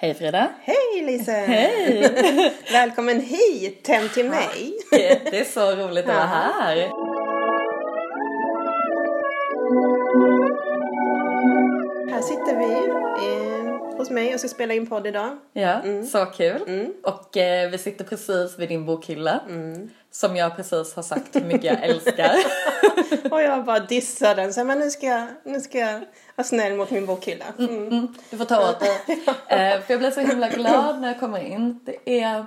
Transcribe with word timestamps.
Hej 0.00 0.14
Frida! 0.14 0.48
Hej 0.62 1.02
Lise! 1.06 1.32
Hej! 1.32 2.52
Välkommen 2.72 3.20
hit, 3.20 3.88
hem 3.88 4.08
till 4.08 4.28
mig! 4.30 4.78
Det 4.90 5.40
är 5.40 5.44
så 5.44 5.76
roligt 5.76 6.08
att 6.08 6.14
vara 6.14 6.26
här! 6.26 6.76
Här 12.10 12.22
sitter 12.22 12.58
vi 12.58 12.88
eh, 13.26 13.96
hos 13.96 14.10
mig 14.10 14.34
och 14.34 14.40
ska 14.40 14.48
spela 14.48 14.74
in 14.74 14.86
podd 14.86 15.06
idag. 15.06 15.38
Ja, 15.52 15.82
så 16.12 16.26
kul! 16.26 16.92
Och 17.02 17.36
eh, 17.36 17.70
vi 17.70 17.78
sitter 17.78 18.04
precis 18.04 18.58
vid 18.58 18.68
din 18.68 18.86
bokhylla. 18.86 19.40
Som 20.10 20.36
jag 20.36 20.56
precis 20.56 20.94
har 20.94 21.02
sagt 21.02 21.36
hur 21.36 21.40
mycket 21.44 21.64
jag 21.64 21.82
älskar. 21.84 22.30
Och 23.30 23.42
jag 23.42 23.64
bara 23.64 23.80
dissar 23.80 24.34
den. 24.34 24.52
Så, 24.52 24.64
men 24.64 24.78
nu 24.78 24.90
ska, 24.90 25.06
jag, 25.06 25.26
nu 25.44 25.60
ska 25.60 25.78
jag 25.78 26.00
vara 26.36 26.44
snäll 26.44 26.74
mot 26.76 26.90
min 26.90 27.06
bokhylla. 27.06 27.44
Mm. 27.58 27.88
Mm, 27.88 28.14
du 28.30 28.38
får 28.38 28.44
ta 28.44 28.70
åt 28.70 28.80
dig. 28.80 28.98
Eh, 29.46 29.80
för 29.80 29.92
jag 29.94 29.98
blev 30.00 30.10
så 30.14 30.20
himla 30.20 30.48
glad 30.48 31.00
när 31.00 31.08
jag 31.08 31.20
kommer 31.20 31.38
in. 31.40 31.80
Det 31.84 32.20
är, 32.22 32.46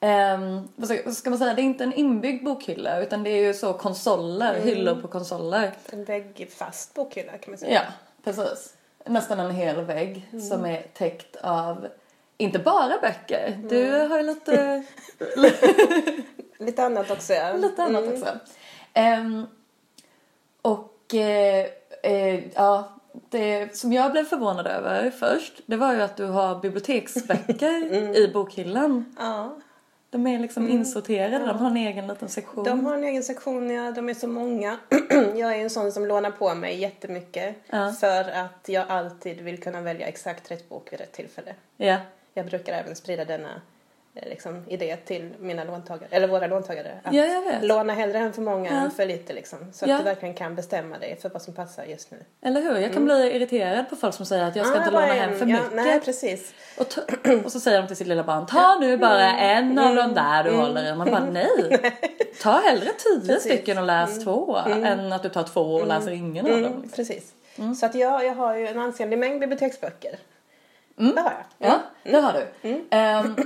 ehm, 0.00 0.68
vad 0.76 1.16
ska- 1.16 1.30
man 1.30 1.38
säga, 1.38 1.54
det 1.54 1.62
är 1.62 1.64
inte 1.64 1.84
en 1.84 1.92
inbyggd 1.92 2.44
bokhylla 2.44 3.00
utan 3.00 3.22
det 3.24 3.30
är 3.30 3.42
ju 3.46 3.54
så 3.54 3.72
konsoler, 3.72 4.60
hyllor 4.60 4.94
på 5.02 5.08
konsoler. 5.08 5.72
En 5.92 6.04
väggfast 6.04 6.94
bokhylla 6.94 7.32
kan 7.32 7.50
man 7.50 7.58
säga. 7.58 7.72
Ja, 7.74 7.92
precis. 8.24 8.74
Nästan 9.06 9.40
en 9.40 9.50
hel 9.50 9.80
vägg 9.84 10.28
som 10.50 10.64
är 10.66 10.82
täckt 10.94 11.36
av 11.36 11.86
inte 12.36 12.58
bara 12.58 12.98
böcker. 13.02 13.58
Du 13.70 13.90
har 14.08 14.16
ju 14.18 14.22
lite, 14.22 14.82
Lite 16.58 16.84
annat 16.84 17.10
också. 17.10 17.32
Ja. 17.32 17.52
lite 17.56 17.82
annat 17.82 18.04
också. 18.08 18.26
Ehm, 18.92 19.46
och 20.62 21.14
eh, 21.14 21.66
eh, 22.02 22.40
ja, 22.54 22.88
det 23.30 23.76
som 23.76 23.92
jag 23.92 24.12
blev 24.12 24.24
förvånad 24.24 24.66
över 24.66 25.10
först, 25.10 25.60
det 25.66 25.76
var 25.76 25.94
ju 25.94 26.02
att 26.02 26.16
du 26.16 26.24
har 26.24 26.60
biblioteksböcker 26.60 27.92
i 28.16 28.30
bokhyllan. 28.34 29.14
Ja. 29.18 29.56
De 30.10 30.26
är 30.26 30.38
liksom 30.38 30.68
insorterade, 30.68 31.46
de 31.46 31.58
har 31.58 31.70
en 31.70 31.76
egen 31.76 32.06
liten 32.06 32.28
sektion. 32.28 32.64
De 32.64 32.86
har 32.86 32.94
en 32.94 33.04
egen 33.04 33.22
sektion, 33.22 33.70
ja. 33.70 33.92
De 33.92 34.08
är 34.08 34.14
så 34.14 34.26
många. 34.26 34.78
jag 35.34 35.56
är 35.56 35.58
en 35.58 35.70
sån 35.70 35.92
som 35.92 36.06
lånar 36.06 36.30
på 36.30 36.54
mig 36.54 36.80
jättemycket. 36.80 37.56
Ja. 37.70 37.92
För 37.92 38.30
att 38.30 38.68
jag 38.68 38.84
alltid 38.88 39.40
vill 39.40 39.62
kunna 39.62 39.80
välja 39.80 40.06
exakt 40.06 40.50
rätt 40.50 40.68
bok 40.68 40.92
vid 40.92 41.00
rätt 41.00 41.12
tillfälle. 41.12 41.54
Ja, 41.76 41.96
Jag 42.34 42.46
brukar 42.46 42.72
även 42.72 42.96
sprida 42.96 43.24
denna 43.24 43.60
liksom, 44.22 44.64
idé 44.68 44.96
till 44.96 45.30
mina 45.40 45.64
låntagare, 45.64 46.08
eller 46.10 46.28
våra 46.28 46.46
låntagare. 46.46 46.98
Att 47.02 47.14
Ja, 47.14 47.42
låna 47.62 47.92
hellre 47.92 48.18
än 48.18 48.32
för 48.32 48.42
många 48.42 48.70
Ja. 48.70 48.76
än 48.76 48.90
för 48.90 49.06
lite 49.06 49.32
liksom. 49.32 49.58
Så 49.72 49.84
att 49.84 49.90
Ja. 49.90 49.98
du 49.98 50.04
verkligen 50.04 50.34
kan 50.34 50.54
bestämma 50.54 50.98
dig 50.98 51.16
för 51.22 51.28
vad 51.28 51.42
som 51.42 51.54
passar 51.54 51.84
just 51.84 52.10
nu. 52.10 52.16
eller 52.42 52.62
hur? 52.62 52.76
Jag 52.78 52.92
kan 52.92 53.04
bli 53.04 53.32
irriterad 53.36 53.90
på 53.90 53.96
folk 53.96 54.14
som 54.14 54.26
säger 54.26 54.44
att 54.44 54.56
jag 54.56 54.66
ska 54.66 54.74
Ah, 54.76 54.78
inte 54.78 54.90
låna 54.90 55.14
en. 55.14 55.18
hem 55.30 55.38
för 55.38 55.46
mycket. 55.46 55.72
Nej, 55.72 56.00
precis. 56.00 56.54
Och, 56.78 56.86
och 57.44 57.52
så 57.52 57.60
säger 57.60 57.80
de 57.82 57.86
till 57.86 57.96
sitt 57.96 58.06
lilla 58.06 58.22
barn, 58.24 58.46
ta 58.46 58.78
nu 58.80 58.96
bara 58.96 59.32
en 59.38 59.78
av 59.78 59.96
de 59.96 60.14
där 60.14 60.44
du 60.44 60.50
håller 60.50 60.92
i. 60.92 60.94
Man 60.94 61.10
bara, 61.10 61.24
nej. 61.32 61.92
Ta 62.42 62.50
hellre 62.52 62.90
tio 62.98 63.40
stycken 63.40 63.78
och 63.78 63.84
läs 63.86 64.24
två 64.24 64.56
än 64.66 65.12
att 65.12 65.22
du 65.22 65.28
tar 65.28 65.42
två 65.42 65.60
och 65.60 65.86
läser 65.86 66.10
ingen 66.10 66.44
av 66.46 66.52
dem. 66.52 66.64
Mm, 66.72 66.88
precis. 66.96 67.32
Så 67.80 67.86
att 67.86 67.94
jag, 67.94 68.24
jag 68.24 68.34
har 68.34 68.56
ju 68.56 68.66
en 68.66 68.78
ansenlig 68.78 69.18
mängd 69.18 69.40
biblioteksböcker. 69.40 70.18
Mm. 70.98 71.14
Det 71.14 71.20
har 71.20 71.32
jag. 71.58 71.70
Ja, 71.70 71.80
det 72.04 72.20
har 72.20 72.32
du. 72.32 72.46
Ehm, 72.90 73.36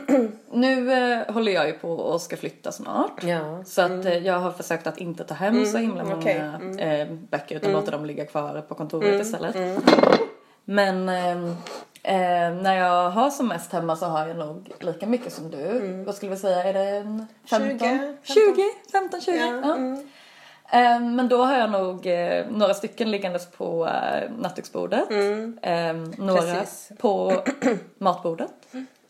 nu 0.50 0.92
eh, 0.92 1.32
håller 1.34 1.52
jag 1.52 1.66
ju 1.66 1.72
på 1.72 1.90
och 1.92 2.20
ska 2.20 2.36
flytta 2.36 2.72
snart. 2.72 3.24
Ja. 3.24 3.64
Så 3.64 3.82
att 3.82 4.04
eh, 4.04 4.18
jag 4.18 4.38
har 4.38 4.50
försökt 4.52 4.86
att 4.86 4.98
inte 4.98 5.24
ta 5.24 5.34
hem 5.34 5.66
så 5.66 5.78
himla 5.78 6.04
många 6.04 6.16
okej. 6.16 6.88
eh, 7.00 7.08
böcker 7.12 7.56
utan 7.56 7.72
låta 7.72 7.90
dem 7.90 8.04
ligga 8.06 8.26
kvar 8.26 8.60
på 8.68 8.74
kontoret 8.74 9.20
istället. 9.26 9.56
Men 10.64 11.08
ehm, 11.08 11.48
eh, 12.02 12.62
när 12.62 12.74
jag 12.76 13.10
har 13.10 13.30
som 13.30 13.48
mest 13.48 13.72
hemma 13.72 13.96
så 13.96 14.06
har 14.06 14.26
jag 14.26 14.36
nog 14.36 14.70
lika 14.80 15.06
mycket 15.06 15.32
som 15.32 15.50
du. 15.50 16.02
Vad 16.06 16.14
skulle 16.14 16.30
vi 16.30 16.36
säga, 16.38 16.64
är 16.64 16.72
det 16.72 16.80
en 16.96 17.26
15? 17.50 17.78
20, 17.78 18.16
20, 18.22 18.62
15, 18.92 19.20
20. 19.20 19.36
Ja, 19.36 19.46
Ja. 19.64 19.76
Eh, 19.76 19.98
Men 21.00 21.28
då 21.28 21.44
har 21.44 21.58
jag 21.58 21.70
nog 21.70 22.06
eh, 22.06 22.46
några 22.50 22.74
stycken 22.74 23.10
liggandes 23.10 23.46
på 23.46 23.86
eh, 23.86 24.30
nattduksbordet. 24.38 25.10
Eh, 25.62 25.92
några 26.18 26.54
Precis. 26.54 26.92
på 26.98 27.42
matbordet. 27.98 28.52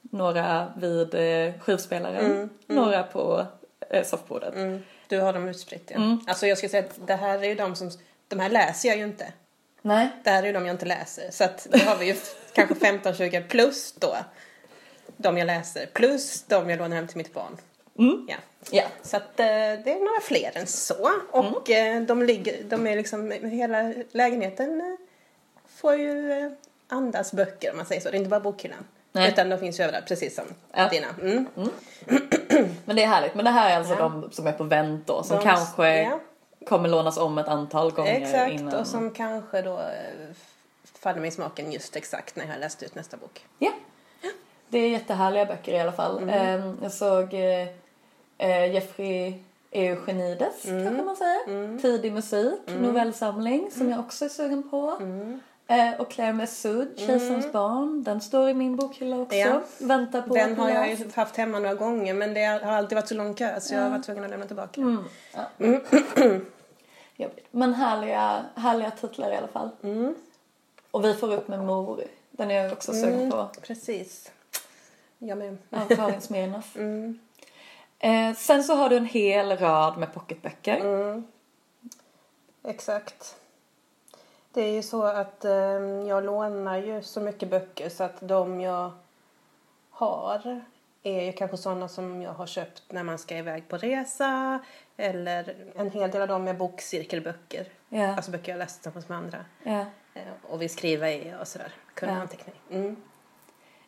Några 0.01 0.73
vid 0.77 1.15
eh, 1.15 1.61
skivspelaren. 1.61 2.51
Några 2.67 3.03
på 3.03 3.47
soffbordet. 4.05 4.55
Mm. 4.55 4.83
Du 5.09 5.21
har 5.21 5.33
dem 5.33 5.49
utspritt 5.49 5.93
ja. 5.95 6.19
Alltså 6.27 6.47
jag 6.47 6.59
ska 6.59 6.69
säga 6.69 6.85
att 6.85 7.07
det 7.07 7.15
här 7.15 7.39
är 7.39 7.49
ju 7.49 7.55
de 7.55 7.77
som, 7.77 7.91
de 8.29 8.41
här 8.41 8.51
läser 8.51 8.89
jag 8.89 8.99
ju 8.99 9.05
inte. 9.05 9.33
Nej. 9.83 10.09
Det 10.25 10.31
här 10.31 10.43
är 10.43 10.47
ju 10.47 10.53
de 10.53 10.67
jag 10.67 10.75
inte 10.75 10.87
läser. 10.87 11.31
Så 11.31 11.45
att 11.45 11.67
då 11.71 11.79
har 11.79 11.97
vi 11.97 12.07
ju 12.07 12.15
kanske 12.53 12.75
15-20 12.75 13.49
plus 13.49 13.93
då 13.93 14.17
de 15.17 15.39
jag 15.39 15.47
läser. 15.47 15.87
Plus 15.87 16.43
de 16.43 16.71
jag 16.71 16.79
lånar 16.79 16.97
hem 16.97 17.07
till 17.07 17.17
mitt 17.17 17.35
barn. 17.35 17.57
Ja. 18.29 18.37
Ja. 18.71 18.83
Så 19.03 19.17
att 19.17 19.41
eh, 19.41 19.47
det 19.47 19.93
är 19.93 20.05
några 20.05 20.21
fler 20.23 20.51
än 20.55 20.67
så. 20.67 21.11
Och 21.31 21.71
eh, 21.71 22.03
de, 22.03 22.23
ligger, 22.23 22.63
de 22.65 22.87
är 22.87 22.97
liksom, 22.97 23.31
hela 23.31 23.95
lägenheten 24.13 24.81
eh, 24.81 24.97
får 25.69 25.95
ju 25.95 26.51
andas 26.89 27.33
böcker 27.33 27.71
om 27.71 27.77
man 27.77 27.87
säger 27.87 28.01
så. 28.01 28.11
Det 28.11 28.17
är 28.17 28.19
inte 28.19 28.31
bara 28.31 28.41
bokhyllan. 28.41 28.85
Nej. 29.13 29.29
Utan 29.29 29.49
de 29.49 29.59
finns 29.59 29.81
ju 29.81 29.85
överallt, 29.85 30.07
precis 30.09 30.35
som 30.35 30.45
Ja. 30.73 30.89
dina. 30.89 31.07
Mm. 31.23 31.47
Men 32.85 32.97
det 32.97 33.03
är 33.03 33.07
härligt. 33.07 33.35
Men 33.35 33.45
det 33.45 33.51
här 33.51 33.71
är 33.71 33.77
alltså 33.77 33.95
de 33.95 34.29
som 34.33 34.47
är 34.47 34.53
på 34.53 34.65
vänt 34.65 35.07
då. 35.07 35.23
Som 35.23 35.37
De- 35.37 35.43
kanske 35.43 36.03
ja. 36.03 36.21
kommer 36.67 36.89
lånas 36.89 37.17
om 37.19 37.39
ett 37.39 37.49
antal 37.49 37.91
gånger 37.93 38.21
Exakt, 38.21 38.53
innan. 38.53 38.75
och 38.75 38.87
som 38.87 39.11
kanske 39.11 39.63
då 39.63 39.81
faller 40.99 41.21
mig 41.21 41.29
i 41.29 41.31
smaken 41.31 41.73
just 41.73 41.97
exakt 41.97 42.37
när 42.37 42.45
jag 42.45 42.53
har 42.53 42.59
läst 42.59 42.83
ut 42.83 42.95
nästa 42.95 43.17
bok. 43.17 43.45
Ja. 43.59 43.73
Det 44.69 44.79
är 44.79 44.89
jättehärliga 44.91 45.45
böcker 45.47 45.73
i 45.73 45.81
alla 45.81 45.93
fall. 45.93 46.23
Mm. 46.23 46.61
Eh, 46.61 46.75
Jag 46.83 46.93
såg 46.93 47.35
eh, 48.39 48.75
Jeffrey 48.75 49.35
Eugenides 49.71 50.63
kanske 50.63 51.03
man 51.03 51.17
säger. 51.17 51.47
Mm. 51.47 51.79
Tidig 51.79 52.13
musik, 52.13 52.61
novellsamling 52.81 53.71
som 53.71 53.91
jag 53.91 54.01
också 54.01 54.25
är 54.25 54.29
sugen 54.29 54.71
på. 54.71 54.97
Mm. 55.01 55.41
Eh, 55.67 56.01
och 56.01 56.11
Claire 56.11 56.33
Messud, 56.33 56.99
Kejsarens 56.99 57.53
barn. 57.53 58.03
Den 58.03 58.21
står 58.21 58.49
i 58.49 58.55
min 58.55 58.77
bokhylla 58.77 59.17
också. 59.19 59.37
Ja. 59.37 59.63
Väntar 59.79 60.23
på 60.23 60.35
Den 60.35 60.57
har 60.57 60.71
jag 60.71 60.91
ju 60.91 61.11
haft 61.15 61.37
hemma 61.37 61.59
några 61.59 61.75
gånger 61.75 62.15
men 62.15 62.35
det 62.35 62.45
har 62.45 62.73
alltid 62.73 62.97
varit 62.97 63.09
så 63.09 63.15
lång 63.15 63.35
kö 63.35 63.61
så 63.61 63.75
jag 63.75 63.81
har 63.81 63.91
varit 63.91 64.05
tvungen 64.05 64.25
att 64.25 64.31
lämna 64.31 64.47
tillbaka. 64.47 64.81
Mm. 64.81 65.05
Jobbigt. 67.17 67.47
Men 67.51 67.75
härliga, 67.75 68.45
härliga 68.55 68.91
titlar 68.91 69.33
i 69.33 69.37
alla 69.37 69.49
fall. 69.49 69.71
Mm. 69.83 70.15
Och 70.91 71.05
Vi 71.05 71.15
får 71.15 71.33
upp 71.33 71.49
med 71.49 71.59
mor. 71.59 72.05
Den 72.31 72.51
är 72.51 72.63
jag 72.63 72.73
också 72.73 72.93
sugen 72.93 73.31
på. 73.31 73.49
Precis. 73.63 74.31
Jag 75.19 75.39
med. 75.39 75.57
Av 75.71 75.89
Karin 75.97 76.21
Smirnoff. 76.21 76.77
Eh, 77.99 78.35
sen 78.35 78.65
så 78.65 78.75
har 78.75 78.89
du 78.89 78.97
en 78.97 79.07
hel 79.07 79.57
rad 79.57 79.99
med 79.99 80.15
pocketböcker. 80.15 80.77
Mm. 80.81 81.27
Exakt. 82.65 83.37
Det 84.53 84.63
är 84.63 84.73
ju 84.73 84.83
så 84.83 85.03
att 85.03 85.45
eh, 85.45 85.53
jag 86.09 86.25
lånar 86.25 86.77
ju 86.77 87.03
så 87.03 87.21
mycket 87.21 87.51
böcker 87.51 87.89
så 87.89 88.05
att 88.05 88.17
de 88.21 88.61
jag 88.61 88.91
har 89.91 90.61
är 91.03 91.25
ju 91.25 91.33
kanske 91.33 91.57
sådana 91.57 91.89
som 91.89 92.23
jag 92.23 92.33
har 92.33 92.47
köpt 92.47 92.83
när 92.89 93.03
man 93.03 93.19
ska 93.19 93.37
iväg 93.37 93.69
på 93.69 93.77
resa 93.77 94.59
eller 94.97 95.55
en 95.77 95.91
hel 95.91 96.11
del 96.11 96.23
av 96.23 96.29
dem 96.29 96.49
är 96.49 96.55
bokcirkelböcker. 96.55 97.67
Ja. 97.89 98.17
Alltså 98.17 98.31
böcker 98.31 98.53
jag 98.53 98.59
läst 98.59 98.83
tillsammans 98.83 99.09
med 99.09 99.19
andra. 99.19 99.45
Ja. 99.63 99.85
Eh, 100.15 100.23
och 100.43 100.63
vill 100.63 100.71
skriva 100.71 101.11
i 101.11 101.35
och 101.41 101.49
sådär. 101.49 101.73
Kunna 101.95 102.13
Ja. 102.13 102.19
anteckning. 102.21 102.55
Mm. 102.71 102.97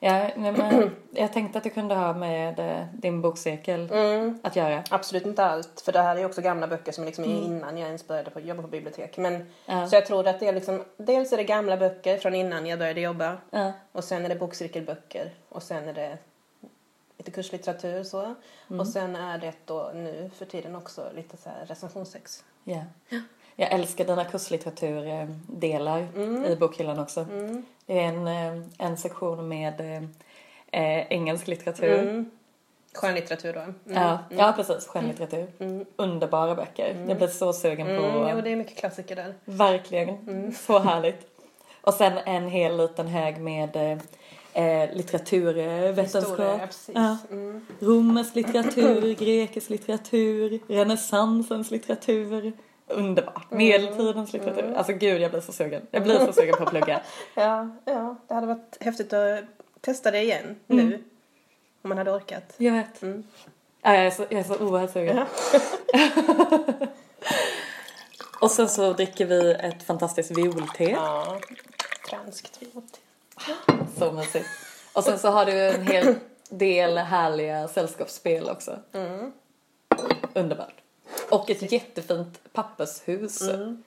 Ja, 0.03 0.31
nej, 0.37 0.53
men 0.53 0.91
jag 1.11 1.33
tänkte 1.33 1.59
att 1.59 1.65
det 1.65 1.71
kunde 1.71 1.95
ha 1.95 2.15
med 2.15 2.59
eh, 2.59 2.85
din 2.93 3.21
bokcirkel 3.23 3.91
Mm. 3.93 4.39
att 4.43 4.57
göra. 4.57 4.83
Absolut 4.91 5.27
inte 5.27 5.45
allt, 5.45 5.81
för 5.81 5.93
det 5.93 6.03
här 6.03 6.17
är 6.17 6.25
också 6.27 6.41
gamla 6.43 6.67
böcker 6.67 6.93
som 6.93 7.05
liksom 7.05 7.25
är 7.25 7.29
innan 7.45 7.79
jag 7.79 7.87
ens 7.87 8.07
började 8.07 8.31
på, 8.31 8.41
jobba 8.41 8.63
på 8.63 8.69
bibliotek. 8.69 9.17
Men, 9.17 9.35
Mm. 9.35 9.47
Ja. 9.67 9.87
Så 9.87 9.95
jag 9.97 10.07
tror 10.07 10.27
att 10.27 10.41
det 10.41 10.47
är 10.49 10.53
liksom, 10.53 10.85
dels 10.97 11.33
är 11.33 11.37
det 11.37 11.45
gamla 11.45 11.77
böcker 11.77 12.19
från 12.19 12.35
innan 12.35 12.67
jag 12.67 12.79
började 12.79 13.01
jobba. 13.01 13.37
Ja. 13.51 13.73
Och 13.93 14.05
sen 14.05 14.25
är 14.25 14.29
det 14.29 14.37
bokcirkelböcker. 14.37 15.31
Och 15.49 15.63
sen 15.63 15.89
är 15.89 15.93
det 15.95 16.19
lite 17.19 17.31
kurslitteratur 17.31 18.03
så. 18.05 18.35
Mm. 18.69 18.81
Och 18.81 18.87
sen 18.89 19.17
är 19.17 19.39
det 19.39 19.53
då 19.65 19.91
nu 19.95 20.31
för 20.37 20.45
tiden 20.45 20.77
också 20.77 21.11
lite 21.15 21.37
så 21.37 21.49
här 21.51 21.67
recensionsex. 21.67 22.45
Ja. 22.65 22.83
Jag 23.57 23.73
älskar 23.73 24.05
dina 24.05 24.25
kurslitteraturdelar 24.25 26.09
Mm. 26.17 26.45
i 26.45 26.57
bokhyllan 26.57 26.99
också. 26.99 27.27
Det 27.87 27.99
är 28.01 28.05
en, 28.05 28.27
eh, 28.29 28.63
en 28.79 28.97
sektion 28.97 29.49
med 29.49 29.81
eh, 29.81 30.03
eh, 30.83 31.07
engelsk 31.11 31.47
litteratur. 31.49 31.99
Mm. 32.03 32.31
Skönlitteratur 32.95 33.53
då. 33.53 33.61
Mm. 33.61 33.75
Ja, 33.85 34.19
ja, 34.31 34.53
precis. 34.57 34.87
Skönlitteratur. 34.87 35.47
Underbara 35.97 36.55
böcker. 36.55 37.05
Jag 37.09 37.17
blir 37.17 37.29
så 37.29 37.53
sugen 37.53 37.87
på... 37.87 37.93
Mm, 37.93 38.29
jo, 38.37 38.41
det 38.41 38.51
är 38.51 38.57
mycket 38.57 38.77
klassiker 38.79 39.17
där. 39.17 39.35
Verkligen. 39.45 40.55
Så 40.55 40.79
härligt. 40.79 41.27
Och 41.81 41.95
sen 41.95 42.19
en 42.19 42.49
hel 42.49 42.77
liten 42.77 43.07
hög 43.09 43.41
med 43.41 43.77
eh, 43.77 43.99
eh, 44.65 44.95
litteraturvetenskap. 44.95 46.61
Ja. 46.95 47.17
Mm. 47.31 47.67
Romersk 47.81 48.35
litteratur, 48.35 49.15
grekisk 49.19 49.71
litteratur, 49.71 50.61
renässansens 50.69 51.71
litteratur. 51.71 52.53
Underbart. 52.91 53.51
Medeltidens 53.51 54.33
litteratur. 54.33 54.75
Alltså 54.75 54.93
gud, 54.93 55.21
jag 55.21 55.31
blir 55.31 55.41
så 55.41 55.53
sugen. 55.53 55.83
Jag 55.91 56.03
blir 56.03 56.19
så 56.27 56.33
sugen 56.33 56.55
på 56.57 56.63
att 56.63 56.71
plugga. 56.71 57.01
Ja, 57.35 57.71
ja, 57.85 58.17
det 58.29 58.35
hade 58.35 58.47
varit 58.47 58.77
häftigt 58.81 59.13
att 59.13 59.45
testa 59.81 60.11
det 60.11 60.23
igen 60.23 60.57
nu. 60.67 61.05
Om 61.83 61.89
man 61.89 61.99
hade 61.99 62.11
orkat. 62.13 62.55
Jag 62.57 62.73
vet. 62.73 63.03
Mm. 63.03 63.25
Ja, 63.83 63.95
jag, 63.95 64.07
är 64.07 64.11
så, 64.11 64.27
jag 64.29 64.41
är 64.41 64.45
så 64.45 64.59
oerhört 64.59 64.93
sugen. 64.93 65.27
Och 68.41 68.51
sen 68.51 68.69
så 68.69 68.93
dricker 68.93 69.27
vi 69.27 69.53
ett 69.53 69.83
fantastiskt 69.83 70.31
violte. 70.31 70.85
Ja. 70.85 71.39
Franskt 72.09 72.63
vilt. 72.63 73.01
Så 73.99 74.13
mysigt. 74.13 74.49
Och 74.93 75.05
sen 75.05 75.19
så 75.19 75.29
har 75.29 75.47
du 75.47 75.69
en 75.69 75.87
hel 75.87 76.15
del 76.49 76.99
härliga 76.99 77.69
sällskapsspel 77.69 78.49
också. 78.49 78.79
Mm. 78.93 79.33
Underbart. 80.35 80.75
Och 81.31 81.51
ett 81.51 81.73
jättefint 81.73 82.53
pappershus. 82.53 83.41
Mm. 83.43 83.83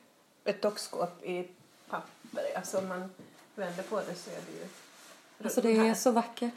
Ett 0.45 0.61
dockskåp 0.61 1.23
i 1.23 1.47
papper. 1.89 2.43
Alltså 2.55 2.77
om 2.77 2.87
man 2.87 3.09
vänder 3.55 3.83
på 3.83 3.95
det 3.95 4.15
så 4.15 4.29
är 4.29 4.35
det 4.35 4.59
ju... 4.59 4.67
Alltså 5.43 5.61
det 5.61 5.89
är 5.89 5.93
så 5.93 6.11
vackert. 6.11 6.53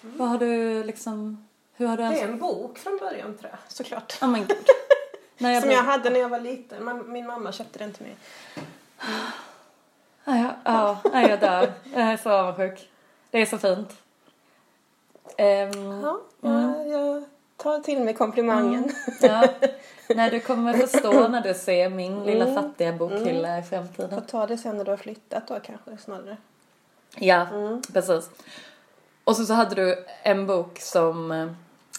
Vad 0.00 0.28
har 0.28 0.38
du 0.38 0.82
liksom... 0.84 1.48
Hur 1.74 1.86
har 1.86 1.96
du 1.96 2.02
Det 2.02 2.20
är 2.20 2.28
en 2.28 2.38
bok 2.38 2.78
från 2.78 2.98
början 2.98 3.38
tror 3.38 3.50
jag, 3.50 3.58
såklart. 3.68 4.18
Oh 4.22 4.28
my 4.28 4.38
god. 4.38 4.48
Jag 5.38 5.62
Som 5.62 5.68
blev... 5.68 5.78
jag 5.78 5.84
hade 5.84 6.10
när 6.10 6.20
jag 6.20 6.28
var 6.28 6.40
liten. 6.40 7.12
Min 7.12 7.26
mamma 7.26 7.52
köpte 7.52 7.78
den 7.78 7.92
till 7.92 8.06
mig. 8.06 8.16
Ja, 10.24 10.36
ja, 10.36 10.54
ja, 10.64 11.00
ja, 11.12 11.28
jag 11.28 11.40
dör. 11.40 11.72
Jag 11.94 12.02
är 12.02 12.16
så 12.16 12.30
avundsjuk. 12.30 12.90
Det 13.30 13.38
är 13.38 13.46
så 13.46 13.58
fint. 13.58 13.90
Ehm, 15.36 16.00
Ja, 16.02 16.20
jag, 16.40 16.88
jag 16.88 17.24
tar 17.62 17.78
till 17.78 18.00
mig 18.00 18.14
komplimangen. 18.14 18.90
ja. 19.20 19.44
Nej, 20.14 20.30
du 20.30 20.40
kommer 20.40 20.72
förstå 20.72 21.28
när 21.28 21.40
du 21.40 21.54
ser 21.54 21.88
min 21.88 22.24
lilla 22.24 22.44
Mm. 22.48 22.54
fattiga 22.54 22.92
bokhylla 22.92 23.58
i 23.58 23.62
Får 23.62 23.68
framtiden. 23.68 24.22
ta 24.30 24.46
det 24.46 24.58
sen 24.58 24.76
när 24.76 24.84
du 24.84 24.90
har 24.90 24.96
flyttat 24.98 25.48
då 25.48 25.60
kanske 25.60 25.96
snarare. 26.04 26.36
Ja, 27.16 27.46
Mm. 27.52 27.82
precis. 27.92 28.30
Och 29.24 29.36
så, 29.36 29.44
så 29.44 29.54
hade 29.54 29.74
du 29.74 30.04
en 30.22 30.46
bok 30.46 30.78
som 30.80 31.32
eh, 31.32 31.46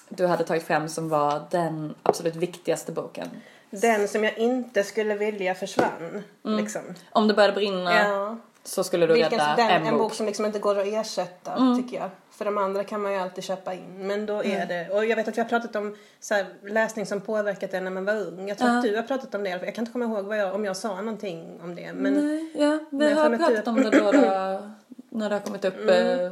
du 0.10 0.26
hade 0.28 0.44
tagit 0.44 0.64
fram 0.64 0.90
som 0.90 1.10
var 1.10 1.42
den 1.52 1.96
absolut 2.04 2.36
viktigaste 2.36 2.92
boken. 2.92 3.28
Den 3.70 4.08
som 4.08 4.24
jag 4.24 4.38
inte 4.38 4.84
skulle 4.84 5.16
vilja 5.16 5.56
försvann. 5.56 6.24
Liksom. 6.44 6.82
Om 7.12 7.28
det 7.28 7.34
började 7.34 7.54
brinna 7.54 7.94
Ja. 8.04 8.38
så 8.64 8.84
skulle 8.84 9.08
du 9.08 9.14
Vilken, 9.14 9.32
rädda 9.40 9.56
den, 9.56 9.70
en, 9.70 9.86
en 9.88 9.94
bok. 9.98 10.02
bok 10.02 10.14
som 10.14 10.26
liksom 10.26 10.46
inte 10.46 10.60
går 10.60 10.80
att 10.80 10.88
ersätta 10.88 11.76
tycker 11.78 11.98
jag. 11.98 12.10
För 12.38 12.46
de 12.46 12.58
andra 12.58 12.84
kan 12.84 13.02
man 13.02 13.12
ju 13.14 13.18
alltid 13.18 13.44
köpa 13.44 13.74
in. 13.74 14.08
Men 14.08 14.26
då 14.26 14.44
är 14.44 14.66
det, 14.66 14.90
och 14.92 15.06
jag 15.06 15.16
vet 15.16 15.28
att 15.28 15.38
vi 15.38 15.42
har 15.42 15.50
pratat 15.50 15.76
om 15.76 15.96
så 16.20 16.34
här, 16.34 16.46
läsning 16.64 17.06
som 17.06 17.22
påverkat 17.22 17.74
en 17.74 17.84
när 17.84 17.92
man 17.92 18.06
var 18.06 18.14
ung. 18.16 18.48
Jag 18.48 18.58
tror 18.58 18.70
att 18.70 18.84
du 18.84 18.96
har 18.96 19.04
pratat 19.04 19.36
om 19.36 19.44
det. 19.44 19.50
Jag 19.50 19.76
kan 19.76 19.82
inte 19.82 19.92
komma 19.92 20.06
ihåg 20.06 20.36
jag, 20.36 20.56
om 20.56 20.66
jag 20.66 20.78
sa 20.78 21.02
någonting 21.02 21.60
om 21.64 21.76
det. 21.76 21.94
Men 21.94 22.14
Nej, 22.14 22.52
ja, 22.56 22.80
vi 22.90 22.98
Men 22.98 23.18
har 23.18 23.30
pratat 23.38 23.56
typ- 23.56 23.68
om 23.68 23.76
det 23.84 23.90
då, 23.90 24.12
då 24.12 24.20
när 25.10 25.30
det 25.30 25.36
har 25.36 25.40
kommit 25.42 25.66
upp 25.66 25.78
Mm. 25.78 26.20
eh, 26.26 26.32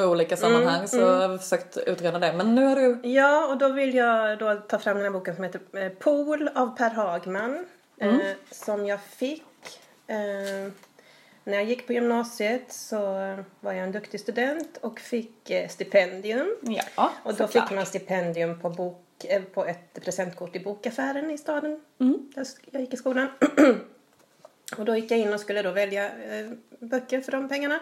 i 0.00 0.04
olika 0.04 0.36
sammanhang 0.36 0.88
så 0.88 1.06
har 1.14 1.28
vi 1.28 1.38
försökt 1.38 1.76
utreda 1.76 2.18
det. 2.18 2.32
Men 2.32 2.54
nu 2.54 2.64
har 2.66 2.76
du... 2.76 3.08
Ja, 3.08 3.46
och 3.46 3.58
då 3.58 3.68
vill 3.68 3.94
jag 3.94 4.38
då 4.38 4.54
ta 4.54 4.78
fram 4.78 4.96
den 4.96 5.04
här 5.04 5.10
boken 5.10 5.34
som 5.34 5.44
heter 5.44 5.60
eh, 5.72 5.88
Pool 5.88 6.50
av 6.54 6.76
Per 6.76 6.90
Hagman. 6.90 7.66
Eh, 7.98 8.14
som 8.50 8.86
jag 8.86 9.00
fick 9.02 9.44
eh, 10.06 10.72
när 11.44 11.54
jag 11.54 11.64
gick 11.64 11.86
på 11.86 11.92
gymnasiet 11.92 12.72
så 12.72 12.98
var 13.60 13.72
jag 13.72 13.84
en 13.84 13.92
duktig 13.92 14.20
student 14.20 14.76
och 14.76 15.00
fick 15.00 15.50
eh, 15.50 15.68
stipendium. 15.68 16.56
Ja, 16.62 17.12
Och 17.22 17.34
då 17.34 17.46
fick 17.46 17.70
man 17.70 17.86
stipendium 17.86 18.60
på, 18.60 18.70
bok, 18.70 19.24
eh, 19.24 19.42
på 19.42 19.64
ett 19.64 20.04
presentkort 20.04 20.56
i 20.56 20.60
bokaffären 20.60 21.30
i 21.30 21.38
staden 21.38 21.80
där 22.34 22.46
jag 22.70 22.80
gick 22.80 22.94
i 22.94 22.96
skolan. 22.96 23.28
och 24.76 24.84
då 24.84 24.96
gick 24.96 25.10
jag 25.10 25.18
in 25.18 25.32
och 25.32 25.40
skulle 25.40 25.62
då 25.62 25.70
välja 25.70 26.04
eh, 26.06 26.50
böcker 26.78 27.20
för 27.20 27.32
de 27.32 27.48
pengarna. 27.48 27.80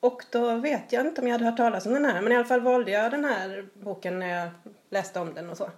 Och 0.00 0.24
då 0.30 0.56
vet 0.56 0.92
jag 0.92 1.06
inte 1.06 1.20
om 1.20 1.26
jag 1.26 1.34
hade 1.34 1.44
hört 1.44 1.56
talas 1.56 1.86
om 1.86 1.92
den 1.92 2.04
här 2.04 2.20
men 2.20 2.32
i 2.32 2.36
alla 2.36 2.44
fall 2.44 2.60
valde 2.60 2.90
jag 2.90 3.10
den 3.10 3.24
här 3.24 3.66
boken 3.74 4.18
när 4.18 4.40
jag 4.40 4.50
läste 4.90 5.20
om 5.20 5.34
den 5.34 5.50
och 5.50 5.56
så. 5.56 5.70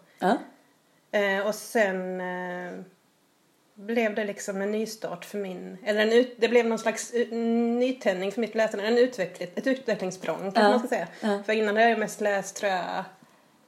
Eh, 1.10 1.46
och 1.46 1.54
sen 1.54 2.20
blev 3.74 4.14
det 4.14 4.24
liksom 4.24 4.62
en 4.62 4.70
nystart 4.70 5.24
för 5.24 5.38
min, 5.38 5.78
eller 5.84 6.02
en 6.02 6.12
ut, 6.12 6.34
det 6.38 6.48
blev 6.48 6.66
någon 6.66 6.78
slags 6.78 7.14
uh, 7.14 7.32
nytändning 7.78 8.32
för 8.32 8.40
mitt 8.40 8.54
läsande, 8.54 8.86
en 8.86 8.98
utveckling, 8.98 9.48
ett 9.54 9.66
utvecklingssprång 9.66 10.38
kanske 10.38 10.60
Ja. 10.60 10.68
man 10.68 10.78
ska 10.78 10.88
säga. 10.88 11.08
Ja. 11.20 11.42
För 11.46 11.52
innan 11.52 11.76
har 11.76 11.82
jag 11.82 11.98
mest 11.98 12.20
läst 12.20 12.56
tror 12.56 12.72
jag, 12.72 13.04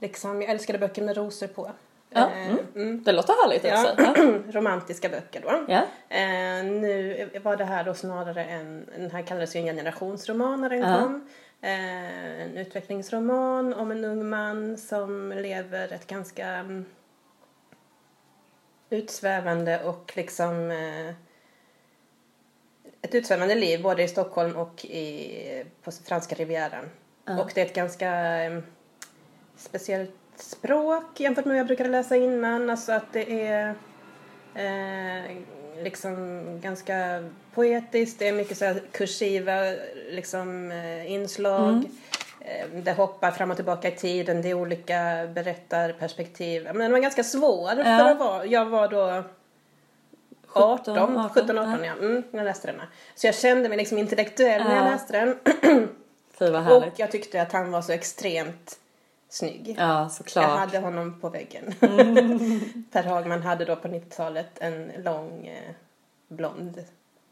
liksom, 0.00 0.42
jag 0.42 0.50
älskade 0.50 0.78
böcker 0.78 1.02
med 1.02 1.16
rosor 1.16 1.46
på. 1.46 1.70
Ja, 2.10 2.30
Eh, 2.30 2.46
mm. 2.46 2.58
mm. 2.74 3.02
Det 3.02 3.12
låter 3.12 3.32
härligt 3.42 3.64
också. 3.64 3.94
Ja. 3.98 4.32
romantiska 4.52 5.08
böcker 5.08 5.40
då. 5.40 5.64
Ja. 5.68 5.82
Eh, 6.16 6.64
nu 6.64 7.28
var 7.42 7.56
det 7.56 7.64
här 7.64 7.84
då 7.84 7.94
snarare 7.94 8.44
en, 8.44 8.86
den 8.98 9.10
här 9.10 9.22
kallades 9.22 9.56
ju 9.56 9.60
en 9.60 9.66
generationsroman 9.66 10.60
när 10.60 10.68
den 10.70 10.78
Ja. 10.78 10.98
kom. 11.02 11.28
Eh, 11.60 12.42
en 12.42 12.56
utvecklingsroman 12.56 13.74
om 13.74 13.90
en 13.90 14.04
ung 14.04 14.28
man 14.28 14.76
som 14.76 15.32
lever 15.32 15.92
ett 15.92 16.06
ganska 16.06 16.46
mm, 16.46 16.84
utsvävande 18.90 19.82
och 19.84 20.12
liksom 20.16 20.70
eh, 20.70 21.14
ett 23.02 23.14
utsvävande 23.14 23.54
liv 23.54 23.82
både 23.82 24.02
i 24.02 24.08
Stockholm 24.08 24.56
och 24.56 24.84
i, 24.84 25.64
på 25.82 25.90
franska 25.90 26.34
rivieran. 26.34 26.84
Och 27.24 27.50
det 27.54 27.60
är 27.60 27.66
ett 27.66 27.74
ganska 27.74 28.42
eh, 28.44 28.58
speciellt 29.56 30.10
språk 30.36 31.20
jämfört 31.20 31.44
med 31.44 31.52
vad 31.52 31.60
jag 31.60 31.66
brukade 31.66 31.88
läsa 31.88 32.16
innan. 32.16 32.70
Alltså 32.70 32.92
att 32.92 33.12
det 33.12 33.46
är 33.46 33.74
eh, 34.54 35.36
liksom 35.82 36.44
ganska 36.60 37.28
poetiskt. 37.54 38.18
Det 38.18 38.28
är 38.28 38.32
mycket 38.32 38.58
så 38.58 38.74
kursiva 38.92 39.60
liksom, 40.10 40.70
eh, 40.70 41.12
inslag. 41.12 41.74
Eh, 41.74 41.90
det 42.72 42.92
hoppar 42.92 43.30
fram 43.30 43.50
och 43.50 43.56
tillbaka 43.56 43.88
i 43.88 43.92
tiden. 43.92 44.42
Det 44.42 44.50
är 44.50 44.54
olika 44.54 45.28
berättarperspektiv. 45.34 46.64
Men 46.64 46.76
den 46.78 46.92
var 46.92 46.98
ganska 46.98 47.24
svår 47.24 47.74
för 47.84 48.04
att 48.10 48.18
vara. 48.18 48.46
Jag 48.46 48.66
var 48.66 48.88
då 48.88 49.22
18, 50.52 50.98
18, 50.98 51.28
17, 51.30 51.58
18 51.58 51.84
ja. 51.84 51.92
Mm, 51.92 52.22
när 52.30 52.38
jag 52.40 52.44
läste 52.44 52.66
den. 52.66 52.80
här. 52.80 52.88
Så 53.14 53.26
jag 53.26 53.34
kände 53.34 53.68
mig 53.68 53.78
liksom 53.78 53.98
intellektuell 53.98 54.64
när 54.64 54.76
jag 54.76 54.86
Ja. 54.86 54.90
läste 54.90 55.12
den. 55.20 55.38
Fy 56.38 56.50
vad 56.50 56.60
Och 56.60 56.80
härligt. 56.80 56.98
jag 56.98 57.10
tyckte 57.10 57.42
att 57.42 57.52
han 57.52 57.70
var 57.70 57.82
så 57.82 57.92
extremt 57.92 58.78
snygg. 59.28 59.74
Ja, 59.78 60.00
Jag 60.00 60.12
såklart. 60.12 60.58
hade 60.58 60.78
honom 60.78 61.20
på 61.20 61.28
väggen. 61.28 61.74
per 62.92 63.02
Hagman 63.02 63.42
hade 63.42 63.64
då 63.64 63.76
på 63.76 63.88
90-talet 63.88 64.58
en 64.58 64.92
lång 65.04 65.46
eh, 65.46 65.72
blond 66.28 66.84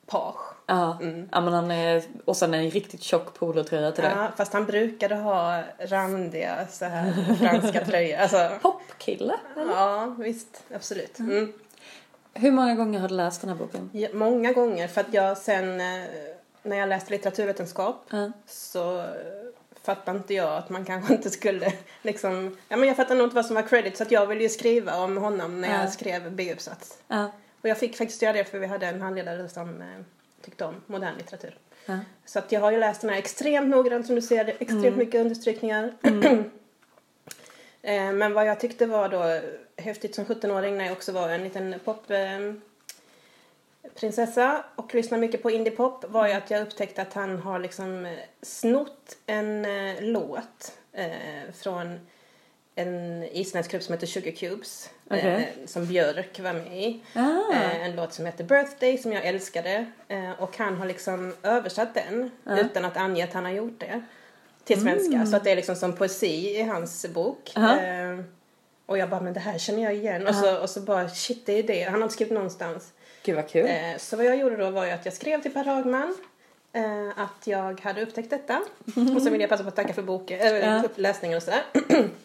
page. 0.07 0.37
Ja. 0.67 0.99
ja, 1.33 1.41
men 1.41 1.53
han 1.53 1.71
är... 1.71 2.03
Och 2.25 2.37
sen 2.37 2.55
en 2.55 2.71
riktigt 2.71 3.03
tjock 3.03 3.35
polotröja 3.35 3.93
till 3.93 4.05
det. 4.05 4.11
Ja, 4.11 4.29
fast 4.37 4.53
han 4.53 4.65
brukade 4.65 5.15
ha 5.15 5.63
randiga 5.79 6.67
så 6.71 6.85
här 6.85 7.35
franska 7.35 7.85
tröjor. 7.85 8.19
Alltså, 8.19 8.51
Popkille. 8.63 9.35
ja, 9.57 10.15
visst. 10.19 10.63
Absolut. 10.75 11.19
Mm. 11.19 11.53
Hur 12.35 12.51
många 12.51 12.75
gånger 12.75 13.01
har 13.01 13.09
du 13.09 13.15
läst 13.15 13.41
den 13.41 13.51
här 13.51 13.57
boken? 13.57 13.91
Ja, 13.93 14.09
många 14.13 14.53
gånger 14.53 14.89
för 14.89 15.01
att 15.01 15.15
jag 15.15 15.39
sen 15.39 15.81
eh, 15.81 16.05
när 16.63 16.77
jag 16.77 16.89
läste 16.89 17.11
litteraturvetenskap 17.11 18.11
så 18.47 19.05
fattade 19.83 20.19
inte 20.19 20.35
jag 20.35 20.53
att 20.57 20.71
man 20.71 20.85
kanske 20.85 21.15
inte 21.15 21.31
skulle 21.31 21.73
liksom, 22.03 22.57
ja 22.69 22.77
men 22.77 22.89
jag 22.89 22.97
fattade 22.97 23.15
nog 23.19 23.27
inte 23.27 23.37
vad 23.37 23.47
som 23.47 23.55
var 23.55 23.63
credit 23.63 23.97
så 23.97 24.03
att 24.03 24.11
jag 24.11 24.27
ville 24.27 24.43
ju 24.43 24.49
skriva 24.49 24.97
om 24.97 25.17
honom 25.17 25.61
när 25.61 25.69
Ja. 25.69 25.81
jag 25.81 25.93
skrev 25.93 26.33
B-uppsats. 26.33 26.99
Och 27.65 27.71
jag 27.71 27.79
fick 27.79 27.97
faktiskt 27.97 28.23
göra 28.23 28.33
det 28.33 28.45
för 28.45 28.59
vi 28.59 28.67
hade 28.67 28.87
en 28.87 29.01
handledare 29.01 29.49
som 29.49 29.83
eh, 29.83 29.87
tyckte 30.41 30.65
om 30.65 30.75
modern 30.87 31.17
litteratur. 31.17 31.59
Ja. 31.87 31.99
Så 32.25 32.39
att 32.39 32.53
jag 32.53 32.61
har 32.61 32.71
ju 32.71 32.79
läst 32.79 33.01
den 33.01 33.11
här 33.11 33.19
extremt 33.19 33.69
noggrant 33.69 34.07
som 34.07 34.15
du 34.15 34.23
ser, 34.23 34.57
extremt 34.59 34.97
mycket 34.97 35.21
understrykningar. 35.21 35.95
eh, 37.83 38.13
men 38.13 38.33
vad 38.33 38.47
jag 38.47 38.61
tyckte 38.61 38.87
var 38.87 39.09
då 39.09 39.41
häftigt 39.77 40.15
som 40.15 40.25
17-åring 40.25 40.79
när 40.79 40.85
jag 40.85 40.93
också 40.93 41.13
var 41.13 41.29
en 41.29 41.45
liten 41.45 41.75
pop 41.85 42.11
eh, 42.11 42.39
prinsessa 43.95 44.65
och 44.77 44.95
lyssnade 44.95 45.21
mycket 45.21 45.43
på 45.43 45.51
indiepop 45.51 46.05
var 46.09 46.29
ju 46.29 46.33
att 46.33 46.51
jag 46.51 46.63
upptäckte 46.63 47.03
att 47.03 47.13
han 47.13 47.39
har 47.39 47.59
liksom 47.59 48.07
eh, 48.07 48.19
snott 48.43 49.17
en 49.27 49.65
eh, 49.65 49.95
låt 50.01 50.79
eh, 50.93 51.53
från 51.55 52.01
en 52.75 53.23
isländsk 53.23 53.71
grupp 53.71 53.83
som 53.83 53.93
heter 53.93 54.07
Sugar 54.07 54.33
Cubes 54.33 54.91
Okej. 55.11 55.55
eh, 55.61 55.67
som 55.67 55.87
Björk 55.87 56.41
var 56.41 56.53
med 56.53 56.83
i. 56.83 57.03
Ah. 57.15 57.53
Eh, 57.53 57.87
en 57.87 57.97
låt 57.97 58.13
som 58.13 58.27
heter 58.27 58.45
Birthday 58.45 58.99
som 58.99 59.13
jag 59.13 59.25
älskade 59.27 59.87
eh, 60.09 60.31
och 60.39 60.59
han 60.59 60.77
har 60.77 60.87
liksom 60.87 61.35
översatt 61.43 61.95
den 61.95 62.31
utan 62.59 62.85
att 62.85 62.97
ange 62.97 63.25
att 63.25 63.33
han 63.33 63.45
har 63.45 63.53
gjort 63.53 63.81
det 63.81 64.03
till 64.65 64.81
svenska 64.81 65.27
så 65.27 65.37
att 65.37 65.45
det 65.45 65.51
är 65.51 65.57
liksom 65.57 65.77
som 65.77 65.93
poesi 65.93 66.59
i 66.59 66.63
hans 66.63 67.07
bok. 67.07 67.53
Ja. 67.55 67.81
Eh, 67.81 68.19
och 68.87 68.99
jag 68.99 69.11
bara, 69.11 69.21
men 69.21 69.33
det 69.33 69.41
här 69.41 69.59
känner 69.59 69.83
jag 69.83 69.95
igen. 69.95 70.27
Och, 70.27 70.35
så, 70.35 70.59
och 70.59 70.71
så 70.71 70.81
bara, 70.81 71.09
shit 71.09 71.47
det 71.47 71.53
är 71.53 71.63
det. 71.63 71.83
Han 71.83 71.95
har 71.95 72.03
inte 72.03 72.15
skrivit 72.15 72.35
någonstans. 72.35 72.93
Gud 73.23 73.37
vad 73.37 73.49
kul. 73.49 73.67
Eh, 73.67 73.97
så 73.99 74.17
vad 74.17 74.27
jag 74.27 74.37
gjorde 74.37 74.57
då 74.57 74.71
var 74.71 74.85
ju 74.85 74.91
att 74.91 75.05
jag 75.05 75.15
skrev 75.15 75.43
till 75.43 75.53
Per 75.53 75.65
Hagman 75.65 76.17
eh, 76.73 77.09
att 77.17 77.47
jag 77.47 77.81
hade 77.81 78.03
upptäckt 78.03 78.31
detta. 78.31 78.63
Och 79.17 79.23
så 79.23 79.31
vill 79.31 79.41
jag 79.41 79.51
passa 79.51 79.63
på 79.63 79.69
att 79.69 79.77
tacka 79.77 79.93
för 79.93 80.03
boken, 80.03 80.41
äh, 80.41 80.83
läsningen 80.95 81.37
och 81.37 81.43
sådär. 81.43 81.63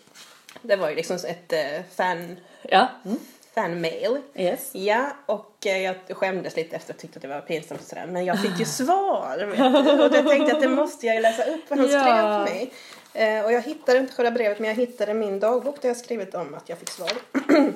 det 0.62 0.75
var 0.75 0.89
ju 0.89 0.96
liksom 0.96 1.16
ett 1.28 1.54
eh, 1.54 1.82
fan, 1.96 2.39
Ja. 2.62 2.88
Mm. 3.06 3.18
fanmail. 3.56 4.22
Yes. 4.36 4.70
Ja, 4.75 5.12
och 5.25 5.66
eh, 5.66 5.78
jag 5.78 5.96
skämdes 6.10 6.56
lite 6.56 6.75
efter 6.75 6.94
att 6.94 7.00
tyckte 7.00 7.18
att 7.18 7.22
det 7.22 7.28
var 7.28 7.42
pinsamt 7.42 7.82
och 7.82 7.88
sådär. 7.88 8.06
Men 8.08 8.25
jag 8.25 8.42
fick 8.42 8.60
ju 8.60 8.66
svar. 8.80 9.44
Och 9.44 9.98
då 9.98 10.10
tänkte 10.10 10.36
jag 10.36 10.51
att 10.51 10.62
det 10.62 10.68
måste 10.70 11.06
jag 11.06 11.16
ju 11.16 11.22
läsa 11.22 11.44
upp 11.44 11.62
vad 11.70 11.80
han 11.80 11.89
Ja. 11.89 12.00
skrev 12.01 12.46
till 12.46 12.56
mig. 12.56 12.72
Eh, 13.13 13.46
och 13.46 13.51
jag 13.51 13.62
hittade 13.62 14.00
inte 14.00 14.13
själva 14.13 14.32
brevet 14.32 14.60
men 14.60 14.68
jag 14.68 14.75
hittade 14.75 15.13
min 15.13 15.39
dagbok 15.39 15.82
där 15.82 15.89
jag 15.89 15.98
skrivit 15.98 16.36
om 16.36 16.54
att 16.54 16.70
jag 16.70 16.78
fick 16.78 16.89
svar. 16.89 17.12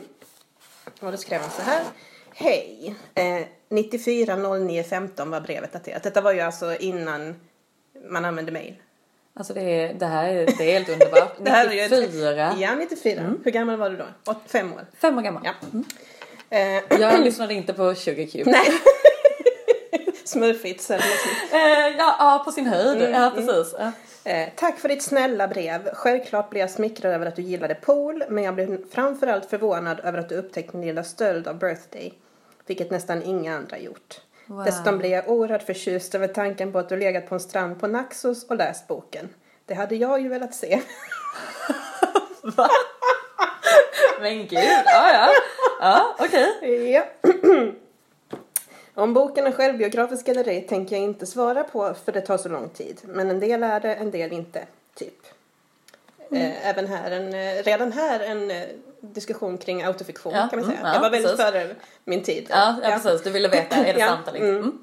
och 0.99 1.11
då 1.11 1.17
skrev 1.17 1.41
han 1.41 1.49
så 1.49 1.61
här. 1.61 1.81
Hej! 2.35 2.95
Eh, 3.15 3.45
940915 3.69 5.29
var 5.31 5.41
brevet 5.41 5.73
daterat. 5.73 6.03
Detta 6.03 6.21
var 6.21 6.31
ju 6.33 6.39
alltså 6.41 6.75
innan 6.75 7.35
man 8.09 8.25
använde 8.25 8.51
mail. 8.51 8.75
Alltså 9.35 9.53
det, 9.53 9.61
är, 9.61 9.93
det 9.93 10.05
här 10.05 10.27
är, 10.33 10.45
det 10.45 10.71
är 10.71 10.73
helt 10.73 10.89
underbart. 10.89 11.35
Det 11.43 11.49
här 11.49 11.67
är 11.67 11.73
ju- 11.89 12.01
94. 12.07 12.55
Ja, 12.59 12.75
94. 12.75 13.33
Hur 13.43 13.51
gammal 13.51 13.77
var 13.77 13.89
du 13.89 13.97
då? 13.97 14.05
Åt, 14.31 14.37
fem 14.47 14.73
år? 14.73 14.85
Fem 15.01 15.17
år 15.17 15.21
gammal. 15.21 15.41
Ja. 15.45 15.79
Eh, 16.57 16.99
Jag 16.99 17.19
lyssnade 17.23 17.53
inte 17.53 17.73
på 17.73 17.95
20 17.95 18.27
Q. 18.27 18.43
Nej. 18.45 18.61
Smurfigt. 20.25 20.81
så 20.83 20.93
här. 20.93 21.01
Eh, 21.51 21.95
ja, 21.97 22.15
ja, 22.19 22.41
på 22.45 22.51
sin 22.51 22.65
höjd. 22.65 23.09
ja, 23.13 23.31
precis. 23.35 23.75
Ja. 23.79 23.91
Eh, 24.31 24.49
tack 24.55 24.79
för 24.79 24.89
ditt 24.89 25.03
snälla 25.03 25.47
brev. 25.47 25.89
Självklart 25.93 26.49
blev 26.49 26.61
jag 26.61 26.69
smickrad 26.69 27.13
över 27.13 27.25
att 27.25 27.35
du 27.35 27.41
gillade 27.41 27.75
pool, 27.75 28.23
men 28.29 28.43
jag 28.43 28.55
blev 28.55 28.89
framförallt 28.91 29.49
förvånad 29.49 29.99
över 30.03 30.19
att 30.19 30.29
du 30.29 30.35
upptäckte 30.35 30.77
min 30.77 30.87
lilla 30.87 31.03
stöld 31.03 31.47
av 31.47 31.59
birthday. 31.59 32.13
Vilket 32.65 32.91
nästan 32.91 33.23
inga 33.23 33.55
andra 33.57 33.77
gjort. 33.79 34.21
Wow. 34.45 34.65
Dessutom 34.65 34.97
blev 34.97 35.11
jag 35.11 35.29
oerhört 35.29 35.63
förtjust 35.63 36.15
över 36.15 36.27
tanken 36.27 36.71
på 36.71 36.79
att 36.79 36.89
du 36.89 36.97
legat 36.97 37.29
på 37.29 37.35
en 37.35 37.41
strand 37.41 37.79
på 37.79 37.87
Naxos 37.87 38.43
och 38.43 38.55
läst 38.55 38.87
boken. 38.87 39.29
Det 39.65 39.73
hade 39.73 39.95
jag 39.95 40.21
ju 40.21 40.29
velat 40.29 40.55
se. 40.55 40.81
Men 44.21 44.37
gud, 44.37 44.59
ja 44.85 45.13
ja. 45.13 45.29
Ja, 45.79 46.15
okej. 46.19 46.91
Ja. 46.91 47.05
Om 48.95 49.13
boken 49.13 49.47
är 49.47 49.51
självbiografisk 49.51 50.27
eller 50.27 50.47
ej 50.47 50.61
tänker 50.61 50.95
jag 50.95 51.03
inte 51.03 51.25
svara 51.25 51.63
på 51.63 51.93
för 52.05 52.11
det 52.11 52.21
tar 52.21 52.37
så 52.37 52.49
lång 52.49 52.69
tid. 52.69 53.01
Men 53.03 53.29
en 53.29 53.39
del 53.39 53.63
är 53.63 53.79
det, 53.79 53.95
en 53.95 54.11
del 54.11 54.33
inte. 54.33 54.65
Typ. 54.95 55.19
Mm. 56.31 56.43
Eh, 56.43 56.67
Även 56.67 56.87
här 56.87 57.11
en, 57.11 57.33
eh, 57.33 57.63
redan 57.63 57.91
här 57.91 58.19
en 58.19 58.51
eh, 58.51 58.63
diskussion 59.13 59.57
kring 59.57 59.83
autofiktion 59.83 60.33
Ja, 60.33 60.47
kan 60.49 60.59
man 60.59 60.69
säga. 60.69 60.79
mm, 60.79 60.87
ja, 60.89 60.93
jag 60.93 61.01
var 61.01 61.09
väldigt 61.09 61.31
precis. 61.37 61.45
före 61.45 61.75
min 62.05 62.23
tid. 62.23 62.47
Ja, 62.49 62.75
ja, 62.83 62.89
precis. 63.03 63.23
Du 63.23 63.29
ville 63.29 63.47
veta, 63.47 63.75
är 63.75 63.93
det 63.93 63.99
Ja, 63.99 64.07
sant 64.07 64.27
eller 64.27 64.37
inte? 64.37 64.49
mm. 64.49 64.61
Mm. 64.61 64.77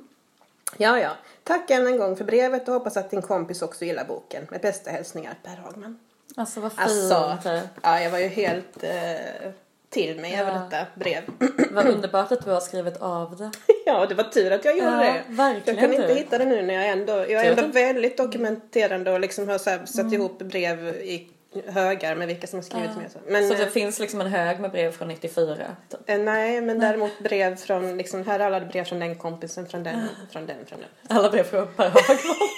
Ja, 0.77 0.99
ja. 1.01 1.11
Tack 1.45 1.71
än 1.71 1.87
en 1.87 1.97
gång 1.99 2.17
för 2.17 2.25
brevet 2.25 2.69
och 2.69 2.75
hoppas 2.75 2.97
att 2.97 3.11
din 3.11 3.23
kompis 3.23 3.63
också 3.63 3.85
gillar 3.85 4.05
boken. 4.05 4.47
Med 4.51 4.61
bästa 4.61 4.91
hälsningar 4.91 5.35
Per 5.43 5.57
Hagman. 5.57 5.99
Alltså 6.37 6.61
vad 6.61 6.73
fint. 6.73 6.81
Alltså, 7.13 7.61
ja, 7.83 8.01
jag 8.01 8.11
var 8.11 8.19
ju 8.19 8.29
helt 8.29 8.83
eh, 8.85 9.51
till 9.89 10.21
mig 10.21 10.41
över 10.41 10.53
Ja. 10.53 10.59
detta 10.71 10.87
brev. 10.95 11.23
Vad 11.73 11.87
underbart 11.87 12.33
att 12.33 12.45
du 12.45 12.51
har 12.51 12.61
skrivit 12.61 12.97
av 12.97 13.37
det. 13.37 13.51
Ja, 13.87 14.07
det 14.07 14.15
var 14.15 14.25
tur 14.25 14.53
att 14.53 14.65
jag 14.65 14.79
gjorde 14.79 14.91
Ja, 14.91 14.97
det. 15.13 15.23
verkligen 15.29 15.79
Jag 15.79 15.79
kunde 15.79 15.97
inte 15.97 16.09
tur. 16.09 16.15
hitta 16.15 16.39
det 16.39 16.45
nu 16.45 16.63
när 16.63 16.75
jag 16.75 16.89
ändå, 16.89 17.13
jag 17.13 17.31
är 17.33 17.51
ändå 17.51 17.67
väldigt 17.67 18.17
dokumenterande 18.17 19.11
och 19.13 19.21
liksom 19.21 19.49
har 19.49 19.59
så 19.59 19.71
här, 19.71 19.87
satt 19.87 20.01
Mm. 20.01 20.13
ihop 20.15 20.39
brev 20.39 20.89
i 20.89 21.29
högar 21.67 22.15
med 22.15 22.29
vilka 22.29 22.47
som 22.47 22.59
har 22.59 22.65
skrivit 22.65 22.89
till 22.91 22.97
mig. 22.97 23.07
och 23.07 23.13
Så. 23.13 23.19
Men 23.27 23.49
så 23.49 23.55
eh, 23.55 23.61
det 23.61 23.67
finns 23.71 24.01
liksom 24.01 24.21
en 24.21 24.27
hög 24.27 24.61
med 24.61 24.71
brev 24.71 24.93
från 24.93 25.09
94. 25.09 25.57
Typ. 25.89 26.01
eh, 26.07 26.19
nej, 26.19 26.61
men 26.61 26.79
däremot 26.79 27.19
brev 27.19 27.57
från, 27.57 27.97
liksom, 27.97 28.27
här 28.27 28.41
är 28.41 28.45
alla 28.47 28.61
brev 28.61 28.85
från 28.85 28.99
den 28.99 29.15
kompisen, 29.19 29.67
från 29.69 29.83
den, 29.83 30.01
från 30.33 30.47
den, 30.47 30.67
från 30.67 30.79
den. 30.81 31.17
Alla 31.17 31.31
brev 31.31 31.45
från 31.45 31.67
Per 31.77 31.85
Hagman. 31.91 32.37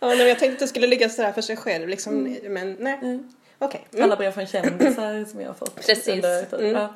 Ja, 0.00 0.08
nej, 0.08 0.28
jag 0.28 0.38
tänkte 0.38 0.52
att 0.54 0.58
det 0.60 0.66
skulle 0.66 0.86
ligga 0.86 1.08
sådär 1.08 1.32
för 1.32 1.42
sig 1.42 1.56
själv 1.56 1.88
liksom, 1.88 2.26
Mm. 2.26 2.52
men 2.52 2.76
nej. 2.80 3.18
Okej. 3.58 3.86
Mm. 3.92 4.04
Alla 4.04 4.16
brev 4.16 4.30
från 4.30 4.46
kändisar 4.46 5.24
som 5.24 5.40
jag 5.40 5.48
har 5.48 5.54
fått. 5.54 5.74
Precis. 5.76 6.04
tiden. 6.04 6.44
Mm. 6.52 6.72
Ja. 6.72 6.88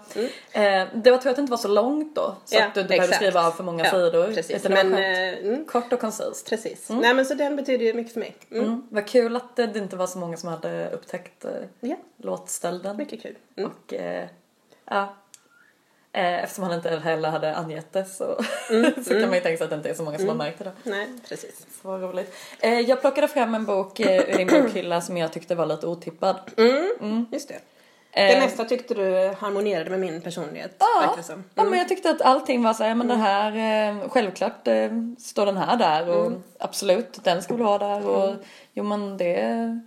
Eh, 0.62 0.88
det 0.94 1.10
var 1.10 1.18
tur 1.18 1.30
att 1.30 1.36
det 1.36 1.40
inte 1.40 1.50
var 1.50 1.56
så 1.58 1.68
långt 1.68 2.14
då. 2.16 2.36
Så 2.44 2.54
Ja, 2.56 2.66
att 2.66 2.74
du 2.74 2.80
inte 2.80 2.88
behövde 2.96 3.16
skriva 3.16 3.46
av 3.46 3.50
för 3.50 3.64
många 3.64 3.84
Ja, 3.84 3.90
sidor. 3.90 4.32
Precis. 4.34 4.56
Utan 4.66 4.72
Men, 4.90 4.94
eh, 4.94 5.38
mm, 5.46 5.64
Kort 5.64 5.92
och 5.92 6.00
koncist. 6.00 6.48
precis. 6.50 6.88
Nej, 6.90 7.14
men 7.14 7.24
så 7.26 7.34
den 7.34 7.56
betyder 7.56 7.84
ju 7.84 7.94
mycket 7.94 8.12
för 8.12 8.20
mig. 8.20 8.36
Mm. 8.50 8.64
Mm. 8.64 8.82
Vad 8.90 9.06
kul 9.06 9.36
att 9.36 9.56
det 9.56 9.76
inte 9.76 9.96
var 9.96 10.06
så 10.06 10.18
många 10.18 10.36
som 10.36 10.48
hade 10.48 10.90
upptäckt 10.90 11.44
eh, 11.44 11.50
Ja, 11.80 11.96
låtstölden. 12.16 12.96
mycket 12.96 13.22
kul. 13.22 13.36
Mm. 13.56 13.70
Och 13.70 13.94
eh, 13.94 14.28
ja. 14.84 15.14
Eh, 16.18 16.44
eftersom 16.44 16.64
han 16.64 16.72
inte 16.72 16.90
heller 16.90 17.30
hade 17.30 17.56
angett 17.56 17.92
det 17.92 18.04
så, 18.04 18.40
Mm, 18.70 18.92
så 19.04 19.10
kan 19.10 19.20
man 19.20 19.34
ju 19.34 19.40
tänka 19.40 19.56
sig 19.58 19.64
att 19.64 19.70
det 19.70 19.76
inte 19.76 19.90
är 19.90 19.94
så 19.94 20.02
många 20.02 20.18
som 20.18 20.28
har 20.28 20.34
märkt 20.34 20.58
det 20.58 20.64
då. 20.64 20.70
Nej, 20.82 21.08
precis. 21.28 21.66
Så 21.82 21.88
vad 21.88 22.02
roligt. 22.02 22.34
Eh, 22.60 22.80
jag 22.80 23.00
plockade 23.00 23.28
fram 23.28 23.54
en 23.54 23.64
bok 23.64 24.00
eh, 24.00 24.30
ur 24.30 24.36
din 24.36 24.46
bokhylla 24.46 25.00
som 25.00 25.16
jag 25.16 25.32
tyckte 25.32 25.54
var 25.54 25.66
lite 25.66 25.86
otippad. 25.86 26.36
Mm. 26.56 27.26
Just 27.32 27.48
det. 27.48 27.60
Det 28.12 28.40
mesta 28.40 28.64
tyckte 28.64 28.94
du 28.94 29.34
harmonierade 29.38 29.90
med 29.90 30.00
min 30.00 30.20
personlighet. 30.20 30.76
Ja, 30.78 31.22
som. 31.22 31.44
ja, 31.54 31.64
men 31.64 31.78
jag 31.78 31.88
tyckte 31.88 32.10
att 32.10 32.22
allting 32.22 32.62
var 32.62 32.74
så 32.74 32.84
här, 32.84 32.94
men 32.94 33.08
det 33.08 33.14
här, 33.14 33.52
eh, 33.90 34.08
självklart 34.08 34.68
står 35.18 35.46
den 35.46 35.56
här 35.56 35.76
där 35.76 36.08
och 36.08 36.32
absolut, 36.58 37.24
den 37.24 37.42
ska 37.42 37.54
väl 37.54 37.62
vara 37.62 37.78
där 37.78 38.06
och 38.06 38.34
jo 38.72 38.84
men 38.84 39.16
det 39.16 39.80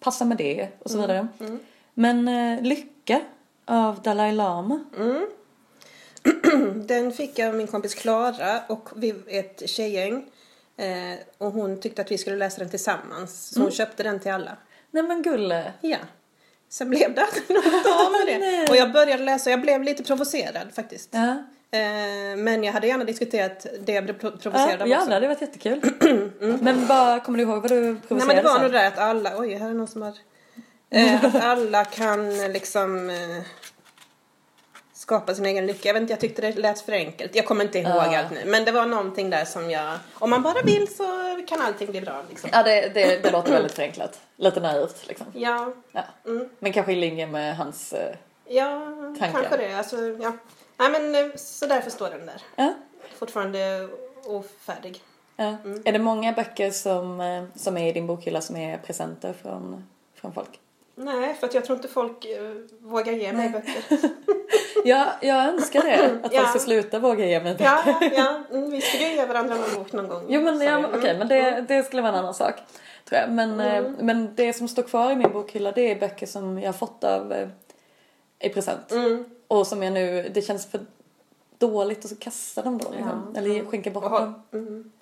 passar 0.00 0.26
med 0.26 0.36
det 0.36 0.68
och 0.78 0.90
så 0.90 1.00
vidare. 1.00 1.28
Men 1.94 2.26
Lycka 2.62 3.20
av 3.66 4.02
Dalai 4.02 4.32
Lama. 4.32 4.84
Den 6.86 7.12
fick 7.12 7.38
jag 7.38 7.48
av 7.48 7.54
min 7.54 7.66
kompis 7.66 7.94
Klara 7.94 8.60
och 8.66 8.88
vi 8.96 9.14
ett 9.26 9.62
tjejgäng. 9.70 10.24
Eh, 10.76 11.18
och 11.38 11.52
hon 11.52 11.80
tyckte 11.80 12.02
att 12.02 12.10
vi 12.10 12.18
skulle 12.18 12.36
läsa 12.36 12.58
den 12.58 12.70
tillsammans. 12.70 13.48
Så 13.54 13.60
hon 13.60 13.70
köpte 13.70 14.02
den 14.02 14.20
till 14.20 14.32
alla. 14.32 14.56
Nej 14.90 15.02
men 15.02 15.22
gulle. 15.22 15.72
Ja. 15.80 15.96
Sen 16.70 16.90
blev 16.90 17.14
det 17.14 17.22
aldrig 17.24 17.48
något 17.50 17.86
av 17.86 18.12
med 18.12 18.26
det. 18.26 18.38
Nej. 18.38 18.66
Och 18.70 18.76
jag 18.76 18.92
började 18.92 19.22
läsa, 19.24 19.50
jag 19.50 19.60
blev 19.60 19.82
lite 19.82 20.02
provocerad 20.02 20.68
faktiskt. 20.74 21.08
Ja, 21.12 21.36
Eh, 21.70 22.36
men 22.36 22.64
jag 22.64 22.72
hade 22.72 22.86
gärna 22.86 23.04
diskuterat 23.04 23.66
det 23.80 23.92
jag 23.92 24.04
blev 24.04 24.18
pro- 24.18 24.30
ja, 24.30 24.36
provocerad 24.42 24.82
av 24.82 24.88
ja 24.88 24.96
också. 24.96 25.08
det 25.08 25.14
hade 25.14 25.28
varit 25.28 25.40
jättekul. 25.40 25.80
Men 26.60 26.86
bara, 26.86 27.20
kommer 27.20 27.38
du 27.38 27.44
ihåg 27.44 27.62
vad 27.62 27.70
du 27.70 27.80
Nej 27.80 27.96
provocerade 28.08 28.34
men 28.34 28.36
det 28.44 28.48
var 28.48 28.54
sen? 28.54 28.62
nog 28.62 28.72
det 28.72 28.86
att 28.86 28.98
alla, 28.98 29.32
oj 29.38 29.54
här 29.54 29.70
är 29.70 29.74
någon 29.74 29.86
som 29.88 30.02
har 30.02 30.12
eh, 30.90 31.24
Att 31.24 31.34
alla 31.34 31.84
kan 31.84 32.52
liksom 32.52 33.10
eh, 33.10 33.16
skapa 35.08 35.34
sin 35.34 35.46
egen 35.46 35.66
lycka. 35.66 35.88
Jag 35.88 35.94
vet 35.94 36.00
inte, 36.00 36.12
jag 36.12 36.20
tyckte 36.20 36.42
det 36.42 36.52
lät 36.58 36.80
för 36.80 36.92
enkelt. 36.92 37.34
Jag 37.34 37.46
kommer 37.46 37.64
inte 37.64 37.78
ihåg 37.78 37.92
Ja. 37.96 38.18
allt 38.18 38.30
nu. 38.30 38.42
Men 38.46 38.64
det 38.64 38.72
var 38.72 38.86
någonting 38.86 39.30
där 39.30 39.44
som 39.44 39.70
jag, 39.70 39.98
om 40.14 40.30
man 40.30 40.42
bara 40.42 40.62
vill 40.62 40.94
så 40.96 41.04
kan 41.48 41.60
allting 41.60 41.90
bli 41.90 42.00
bra 42.00 42.22
liksom. 42.28 42.50
Ja 42.52 42.62
det, 42.62 42.88
det, 42.94 43.22
det 43.22 43.30
låter 43.30 43.52
väldigt 43.52 43.72
förenklat. 43.72 44.20
Lite 44.36 44.60
naivt 44.60 45.04
liksom. 45.08 45.26
Ja, 45.34 45.72
Ja. 45.92 46.02
Mm. 46.26 46.48
Men 46.58 46.72
kanske 46.72 46.92
i 46.92 46.96
linje 46.96 47.26
med 47.26 47.56
hans... 47.56 47.92
eh, 47.92 48.14
ja 48.48 48.80
Tankar. 49.18 49.32
kanske 49.40 49.56
det. 49.56 49.72
Alltså, 49.78 49.96
ja. 49.96 50.32
Nej 50.76 50.90
men 50.90 51.14
eh, 51.14 51.36
så 51.36 51.66
därför 51.66 51.90
står 51.90 52.10
den 52.10 52.26
där. 52.26 52.42
Ja. 52.56 52.74
Fortfarande 53.18 53.88
ofärdig. 54.24 55.00
Ja. 55.36 55.56
Är 55.84 55.92
det 55.92 55.98
många 55.98 56.32
böcker 56.32 56.70
som, 56.70 57.20
eh, 57.20 57.44
som 57.54 57.76
är 57.76 57.88
i 57.88 57.92
din 57.92 58.06
bokhylla 58.06 58.40
som 58.40 58.56
är 58.56 58.78
presenter 58.78 59.34
från, 59.42 59.86
från 60.14 60.32
folk? 60.32 60.50
Nej, 60.98 61.34
för 61.34 61.46
att 61.46 61.54
jag 61.54 61.64
tror 61.64 61.76
inte 61.76 61.88
folk 61.88 62.24
eh, 62.24 62.52
vågar 62.80 63.12
ge 63.12 63.32
mig 63.32 63.48
böcker. 63.50 63.82
Ja, 64.84 65.06
jag 65.22 65.44
önskar 65.48 65.82
det. 65.82 66.20
Att 66.26 66.32
Ja. 66.32 66.38
folk 66.40 66.50
ska 66.50 66.58
sluta 66.58 66.98
våga 66.98 67.26
ge 67.26 67.40
mig 67.42 67.52
böcker. 67.54 67.64
Ja, 67.64 68.10
ja. 68.16 68.42
Mm, 68.56 68.70
vi 68.70 68.80
skulle 68.80 69.04
ju 69.08 69.14
ge 69.16 69.26
varandra 69.26 69.54
någon 69.54 69.74
bok 69.74 69.92
någon 69.92 70.08
gång. 70.08 70.24
Jo 70.28 70.40
men, 70.42 70.60
ja, 70.60 70.78
Mm. 70.78 70.90
okej, 70.98 71.18
men 71.18 71.28
det, 71.28 71.64
det 71.68 71.82
skulle 71.82 72.02
vara 72.02 72.12
en 72.12 72.18
annan 72.18 72.34
sak. 72.34 72.54
Tror 73.04 73.20
jag. 73.20 73.30
Men, 73.30 73.60
eh, 73.60 73.84
men 74.00 74.34
det 74.34 74.52
som 74.52 74.68
står 74.68 74.82
kvar 74.82 75.10
i 75.12 75.16
min 75.16 75.32
bokhylla 75.32 75.72
det 75.72 75.90
är 75.90 76.00
böcker 76.00 76.26
som 76.26 76.58
jag 76.58 76.68
har 76.68 76.72
fått 76.78 77.04
av 77.04 77.32
eh, 77.32 77.48
i 78.40 78.48
present. 78.48 78.92
Mm. 78.92 79.24
Och 79.48 79.66
som 79.66 79.82
jag 79.82 79.92
nu, 79.92 80.30
det 80.34 80.42
känns 80.42 80.66
för 80.66 80.80
dåligt 81.58 82.04
att 82.04 82.20
kasta 82.20 82.62
dem 82.62 82.78
då. 82.78 82.90
Liksom. 82.90 83.34
Eller 83.36 83.64
skänka 83.64 83.90
bort 83.90 84.04
har- 84.04 84.20
dem. 84.50 84.92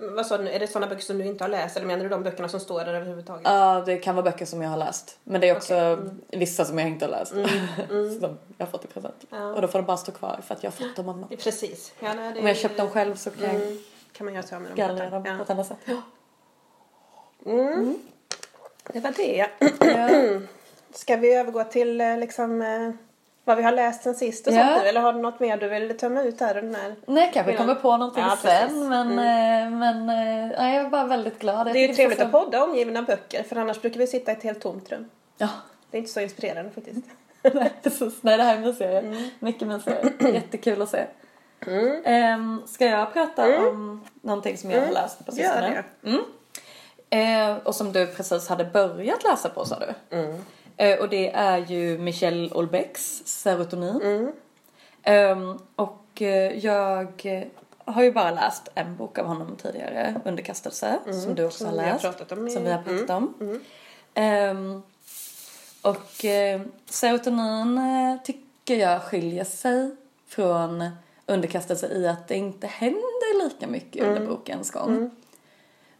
Mm. 0.00 0.14
Vad 0.14 0.26
sa 0.26 0.38
du 0.38 0.44
nu? 0.44 0.50
Är 0.50 0.60
det 0.60 0.66
sådana 0.66 0.86
böcker 0.86 1.02
som 1.02 1.18
du 1.18 1.24
inte 1.24 1.44
har 1.44 1.48
läst 1.48 1.76
eller 1.76 1.86
menar 1.86 2.02
du 2.04 2.08
de 2.10 2.22
böckerna 2.22 2.48
som 2.48 2.60
står 2.60 2.84
där 2.84 2.94
överhuvudtaget? 2.94 3.42
Ja, 3.44 3.82
det 3.86 3.96
kan 3.96 4.14
vara 4.16 4.24
böcker 4.24 4.46
som 4.46 4.62
jag 4.62 4.70
har 4.70 4.76
läst. 4.76 5.18
Men 5.24 5.40
det 5.40 5.48
är 5.48 5.56
också 5.56 5.74
Okej, 5.92 6.38
vissa 6.40 6.64
som 6.64 6.78
jag 6.78 6.88
inte 6.88 7.04
har 7.04 7.10
läst. 7.10 7.30
som 8.20 8.38
jag 8.58 8.66
har 8.66 8.70
fått 8.70 8.84
i 8.84 8.88
present. 8.88 9.26
Mm, 9.32 9.44
Ja. 9.44 9.52
Och 9.54 9.62
då 9.62 9.68
får 9.68 9.78
de 9.78 9.84
bara 9.86 9.96
stå 9.96 10.12
kvar 10.12 10.40
för 10.46 10.54
att 10.54 10.62
jag 10.62 10.70
har 10.70 10.76
fått 10.88 10.96
dem 10.96 11.08
av 11.08 11.18
någon. 11.18 11.28
Precis. 11.36 11.92
Ja, 12.00 12.14
nej, 12.14 12.40
Om 12.40 12.46
jag 12.46 12.56
köpt 12.56 12.76
dem 12.76 12.90
själv 12.90 13.14
så 13.16 13.30
kan 13.30 13.42
jag 13.44 13.54
Mm. 13.54 13.78
Kan 14.12 14.24
man 14.24 14.34
göra 14.34 14.46
så 14.46 14.54
med 14.54 14.62
dem? 14.70 14.76
gallra 14.76 15.10
dem 15.10 15.22
på 15.22 15.28
Ja. 15.28 15.42
ett 15.42 15.50
annat 15.50 15.66
sätt. 15.66 15.78
Mm. 17.46 17.98
Det 18.92 19.00
var 19.00 19.12
det. 19.16 19.46
Ja. 19.80 20.40
Ska 20.94 21.16
vi 21.16 21.34
övergå 21.34 21.64
till 21.64 22.00
eh, 22.00 22.18
liksom 22.18 22.62
eh, 22.62 22.90
vad 23.44 23.56
vi 23.56 23.62
har 23.62 23.72
läst 23.72 24.02
sen 24.02 24.14
sist 24.14 24.46
och 24.46 24.52
Ja. 24.52 24.66
sånt 24.66 24.82
nu? 24.82 24.88
Eller 24.88 25.00
har 25.00 25.12
du 25.12 25.18
något 25.18 25.40
mer 25.40 25.56
du 25.56 25.68
vill 25.68 25.98
tömma 25.98 26.22
ut 26.22 26.40
här? 26.40 26.54
Den 26.54 26.74
här? 26.74 26.94
Nej, 27.06 27.30
kanske 27.34 27.52
Ja. 27.52 27.58
kommer 27.58 27.74
på 27.74 27.96
någonting 27.96 28.22
Ja, 28.24 28.36
sen. 28.42 28.88
Men, 28.88 29.10
eh, 29.10 29.70
men 29.78 29.96
eh, 30.00 30.58
nej, 30.58 30.74
jag 30.76 30.86
är 30.86 30.88
bara 30.90 31.04
väldigt 31.04 31.38
glad. 31.38 31.66
Det 31.66 31.78
är 31.84 31.88
ju 31.88 31.94
trevligt 31.94 32.20
att 32.20 32.32
podda 32.32 32.64
omgiven 32.64 32.96
av 32.96 33.04
böcker 33.04 33.42
för 33.42 33.56
annars 33.56 33.80
brukar 33.80 33.98
vi 33.98 34.06
sitta 34.06 34.32
i 34.32 34.34
ett 34.34 34.42
helt 34.42 34.60
tomt 34.60 34.92
rum. 34.92 35.10
Ja, 35.36 35.48
Det 35.90 35.96
är 35.96 35.98
inte 35.98 36.12
så 36.12 36.20
inspirerande 36.20 36.70
faktiskt. 36.70 37.06
nej, 37.54 37.72
precis. 37.82 38.14
Nej, 38.22 38.36
det 38.36 38.42
här 38.42 38.56
är 38.56 38.60
mysigare. 38.60 38.98
Mm. 38.98 39.28
Mycket 39.38 39.68
mysigare. 39.68 40.12
Jättekul 40.32 40.82
att 40.82 40.88
se. 40.88 41.04
Ehm, 42.04 42.62
ska 42.66 42.86
jag 42.86 43.12
prata 43.12 43.58
om 43.68 44.04
någonting 44.22 44.56
som 44.58 44.70
jag 44.70 44.80
har 44.80 44.92
läst 44.92 45.26
på 45.26 45.32
Mm. 45.32 45.44
Gör 45.44 45.52
sistone? 45.52 45.84
Mm. 46.04 46.24
Eh, 47.10 47.56
och 47.66 47.74
som 47.74 47.92
du 47.92 48.06
precis 48.06 48.48
hade 48.48 48.64
börjat 48.64 49.24
läsa 49.24 49.48
på 49.48 49.64
sa 49.64 49.78
du. 49.78 50.16
Mm. 50.76 50.92
Eh, 50.92 51.00
och 51.00 51.08
det 51.08 51.30
är 51.32 51.58
ju 51.58 51.98
Michel 51.98 52.52
Olbecks 52.54 53.22
Serotonin. 53.24 54.32
Ehm, 55.02 55.58
och 55.76 56.22
eh, 56.22 56.58
jag 56.58 57.24
har 57.84 58.02
ju 58.02 58.12
bara 58.12 58.30
läst 58.30 58.68
en 58.74 58.96
bok 58.96 59.18
av 59.18 59.26
honom 59.26 59.56
tidigare, 59.62 60.20
Underkastelse, 60.24 60.98
som 61.24 61.34
du 61.34 61.44
också 61.44 61.64
Mm. 61.64 61.76
Som 61.76 61.84
har 61.84 61.92
läst. 61.92 62.04
om 62.32 62.50
Som 62.50 62.64
vi 62.64 62.70
har 62.70 62.82
pratat 62.82 63.10
om. 63.10 63.34
Mm. 63.40 63.60
Ehm, 64.14 64.82
och 65.82 66.24
eh, 66.24 66.60
serotonin 66.86 67.78
eh, 67.78 68.22
tycker 68.24 68.76
jag 68.76 69.02
skiljer 69.02 69.44
sig 69.44 69.96
från 70.26 70.84
underkastelse 71.26 71.86
i 71.88 72.08
att 72.08 72.28
det 72.28 72.34
inte 72.36 72.66
händer 72.66 73.44
lika 73.44 73.66
mycket 73.66 74.02
Mm. 74.02 74.14
under 74.14 74.28
bokens 74.28 74.70
gång. 74.70 75.10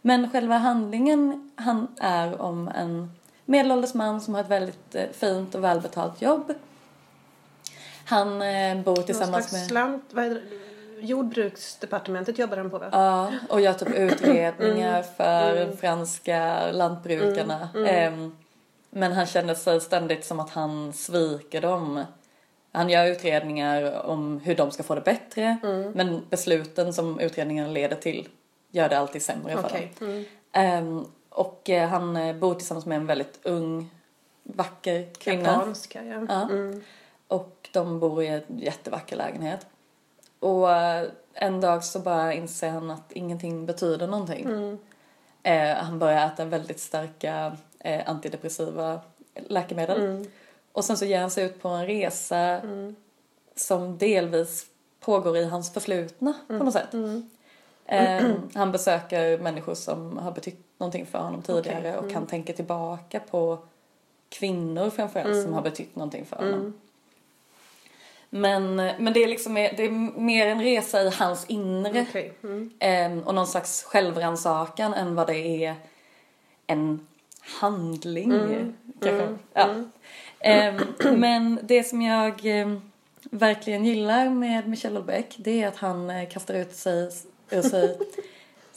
Men 0.01 0.29
själva 0.31 0.57
handlingen 0.57 1.51
han 1.55 1.87
är 1.99 2.41
om 2.41 2.67
en 2.67 3.11
medelålders 3.45 3.93
man 3.93 4.21
som 4.21 4.33
har 4.33 4.41
ett 4.41 4.49
väldigt 4.49 4.95
eh, 4.95 5.05
fint 5.13 5.55
och 5.55 5.63
välbetalt 5.63 6.21
jobb. 6.21 6.53
Han 8.05 8.41
eh, 8.41 8.81
bor 8.81 8.95
tillsammans 8.95 9.51
med... 9.51 9.71
Lant, 9.71 10.03
vad? 10.11 10.37
Jordbruksdepartementet 10.99 12.39
jobbar 12.39 12.57
han 12.57 12.69
på 12.69 12.77
va? 12.77 12.89
Ja, 12.91 13.31
och 13.49 13.61
gör 13.61 13.73
typ 13.73 13.89
utredningar 13.89 15.03
för 15.03 15.71
franska 15.75 16.71
lantbrukarna. 16.71 17.69
Ehm, 17.87 18.37
men 18.89 19.11
han 19.11 19.25
känner 19.25 19.53
sig 19.53 19.81
ständigt 19.81 20.25
som 20.25 20.39
att 20.39 20.49
han 20.49 20.93
sviker 20.93 21.61
dem. 21.61 22.03
Han 22.71 22.89
gör 22.89 23.05
utredningar 23.05 24.05
om 24.05 24.39
hur 24.39 24.55
de 24.55 24.71
ska 24.71 24.83
få 24.83 24.95
det 24.95 25.01
bättre. 25.01 25.57
Men 25.93 26.21
besluten 26.29 26.93
som 26.93 27.19
utredningarna 27.19 27.69
leder 27.69 27.95
till 27.95 28.27
gör 28.71 28.89
det 28.89 28.97
alltid 28.97 29.21
sämre 29.21 29.53
för 29.53 29.65
Okej. 29.65 29.93
dem. 29.99 30.25
Mm. 30.53 31.05
Och 31.35 31.69
eh, 31.69 31.89
han 31.89 32.17
eh, 32.17 32.35
bor 32.35 32.55
tillsammans 32.55 32.85
med 32.85 32.95
en 32.95 33.05
väldigt 33.05 33.39
ung, 33.43 33.89
vacker 34.43 35.13
kvinna. 35.13 35.43
Japanska 35.43 36.03
ja. 36.03 36.25
Ja. 36.29 36.41
Mm. 36.41 36.83
Och 37.27 37.69
de 37.71 37.99
bor 37.99 38.23
i 38.23 38.27
en 38.27 38.43
jättevacker 38.47 39.15
lägenhet. 39.15 39.65
Och 40.39 40.71
eh, 40.71 41.07
en 41.33 41.61
dag 41.61 41.83
så 41.83 41.99
bara 41.99 42.33
inser 42.33 42.69
han 42.69 42.91
att 42.91 43.11
ingenting 43.11 43.65
betyder 43.65 44.07
någonting. 44.07 44.45
Mm. 44.45 44.77
Eh, 45.43 45.83
han 45.83 45.99
börjar 45.99 46.27
äta 46.27 46.45
väldigt 46.45 46.79
starka 46.79 47.57
eh, 47.79 48.09
antidepressiva 48.09 48.99
läkemedel. 49.47 50.01
Mm. 50.01 50.25
Och 50.71 50.85
sen 50.85 50.97
så 50.97 51.05
ger 51.05 51.19
han 51.19 51.31
sig 51.31 51.45
ut 51.45 51.61
på 51.61 51.67
en 51.67 51.85
resa 51.85 52.61
som 53.55 53.97
delvis 53.97 54.65
pågår 54.99 55.37
i 55.37 55.45
hans 55.45 55.73
förflutna 55.73 56.33
på 56.47 56.53
något 56.53 56.73
sätt. 56.73 56.93
Mm. 56.93 57.29
Eh, 57.85 58.31
han 58.53 58.71
besöker 58.71 59.37
människor 59.37 59.73
som 59.73 60.17
har 60.17 60.31
betytt 60.31 60.64
någonting 60.77 61.05
för 61.05 61.19
honom 61.19 61.41
tidigare 61.41 61.97
Okej, 61.97 62.07
och 62.07 62.13
han 62.13 62.27
tänker 62.27 62.53
tillbaka 62.53 63.19
på 63.19 63.59
kvinnor 64.29 64.89
framförallt 64.89 65.43
som 65.43 65.53
har 65.53 65.61
betytt 65.61 65.95
någonting 65.95 66.25
för 66.25 66.35
honom. 66.35 66.73
Men, 68.29 68.75
men 68.75 69.13
det 69.13 69.23
är 69.23 69.27
liksom 69.27 69.53
det 69.53 69.85
är 69.85 70.19
mer 70.19 70.47
en 70.47 70.61
resa 70.61 71.01
i 71.01 71.09
hans 71.09 71.45
inre 71.45 72.05
Okej. 72.09 72.33
Mm. 72.43 72.71
Ehm, 72.79 73.19
och 73.19 73.35
någon 73.35 73.47
slags 73.47 73.83
självrannsakan 73.83 74.93
än 74.93 75.15
vad 75.15 75.27
det 75.27 75.65
är 75.65 75.75
en 76.67 77.07
handling. 77.39 78.31
Kanske. 79.01 79.37
Ja. 79.53 79.69
Ehm, 80.39 80.79
men 81.19 81.59
det 81.63 81.83
som 81.83 82.01
jag 82.01 82.45
ehm, 82.45 82.81
verkligen 83.31 83.85
gillar 83.85 84.29
med 84.29 84.67
Michel 84.67 84.91
Houellebecq 84.91 85.35
det 85.37 85.63
är 85.63 85.67
att 85.67 85.77
han 85.77 86.09
eh, 86.09 86.29
kastar 86.29 86.53
ut 86.53 86.75
sig, 86.75 87.09
ur 87.49 87.61
sig 87.61 87.97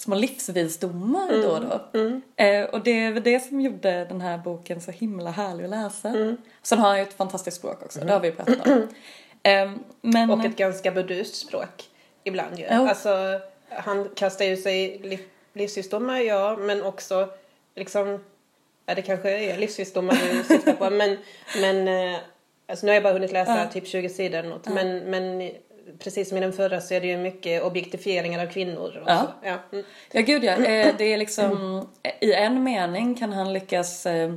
små 0.00 0.16
livsvisdomar 0.16 1.42
då 1.42 1.48
och 1.50 1.60
då. 1.60 1.98
Eh, 2.44 2.64
och 2.64 2.80
det 2.82 2.90
är 2.90 3.12
väl 3.12 3.22
det 3.22 3.40
som 3.40 3.60
gjorde 3.60 4.04
den 4.04 4.20
här 4.20 4.38
boken 4.38 4.80
så 4.80 4.90
himla 4.90 5.30
härlig 5.30 5.64
att 5.64 5.70
läsa. 5.70 6.36
Sen 6.62 6.78
har 6.78 6.88
han 6.88 6.96
ju 6.98 7.02
ett 7.02 7.12
fantastiskt 7.12 7.56
språk 7.56 7.82
också, 7.82 8.00
det 8.00 8.12
har 8.12 8.20
vi 8.20 8.28
ju 8.28 8.34
pratat 8.34 8.66
om. 8.66 8.88
Ehm, 9.42 9.78
men, 10.00 10.30
Och 10.30 10.44
ett 10.44 10.56
ganska 10.56 10.90
burdust 10.92 11.34
språk 11.34 11.84
ibland 12.24 12.58
ju. 12.58 12.64
Ja. 12.64 12.88
Alltså, 12.88 13.40
han 13.68 14.08
kastar 14.14 14.44
ju 14.44 14.56
sig 14.56 14.98
liv, 14.98 15.20
livsvisdomar, 15.52 16.18
ja, 16.18 16.56
men 16.56 16.82
också 16.82 17.28
liksom, 17.76 18.24
ja 18.86 18.94
det 18.94 19.02
kanske 19.02 19.30
är 19.30 19.58
livsvisdomar 19.58 20.14
du 20.32 20.44
syftar 20.54 20.72
på, 20.72 20.90
men, 20.90 21.16
men 21.60 21.88
eh, 21.88 22.20
alltså 22.68 22.86
nu 22.86 22.90
har 22.90 22.94
jag 22.94 23.02
bara 23.02 23.12
hunnit 23.12 23.32
läsa 23.32 23.58
Ja. 23.58 23.70
typ 23.72 23.86
20 23.86 24.08
sidor 24.08 24.38
eller 24.38 24.48
något, 24.50 24.68
men, 24.68 24.98
men 24.98 25.50
precis 25.98 26.28
som 26.28 26.38
i 26.38 26.40
den 26.40 26.52
förra 26.52 26.80
så 26.80 26.94
är 26.94 27.00
det 27.00 27.06
ju 27.06 27.16
mycket 27.16 27.62
objektifieringar 27.62 28.46
av 28.46 28.50
kvinnor. 28.50 28.98
Och 29.02 29.10
Ja. 29.10 29.32
Ja. 29.42 29.56
Mm. 29.72 29.84
Ja 30.12 30.20
gud 30.20 30.44
ja, 30.44 30.52
eh, 30.52 30.94
det 30.98 31.12
är 31.12 31.16
liksom 31.16 31.86
i 32.20 32.32
en 32.32 32.62
mening 32.64 33.14
kan 33.14 33.32
han 33.32 33.52
lyckas 33.52 34.06
eh, 34.06 34.32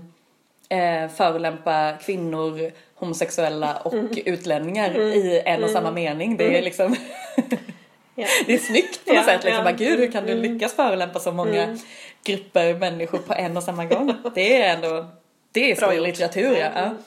eh, 0.70 1.10
förolämpa 1.10 1.98
kvinnor, 2.06 2.72
homosexuella 2.96 3.78
och 3.78 3.94
utlänningar 4.26 4.98
i 5.00 5.42
en 5.46 5.64
och 5.64 5.70
samma 5.70 5.92
mening. 5.92 6.38
Det 6.38 6.58
är 6.58 6.62
liksom 6.62 6.96
Ja. 8.16 8.28
det 8.46 8.54
är 8.54 8.58
snyggt 8.58 9.06
på 9.06 9.14
något 9.14 9.24
Ja, 9.28 9.34
sätt. 9.34 9.44
Liksom. 9.44 9.64
Bara, 9.64 9.74
Gud 9.74 10.00
hur 10.00 10.12
kan 10.12 10.26
du 10.26 10.36
lyckas 10.36 10.74
förolämpa 10.74 11.20
så 11.20 11.32
många 11.32 11.78
grupper 12.24 12.74
människor 12.74 13.18
på 13.18 13.34
en 13.34 13.58
och 13.58 13.64
samma 13.64 13.86
gång? 13.86 14.14
Det 14.36 14.62
är 14.62 14.76
ändå, 14.76 15.08
det 15.52 15.72
är 15.72 15.94
gjort. 15.94 16.08
litteratur 16.08 16.58
ja. 16.58 16.68
Mm. 16.68 16.98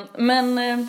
Eh, 0.00 0.04
men 0.16 0.58
eh, 0.58 0.86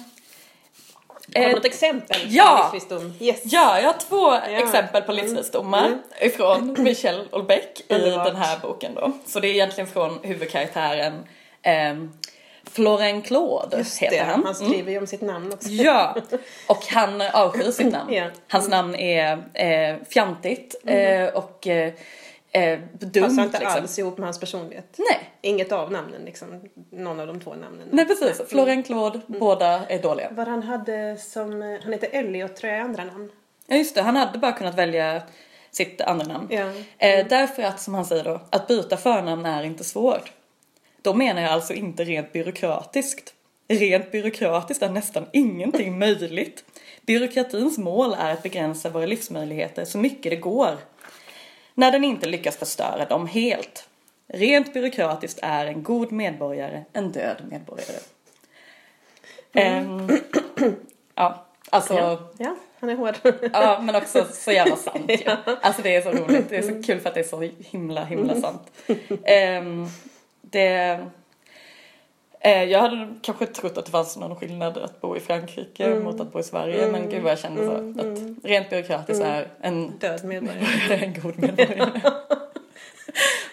Har 1.36 1.42
du 1.42 1.50
eh, 1.50 1.56
något 1.56 1.66
exempel? 1.66 2.20
på 2.22 2.28
ja. 2.30 2.70
Livsvisdom? 2.74 3.14
Yes. 3.20 3.42
Ja, 3.44 3.80
jag 3.80 3.86
har 3.86 4.00
två 4.10 4.34
exempel 4.34 5.02
på 5.02 5.12
livsvisdomar 5.12 5.98
ifrån 6.22 6.76
Michel 6.80 7.28
Houellebecq 7.32 7.82
i 7.88 7.94
Underbart. 7.94 8.26
den 8.28 8.36
här 8.36 8.60
boken 8.62 8.96
då. 8.96 9.12
Så 9.26 9.40
det 9.40 9.48
är 9.48 9.52
egentligen 9.52 9.88
från 9.90 10.20
huvudkaraktären 10.24 11.14
eh, 11.62 11.96
Florent 12.72 13.26
Claude 13.26 13.78
Just 13.78 13.98
heter 13.98 14.18
det, 14.18 14.24
han. 14.24 14.46
han 14.46 14.56
skriver 14.56 14.92
ju 14.92 14.98
om 14.98 15.08
sitt 15.08 15.22
namn 15.22 15.54
också. 15.54 15.70
Ja, 15.70 16.16
och 16.68 16.86
han 16.90 17.22
avskyr 17.22 17.72
sitt 17.72 17.92
namn. 17.92 18.14
Ja. 18.14 18.22
Mm. 18.24 18.36
Hans 18.48 18.70
namn 18.70 18.96
är 18.96 19.32
eh, 19.54 19.96
fjantigt 20.10 20.76
eh, 20.86 21.24
och 21.24 21.68
eh, 21.68 21.94
eh, 22.52 22.80
dumt 23.00 23.24
Passar 23.24 23.44
inte 23.44 23.60
liksom. 23.60 23.82
alls 23.82 24.00
ihop 24.00 24.18
med 24.18 24.28
hans 24.28 24.40
personlighet. 24.40 24.96
Nej, 24.98 25.30
Inget 25.42 25.72
av 25.72 25.92
namnen 25.92 26.22
liksom. 26.26 26.62
Någon 26.92 27.20
av 27.20 27.28
de 27.28 27.40
två 27.40 27.56
namnen. 27.56 27.88
nej 27.92 28.06
precis. 28.06 28.42
Florent 28.50 28.86
Claude, 28.86 29.22
Mm. 29.28 29.40
båda 29.40 29.86
är 29.88 30.02
dåliga. 30.02 30.28
Vad 30.32 30.48
han 30.48 30.64
hade 30.64 31.18
som, 31.18 31.80
han 31.84 31.94
heter 31.94 32.10
Elliot 32.12 32.56
tror 32.56 32.74
jag 32.74 32.82
andra 32.82 33.04
namn. 33.04 33.30
Ja 33.68 33.76
just 33.76 33.96
det, 33.96 34.02
han 34.02 34.16
hade 34.16 34.38
bara 34.40 34.52
kunnat 34.52 34.76
välja 34.78 35.22
sitt 35.72 36.02
andra 36.02 36.26
namn. 36.28 36.48
Ja. 36.52 36.72
Eh, 37.08 37.28
därför 37.28 37.64
att, 37.64 37.80
som 37.80 37.94
han 37.94 38.06
säger 38.06 38.24
då, 38.24 38.42
att 38.50 38.68
byta 38.68 38.98
förnamn 38.98 39.46
är 39.46 39.64
inte 39.64 39.84
svårt. 39.84 40.32
Då 41.02 41.14
menar 41.14 41.42
jag 41.42 41.52
alltså 41.52 41.74
inte 41.74 42.04
rent 42.04 42.32
byråkratiskt. 42.34 43.34
Rent 43.68 44.12
byråkratiskt 44.12 44.84
är 44.84 44.90
nästan 44.90 45.26
ingenting 45.34 46.00
möjligt. 46.00 46.64
Byråkratins 47.06 47.78
mål 47.78 48.16
är 48.20 48.34
att 48.34 48.44
begränsa 48.44 48.90
våra 48.90 49.06
livsmöjligheter 49.06 49.86
så 49.86 49.98
mycket 49.98 50.30
det 50.30 50.36
går. 50.36 50.78
När 51.80 51.92
den 51.92 52.04
inte 52.04 52.28
lyckas 52.28 52.58
förstöra 52.58 53.06
dem 53.06 53.28
helt. 53.28 53.88
Rent 54.28 54.74
byråkratiskt 54.74 55.40
är 55.42 55.66
en 55.66 55.84
god 55.84 56.12
medborgare 56.12 56.84
en 56.94 57.12
död 57.12 57.38
medborgare. 57.50 58.00
Ehm, 59.54 60.10
ja, 61.16 61.46
alltså... 61.70 61.94
Ja. 61.94 62.30
ja, 62.38 62.56
han 62.80 62.90
är 62.90 62.96
hård. 62.96 63.16
Ja, 63.54 63.80
men 63.84 63.96
också 63.96 64.26
så 64.32 64.52
jävla 64.52 64.76
sant 64.76 65.10
ju. 65.10 65.18
Alltså 65.62 65.82
det 65.82 65.96
är 65.96 66.02
så 66.02 66.12
roligt. 66.12 66.50
Det 66.50 66.58
är 66.58 66.62
så 66.62 66.84
kul 66.84 67.00
för 67.00 67.10
att 67.10 67.16
det 67.16 67.22
är 67.22 67.24
så 67.24 67.50
himla, 67.60 68.04
himla 68.04 68.36
sant. 68.36 68.72
Ehm, 69.24 69.88
det... 70.42 71.00
eh, 72.40 72.64
jag 72.64 72.80
hade 72.80 73.08
kanske 73.22 73.46
trott 73.46 73.78
att 73.78 73.86
det 73.86 73.92
fanns 73.92 74.18
någon 74.18 74.36
skillnad 74.36 74.78
att 74.78 75.02
bo 75.02 75.18
i 75.18 75.20
Frankrike 75.20 75.96
mot 75.96 76.20
att 76.20 76.34
bo 76.34 76.40
i 76.40 76.44
Sverige. 76.44 76.92
Men 76.92 77.10
gud 77.10 77.24
vad 77.24 77.32
jag 77.32 77.40
kände 77.40 77.66
så. 77.66 77.72
Att 77.72 78.44
rent 78.44 78.70
byråkratiskt 78.70 79.24
är 79.24 79.48
en, 79.62 80.00
Död 80.00 80.24
medborgare. 80.24 80.96
en 81.06 81.22
god 81.22 81.40
medborgare. 81.40 82.02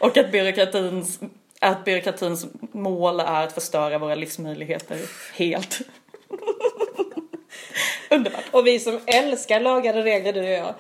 Och 0.00 0.16
att 0.16 0.32
byråkratins, 0.32 1.20
att 1.60 1.84
byråkratins 1.84 2.46
mål 2.72 3.20
är 3.20 3.44
att 3.44 3.52
förstöra 3.52 3.98
våra 3.98 4.14
livsmöjligheter 4.14 4.98
helt. 5.34 5.80
Underbart. 8.10 8.44
Och 8.50 8.66
vi 8.66 8.78
som 8.78 9.00
älskar 9.06 9.60
lagar 9.60 9.96
och 9.96 10.04
regler, 10.04 10.32
du 10.32 10.40
och 10.40 10.46
jag. 10.46 10.74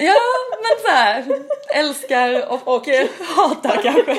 Ja, 0.00 0.16
men 0.50 0.82
så 0.84 0.90
här. 0.90 1.24
Älskar 1.74 2.52
och, 2.52 2.68
och 2.76 2.86
hatar 3.36 3.82
kanske. 3.82 4.16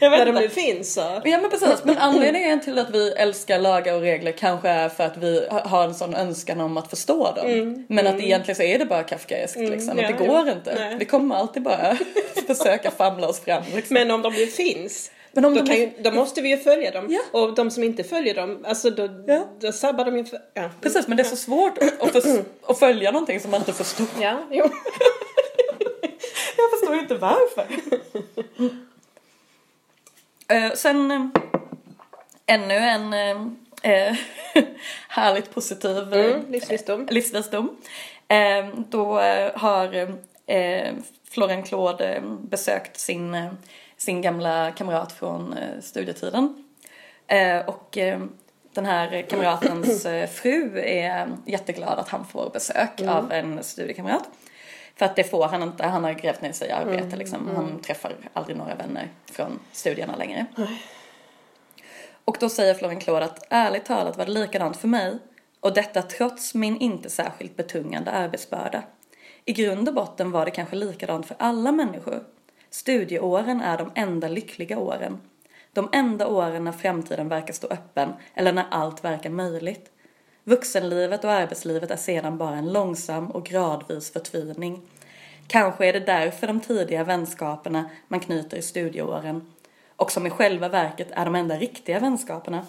Jag 0.00 0.10
vet 0.10 0.18
När 0.18 0.26
de 0.26 0.40
nu 0.40 0.48
finns 0.48 0.94
så. 0.94 1.20
Ja 1.24 1.38
men 1.40 1.50
precis, 1.50 1.84
men 1.84 1.98
anledningen 1.98 2.60
till 2.60 2.78
att 2.78 2.90
vi 2.90 3.12
älskar 3.12 3.58
lagar 3.58 3.94
och 3.94 4.00
regler 4.00 4.32
kanske 4.32 4.68
är 4.68 4.88
för 4.88 5.04
att 5.04 5.16
vi 5.16 5.46
ha- 5.50 5.68
har 5.68 5.84
en 5.84 5.94
sån 5.94 6.14
önskan 6.14 6.60
om 6.60 6.76
att 6.76 6.90
förstå 6.90 7.32
dem. 7.32 7.84
Men 7.88 8.06
att 8.06 8.20
egentligen 8.20 8.56
så 8.56 8.62
är 8.62 8.78
det 8.78 8.84
bara 8.84 9.02
kafkaeskt 9.02 9.56
liksom. 9.56 9.98
ja, 9.98 10.08
att 10.08 10.18
det 10.18 10.24
ja. 10.24 10.32
går 10.32 10.48
inte. 10.48 10.74
Nej. 10.74 10.96
Vi 10.98 11.04
kommer 11.04 11.34
alltid 11.36 11.62
bara 11.62 11.96
försöka 12.46 12.90
famla 12.90 13.28
oss 13.28 13.40
fram 13.40 13.62
liksom. 13.74 13.94
Men 13.94 14.10
om 14.10 14.22
de 14.22 14.32
nu 14.32 14.46
finns, 14.46 15.10
Men 15.36 15.44
om 15.44 15.54
då, 15.54 15.62
de 15.62 15.74
ju, 15.76 15.90
då 16.02 16.10
måste 16.10 16.40
vi 16.42 16.48
ju 16.48 16.56
följa 16.56 16.90
dem. 16.90 17.06
Ja. 17.10 17.40
Och 17.40 17.54
de 17.54 17.70
som 17.70 17.82
inte 17.82 18.04
följer 18.04 18.34
dem, 18.34 18.64
alltså 18.68 18.90
då, 18.90 19.08
Ja. 19.26 19.44
då 19.60 19.72
sabbar 19.72 20.04
de 20.04 20.16
ju 20.18 20.24
för... 20.24 20.38
Ja. 20.54 20.70
Precis, 20.80 21.08
men 21.08 21.16
det 21.16 21.22
är 21.22 21.24
så 21.24 21.36
svårt 21.36 21.78
att, 21.78 22.12
förs- 22.12 22.44
att 22.66 22.78
följa 22.78 23.10
någonting 23.10 23.40
som 23.40 23.50
man 23.50 23.60
inte 23.60 23.72
förstår. 23.72 24.06
Ja, 24.20 24.38
jo. 24.50 24.64
Jag 26.56 26.70
förstår 26.80 26.94
inte 26.98 27.14
varför. 27.14 27.66
Eh, 30.48 30.72
sen 30.72 31.10
eh, 31.10 31.26
ännu 32.46 32.74
en 32.74 33.12
eh, 33.82 34.16
härligt 35.08 35.54
positiv 35.54 35.96
Mm, 36.12 36.40
livsvisdom. 36.50 37.06
livsvisdom. 37.10 37.76
Då 38.88 39.12
har 39.54 40.12
Florian 41.30 41.62
Claude 41.62 42.22
besökt 42.40 43.00
sin, 43.00 43.36
sin 43.96 44.22
gamla 44.22 44.72
kamrat 44.72 45.12
från 45.12 45.52
eh, 45.52 45.80
studietiden. 45.80 46.64
Eh, 47.26 47.58
och 47.58 47.98
eh, 47.98 48.20
den 48.72 48.86
här 48.86 49.22
kamratens 49.22 50.06
fru 50.32 50.80
är 50.80 51.28
jätteglad 51.46 51.98
att 51.98 52.08
han 52.08 52.26
får 52.26 52.50
besök 52.50 53.02
av 53.08 53.32
en 53.32 53.64
studiekamrat. 53.64 54.28
För 54.96 55.06
att 55.06 55.16
det 55.16 55.24
får 55.24 55.48
han 55.48 55.62
inte, 55.62 55.86
han 55.86 56.04
har 56.04 56.12
grävt 56.12 56.42
ner 56.42 56.52
sig 56.52 56.68
i 56.68 56.70
arbete 56.70 57.16
liksom. 57.16 57.50
Han 57.56 57.80
träffar 57.80 58.12
aldrig 58.32 58.56
några 58.56 58.74
vänner 58.74 59.08
från 59.30 59.58
studierna 59.72 60.16
längre. 60.16 60.46
Och 62.24 62.36
då 62.40 62.48
säger 62.48 62.74
Florian 62.74 63.00
Claude 63.00 63.24
att 63.24 63.46
ärligt 63.50 63.84
talat 63.84 64.16
var 64.16 64.26
det 64.26 64.32
likadant 64.32 64.76
för 64.76 64.88
mig 64.88 65.18
och 65.60 65.74
detta 65.74 66.02
trots 66.02 66.54
min 66.54 66.78
inte 66.78 67.10
särskilt 67.10 67.56
betungande 67.56 68.10
arbetsbörda. 68.10 68.82
I 69.44 69.52
grund 69.52 69.88
och 69.88 69.94
botten 69.94 70.30
var 70.30 70.44
det 70.44 70.50
kanske 70.50 70.76
likadant 70.76 71.26
för 71.26 71.36
alla 71.38 71.72
människor. 71.72 72.24
Studieåren 72.76 73.60
är 73.60 73.78
de 73.78 73.90
enda 73.94 74.28
lyckliga 74.28 74.78
åren. 74.78 75.20
De 75.72 75.88
enda 75.92 76.26
åren 76.26 76.64
när 76.64 76.72
framtiden 76.72 77.28
verkar 77.28 77.52
stå 77.52 77.66
öppen 77.66 78.12
eller 78.34 78.52
när 78.52 78.66
allt 78.70 79.04
verkar 79.04 79.30
möjligt. 79.30 79.90
Vuxenlivet 80.44 81.24
och 81.24 81.30
arbetslivet 81.30 81.90
är 81.90 81.96
sedan 81.96 82.38
bara 82.38 82.56
en 82.56 82.72
långsam 82.72 83.30
och 83.30 83.44
gradvis 83.44 84.12
förtvining. 84.12 84.82
Kanske 85.46 85.86
är 85.86 85.92
det 85.92 86.00
därför 86.00 86.46
de 86.46 86.60
tidiga 86.60 87.04
vänskaperna 87.04 87.90
man 88.08 88.20
knyter 88.20 88.56
i 88.56 88.62
studieåren 88.62 89.52
och 89.96 90.12
som 90.12 90.26
i 90.26 90.30
själva 90.30 90.68
verket 90.68 91.08
är 91.10 91.24
de 91.24 91.34
enda 91.34 91.56
riktiga 91.56 92.00
vänskaperna 92.00 92.66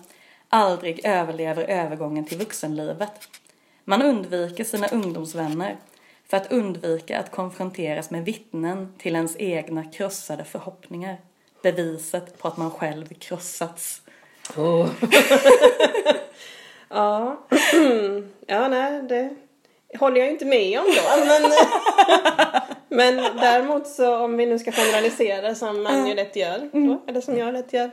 aldrig 0.50 1.06
överlever 1.06 1.64
övergången 1.64 2.26
till 2.26 2.38
vuxenlivet. 2.38 3.30
Man 3.84 4.02
undviker 4.02 4.64
sina 4.64 4.88
ungdomsvänner 4.88 5.78
för 6.30 6.38
att 6.38 6.52
undvika 6.52 7.20
att 7.20 7.32
konfronteras 7.32 8.10
med 8.10 8.26
vittnen 8.26 8.94
till 8.98 9.16
ens 9.16 9.36
egna 9.40 9.84
krossade 9.84 10.44
förhoppningar. 10.44 11.18
Beviset 11.62 12.40
på 12.40 12.48
att 12.48 12.58
man 12.58 12.72
själv 12.72 13.08
krossats. 13.14 14.02
Ja. 16.90 17.38
ja, 18.48 18.68
nej, 18.68 19.02
det 19.02 19.36
håller 20.00 20.22
jag 20.22 20.30
inte 20.30 20.46
med 20.46 20.80
om 20.80 20.86
då. 20.86 21.26
Men, 21.26 21.52
men 23.18 23.38
däremot 23.38 23.88
så 23.88 24.18
om 24.18 24.38
vi 24.38 24.46
nu 24.46 24.60
ska 24.60 24.72
generalisera 24.72 25.56
som 25.56 25.84
man 25.84 26.08
ju 26.08 26.16
lätt 26.16 26.36
gör, 26.36 26.70
då, 26.72 27.02
eller 27.08 27.22
som 27.22 27.38
jag 27.38 27.54
lätt 27.54 27.74
gör, 27.74 27.92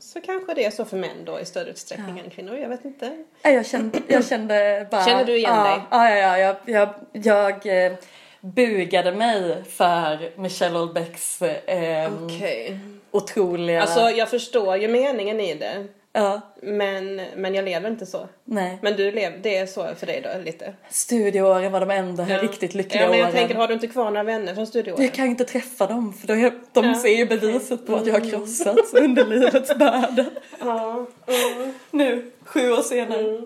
så 0.00 0.20
kanske 0.20 0.54
det 0.54 0.64
är 0.64 0.70
så 0.70 0.84
för 0.84 0.96
män 0.96 1.24
då 1.24 1.40
i 1.40 1.44
större 1.44 1.70
utsträckning 1.70 2.18
än 2.18 2.30
kvinnor. 2.30 2.56
Jag 2.56 2.68
vet 2.68 2.84
inte. 2.84 3.24
Ja, 3.42 3.50
Jag 3.50 3.66
kände, 3.66 4.02
jag 4.06 4.26
kände 4.26 4.86
bara... 4.90 5.04
Känner 5.04 5.24
du 5.24 5.36
igen 5.36 5.54
ja, 5.56 5.64
dig? 5.64 5.80
Ja, 5.90 6.10
ja, 6.10 6.38
ja. 6.38 6.38
Jag, 6.38 6.56
jag, 6.64 6.94
jag 7.12 7.86
eh, 7.86 7.92
bugade 8.40 9.12
mig 9.12 9.64
för 9.64 10.40
Michelle 10.40 10.78
Houellebecqs 10.78 11.42
eh, 11.42 12.10
Okej. 12.24 12.78
otroliga... 13.10 13.82
Alltså 13.82 14.00
jag 14.00 14.30
förstår 14.30 14.76
ju 14.76 14.88
meningen 14.88 15.40
i 15.40 15.54
det. 15.54 15.86
Ja, 16.12 16.40
Men, 16.62 17.16
men 17.36 17.54
jag 17.54 17.64
lever 17.64 17.90
inte 17.90 18.06
så. 18.06 18.28
nej. 18.44 18.78
Men 18.82 18.96
du 18.96 19.10
lever, 19.12 19.38
det 19.38 19.56
är 19.56 19.66
så 19.66 19.94
för 19.94 20.06
dig 20.06 20.20
då 20.20 20.44
lite? 20.44 20.74
Studieåren 20.90 21.72
var 21.72 21.80
de 21.80 21.90
enda 21.90 22.24
riktigt 22.24 22.74
lyckliga 22.74 23.02
Ja, 23.02 23.08
men 23.10 23.18
jag 23.18 23.24
åren. 23.28 23.36
tänker, 23.36 23.54
har 23.54 23.68
du 23.68 23.74
inte 23.74 23.86
kvar 23.86 24.04
några 24.04 24.22
vänner 24.22 24.54
från 24.54 24.66
studieåren? 24.66 25.04
Jag 25.04 25.14
kan 25.14 25.26
inte 25.26 25.44
träffa 25.44 25.86
dem 25.86 26.12
för 26.12 26.26
de, 26.26 26.50
de 26.72 26.84
Ja. 26.84 26.94
ser 26.94 27.08
ju 27.16 27.26
beviset 27.26 27.86
på 27.86 27.94
att 27.96 28.06
jag 28.06 28.14
har 28.20 28.30
krossats 28.30 28.94
under 28.94 29.24
livets 29.24 29.74
börda. 29.78 30.24
Ja. 30.60 31.06
Mm. 31.26 31.72
Nu, 31.90 32.30
sju 32.44 32.72
år 32.72 32.82
senare. 32.82 33.40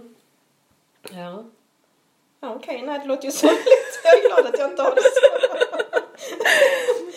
Ja. 1.10 1.44
Ja, 2.40 2.54
okej. 2.54 2.82
Nej, 2.86 2.98
det 2.98 3.06
låter 3.08 3.24
ju 3.24 3.30
sorgligt. 3.30 4.00
Jag 4.04 4.12
är 4.18 4.28
glad 4.28 4.46
att 4.54 4.58
jag 4.60 4.70
inte 4.70 4.82
har 4.82 4.94
det 4.94 5.02
så. 5.02 5.48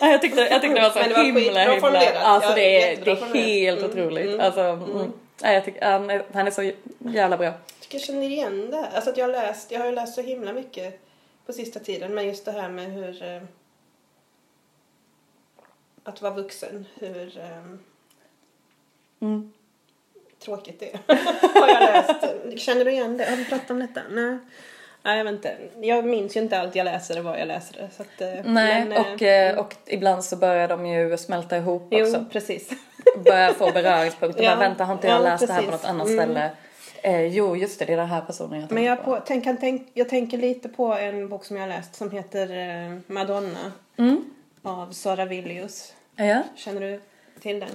Nej, 0.00 0.10
jag, 0.12 0.20
tyckte, 0.20 0.40
jag 0.40 0.60
tyckte 0.62 0.74
det 0.74 0.82
var 0.82 0.90
så 0.90 0.98
himla, 1.22 1.40
himla... 1.40 1.60
Alltså 1.66 2.48
Ja, 2.50 2.54
det 2.54 2.82
är, 2.92 2.96
det 3.04 3.10
är 3.10 3.16
helt 3.34 3.80
Mm, 3.80 3.90
otroligt. 3.90 4.26
mm, 4.28 4.40
Alltså, 4.40 4.60
mm. 4.60 5.12
Nej, 5.42 5.54
jag 5.54 5.64
tycker, 5.64 5.84
han, 5.86 6.10
är, 6.10 6.24
han 6.32 6.46
är 6.46 6.50
så 6.50 6.70
jävla 6.98 7.36
bra. 7.36 7.46
Jag 7.46 7.54
tycker 7.80 7.98
jag 7.98 8.02
känner 8.06 8.22
igen 8.26 8.70
det. 8.70 8.86
Alltså 8.94 9.10
att 9.10 9.16
jag 9.16 9.30
läst, 9.30 9.70
jag 9.70 9.78
har 9.80 9.86
ju 9.86 9.92
läst 9.92 10.14
så 10.14 10.20
himla 10.22 10.52
mycket 10.52 11.00
på 11.46 11.52
sista 11.52 11.80
tiden. 11.80 12.14
Men 12.14 12.26
just 12.26 12.44
det 12.44 12.52
här 12.52 12.68
med 12.68 12.92
hur... 12.92 13.22
Eh, 13.22 13.42
att 16.04 16.22
vara 16.22 16.34
vuxen. 16.34 16.86
Hur 16.94 17.38
eh, 17.38 17.64
Mm. 19.20 19.52
tråkigt 20.44 20.80
det 20.80 20.92
är. 20.94 20.98
har 21.60 21.68
jag 21.68 21.80
läst. 21.82 22.60
Känner 22.62 22.84
du 22.84 22.90
igen 22.92 23.16
det? 23.16 23.24
Har 23.24 23.36
vi 23.36 23.44
pratat 23.44 23.70
om 23.70 23.78
detta? 23.80 24.00
Nej. 24.10 24.38
Nej, 25.02 25.18
jag 25.18 25.24
vet 25.24 25.32
inte. 25.34 25.56
Jag 25.80 26.04
minns 26.04 26.36
ju 26.36 26.40
inte 26.40 26.60
allt 26.60 26.74
jag 26.74 26.84
läser 26.84 27.18
och 27.18 27.24
vad 27.24 27.40
jag 27.40 27.48
läser. 27.48 27.88
Så 27.96 28.02
att, 28.02 28.20
eh, 28.20 28.28
Nej, 28.44 28.84
men, 28.84 28.92
eh, 28.92 29.12
och, 29.12 29.22
eh, 29.22 29.58
och 29.58 29.74
ibland 29.86 30.24
så 30.24 30.36
börjar 30.36 30.68
de 30.68 30.86
ju 30.86 31.16
smälta 31.16 31.56
ihop 31.56 31.88
Jo, 31.90 32.06
också. 32.06 32.24
precis. 32.32 32.70
Börjar 33.24 33.52
få 33.52 33.70
beröringspunkter. 33.72 34.42
Ja, 34.44 34.56
Bara, 34.56 34.68
vänta, 34.68 34.84
har 34.84 34.94
inte 34.94 35.06
jag 35.06 35.16
ja, 35.16 35.22
läst 35.22 35.46
det 35.46 35.52
här 35.52 35.62
på 35.62 35.70
precis. 35.70 35.82
något 35.82 35.90
annat 35.90 36.06
Mm. 36.08 36.18
ställe? 36.24 36.50
Eh, 37.02 37.26
jo, 37.26 37.56
just 37.56 37.78
det, 37.78 37.84
det 37.84 37.92
är 37.92 37.96
den 37.96 38.06
här 38.08 38.20
personen 38.20 38.60
jag 38.60 38.72
Men 38.72 38.84
jag, 38.84 38.96
tänker 38.98 39.16
på, 39.20 39.22
tänk, 39.26 39.60
tänk, 39.60 39.88
jag 39.94 40.08
tänker 40.08 40.38
lite 40.38 40.68
på 40.68 40.94
en 40.94 41.28
bok 41.28 41.44
som 41.44 41.56
jag 41.56 41.62
har 41.62 41.68
läst 41.68 41.94
som 41.94 42.10
heter 42.10 42.50
eh, 42.86 42.98
Madonna 43.06 43.72
Mm. 43.96 44.24
av 44.62 44.92
Sara 44.92 45.24
Villius. 45.24 45.94
Ja. 46.16 46.42
Känner 46.56 46.80
du 46.80 47.00
till 47.40 47.60
den? 47.60 47.68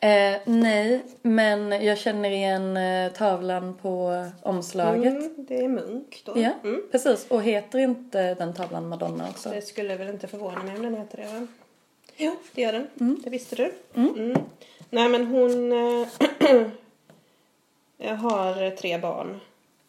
Eh, 0.00 0.40
nej, 0.44 1.02
men 1.22 1.84
jag 1.84 1.98
känner 1.98 2.30
igen 2.30 2.76
eh, 2.76 3.12
tavlan 3.12 3.74
på 3.82 4.26
omslaget. 4.42 5.12
Mm, 5.14 5.34
det 5.48 5.64
är 5.64 5.68
Munk 5.68 6.22
då. 6.24 6.32
Ja, 6.36 6.50
Mm. 6.64 6.82
precis. 6.92 7.26
Och 7.28 7.42
heter 7.42 7.78
inte 7.78 8.34
den 8.34 8.54
tavlan 8.54 8.88
Madonna 8.88 9.28
också? 9.30 9.50
Det 9.50 9.62
skulle 9.62 9.96
väl 9.96 10.08
inte 10.08 10.26
förvåna 10.26 10.62
mig 10.62 10.76
om 10.76 10.82
den 10.82 10.96
heter 10.96 11.16
det 11.16 11.40
va? 11.40 11.46
Jo, 12.16 12.36
det 12.54 12.62
gör 12.62 12.72
den. 12.72 13.16
Det 13.24 13.30
visste 13.30 13.56
du. 13.56 13.72
Nej 14.90 15.08
men 15.08 15.26
hon 15.26 15.72
eh, 15.72 16.08
har 18.16 18.70
tre 18.76 18.98
barn 18.98 19.40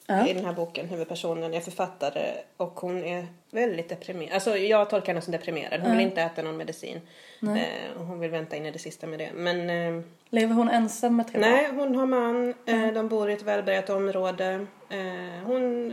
Ja. 0.10 0.28
i 0.28 0.34
den 0.34 0.46
här 0.46 0.54
boken. 0.54 0.88
Huvudpersonen 0.88 1.54
är 1.54 1.60
författare 1.60 2.32
och 2.58 2.80
hon 2.80 3.04
är 3.04 3.28
väldigt 3.52 3.90
deprimerad. 3.90 4.34
Alltså 4.34 4.58
jag 4.58 4.90
tolkar 4.90 5.08
henne 5.08 5.22
som 5.22 5.32
deprimerad. 5.32 5.82
Hon 5.82 5.92
vill 5.92 6.00
inte 6.06 6.22
äta 6.22 6.42
någon 6.42 6.58
medicin. 6.58 7.02
Eh, 7.42 7.98
och 8.00 8.06
hon 8.06 8.20
vill 8.20 8.32
vänta 8.32 8.56
in 8.56 8.66
i 8.66 8.72
det 8.72 8.80
sista 8.80 9.08
med 9.08 9.20
det. 9.20 9.30
Men 9.34 9.70
eh, 9.70 10.04
Lever 10.30 10.54
hon 10.54 10.70
ensam 10.70 11.16
med 11.16 11.28
tre 11.28 11.40
barn? 11.42 11.52
Nej, 11.52 11.70
hon 11.76 11.96
har 11.96 12.06
man. 12.06 12.54
Eh, 12.66 12.94
de 12.94 13.08
bor 13.08 13.30
i 13.30 13.34
ett 13.34 13.42
välbärgat 13.42 13.90
område. 13.90 14.66
Eh, 14.90 15.44
hon 15.46 15.92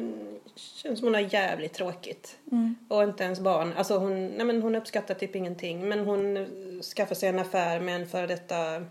känns 0.57 0.99
som 0.99 1.07
hon 1.09 1.15
har 1.15 1.21
jävligt 1.35 1.73
tråkigt. 1.73 2.37
Och 2.89 3.03
inte 3.03 3.25
ens 3.25 3.41
barn. 3.41 3.73
Alltså 3.77 3.99
hon, 3.99 4.27
nej 4.27 4.47
men 4.47 4.63
hon 4.63 4.75
uppskattar 4.75 5.15
typ 5.15 5.37
ingenting. 5.37 5.89
Men 5.89 5.99
hon 6.01 6.47
skaffar 6.97 7.15
sig 7.15 7.29
en 7.29 7.39
affär 7.39 7.81
med 7.81 7.95
en 8.01 8.07
före 8.09 8.27
detta... 8.27 8.85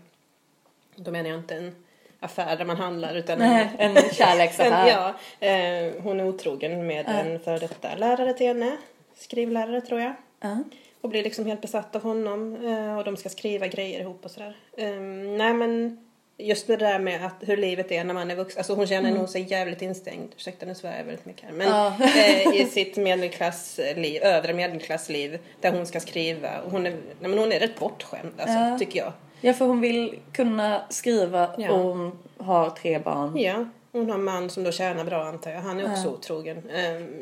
Då 0.96 1.10
menar 1.10 1.30
jag 1.30 1.38
inte 1.38 1.54
en 1.54 1.74
affär 2.20 2.56
där 2.56 2.64
man 2.64 2.76
handlar 2.76 3.14
utan 3.14 3.38
Nej, 3.38 3.70
en 3.78 3.94
kärleksaffär. 4.12 4.88
en, 4.88 4.88
ja, 4.88 5.14
eh, 5.48 6.02
hon 6.02 6.20
är 6.20 6.24
otrogen 6.28 6.86
med 6.86 7.04
en 7.08 7.40
före 7.40 7.58
detta 7.58 7.94
lärare 7.96 8.32
till 8.32 8.46
henne. 8.46 8.76
Skrivlärare 9.16 9.80
tror 9.80 10.00
jag. 10.00 10.14
Ja. 10.40 10.58
Och 11.00 11.08
blir 11.10 11.22
liksom 11.22 11.46
helt 11.46 11.60
besatt 11.60 11.96
av 11.96 12.02
honom. 12.02 12.66
eh, 12.66 12.98
Och 12.98 13.04
de 13.04 13.16
ska 13.16 13.28
skriva 13.28 13.66
grejer 13.66 14.00
ihop 14.00 14.24
och 14.24 14.30
sådär. 14.30 14.56
Um, 14.76 15.36
nej 15.36 15.54
men 15.54 16.04
just 16.38 16.66
det 16.66 16.76
där 16.76 16.98
med 16.98 17.26
att 17.26 17.34
hur 17.40 17.56
livet 17.56 17.92
är 17.92 18.04
när 18.04 18.14
man 18.14 18.30
är 18.30 18.36
vuxen. 18.36 18.58
Alltså 18.60 18.74
hon 18.74 18.86
känner 18.86 19.10
nog 19.12 19.28
sig 19.28 19.42
jävligt 19.50 19.82
instängd. 19.82 20.32
Ursäkta 20.36 20.66
nu 20.66 20.74
svär 20.74 20.96
jag 20.98 21.04
väldigt 21.04 21.24
mycket 21.26 21.44
här. 21.44 21.52
Men 21.52 21.66
Ja. 21.68 21.96
eh, 22.04 22.60
i 22.60 22.66
sitt 22.66 22.96
medelklassliv, 22.96 24.22
övre 24.22 24.52
medelklassliv. 24.54 25.38
Där 25.60 25.72
hon 25.72 25.86
ska 25.86 26.00
skriva. 26.00 26.60
Och 26.60 26.70
hon 26.70 26.86
är, 26.86 26.90
nej, 26.90 27.00
men 27.30 27.38
hon 27.38 27.52
är 27.52 27.60
rätt 27.60 27.78
bortskämd 27.80 28.32
alltså, 28.38 28.58
Ja. 28.58 28.78
tycker 28.78 28.98
jag. 28.98 29.12
Ja, 29.40 29.52
för 29.52 29.64
hon 29.64 29.80
vill 29.80 30.18
kunna 30.32 30.82
skriva 30.90 31.54
Ja. 31.58 31.72
och 31.72 31.78
hon 31.78 32.18
har 32.38 32.70
tre 32.70 32.98
barn. 32.98 33.36
Ja, 33.38 33.68
hon 33.92 34.08
har 34.08 34.14
en 34.14 34.24
man 34.24 34.50
som 34.50 34.64
då 34.64 34.72
tjänar 34.72 35.04
bra 35.04 35.24
antar 35.24 35.50
jag. 35.50 35.60
Han 35.60 35.80
är 35.80 35.92
också 35.92 36.08
otrogen. 36.08 36.56
Um, 36.56 36.62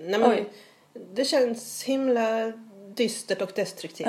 nej, 0.03 0.18
men 0.20 0.44
det 1.14 1.25
känns 1.25 1.83
himla 1.85 2.53
dystert 2.94 3.42
och 3.42 3.51
destruktivt 3.55 4.07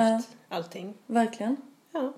allting. 0.48 0.94
Verkligen. 1.06 1.56
Ja. 1.92 2.12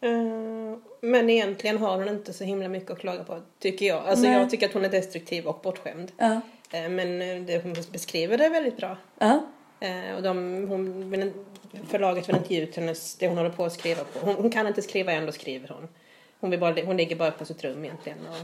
Eh, 0.00 0.78
men 1.06 1.30
egentligen 1.30 1.78
har 1.78 1.96
hon 1.96 2.08
inte 2.08 2.32
så 2.32 2.44
himla 2.44 2.68
mycket 2.68 2.90
att 2.90 2.98
klaga 2.98 3.24
på, 3.24 3.40
tycker 3.58 3.86
jag. 3.86 4.06
Alltså 4.06 4.24
Nej. 4.24 4.38
jag 4.38 4.50
tycker 4.50 4.66
att 4.66 4.74
hon 4.74 4.84
är 4.84 4.88
destruktiv 4.88 5.46
och 5.46 5.60
bortskämd. 5.62 6.12
Ja. 6.16 6.40
Eh, 6.70 6.88
men 6.88 7.22
eh, 7.22 7.42
det 7.42 7.62
hon 7.62 7.74
beskriver 7.92 8.38
det 8.38 8.48
väldigt 8.48 8.76
bra. 8.76 8.96
Ja. 9.18 9.46
Eh, 9.80 10.16
och 10.16 10.22
de, 10.22 10.66
hon 10.68 11.10
vill, 11.10 11.32
förlaget 11.88 12.28
vill 12.28 12.36
inte 12.36 12.54
ge 12.54 12.60
ut 12.60 12.76
hennes, 12.76 13.14
det 13.16 13.28
hon 13.28 13.36
håller 13.36 13.50
på 13.50 13.64
att 13.64 13.72
skriva 13.72 14.04
på. 14.04 14.18
Hon, 14.26 14.34
hon 14.34 14.50
kan 14.50 14.66
inte 14.66 14.82
skriva, 14.82 15.12
ändå 15.12 15.32
skriver 15.32 15.68
hon. 15.68 15.88
Hon, 16.40 16.50
vill 16.50 16.60
bara, 16.60 16.82
hon 16.84 16.96
ligger 16.96 17.16
bara 17.16 17.30
på 17.30 17.44
sitt 17.44 17.64
rum 17.64 17.84
egentligen. 17.84 18.18
Och, 18.30 18.36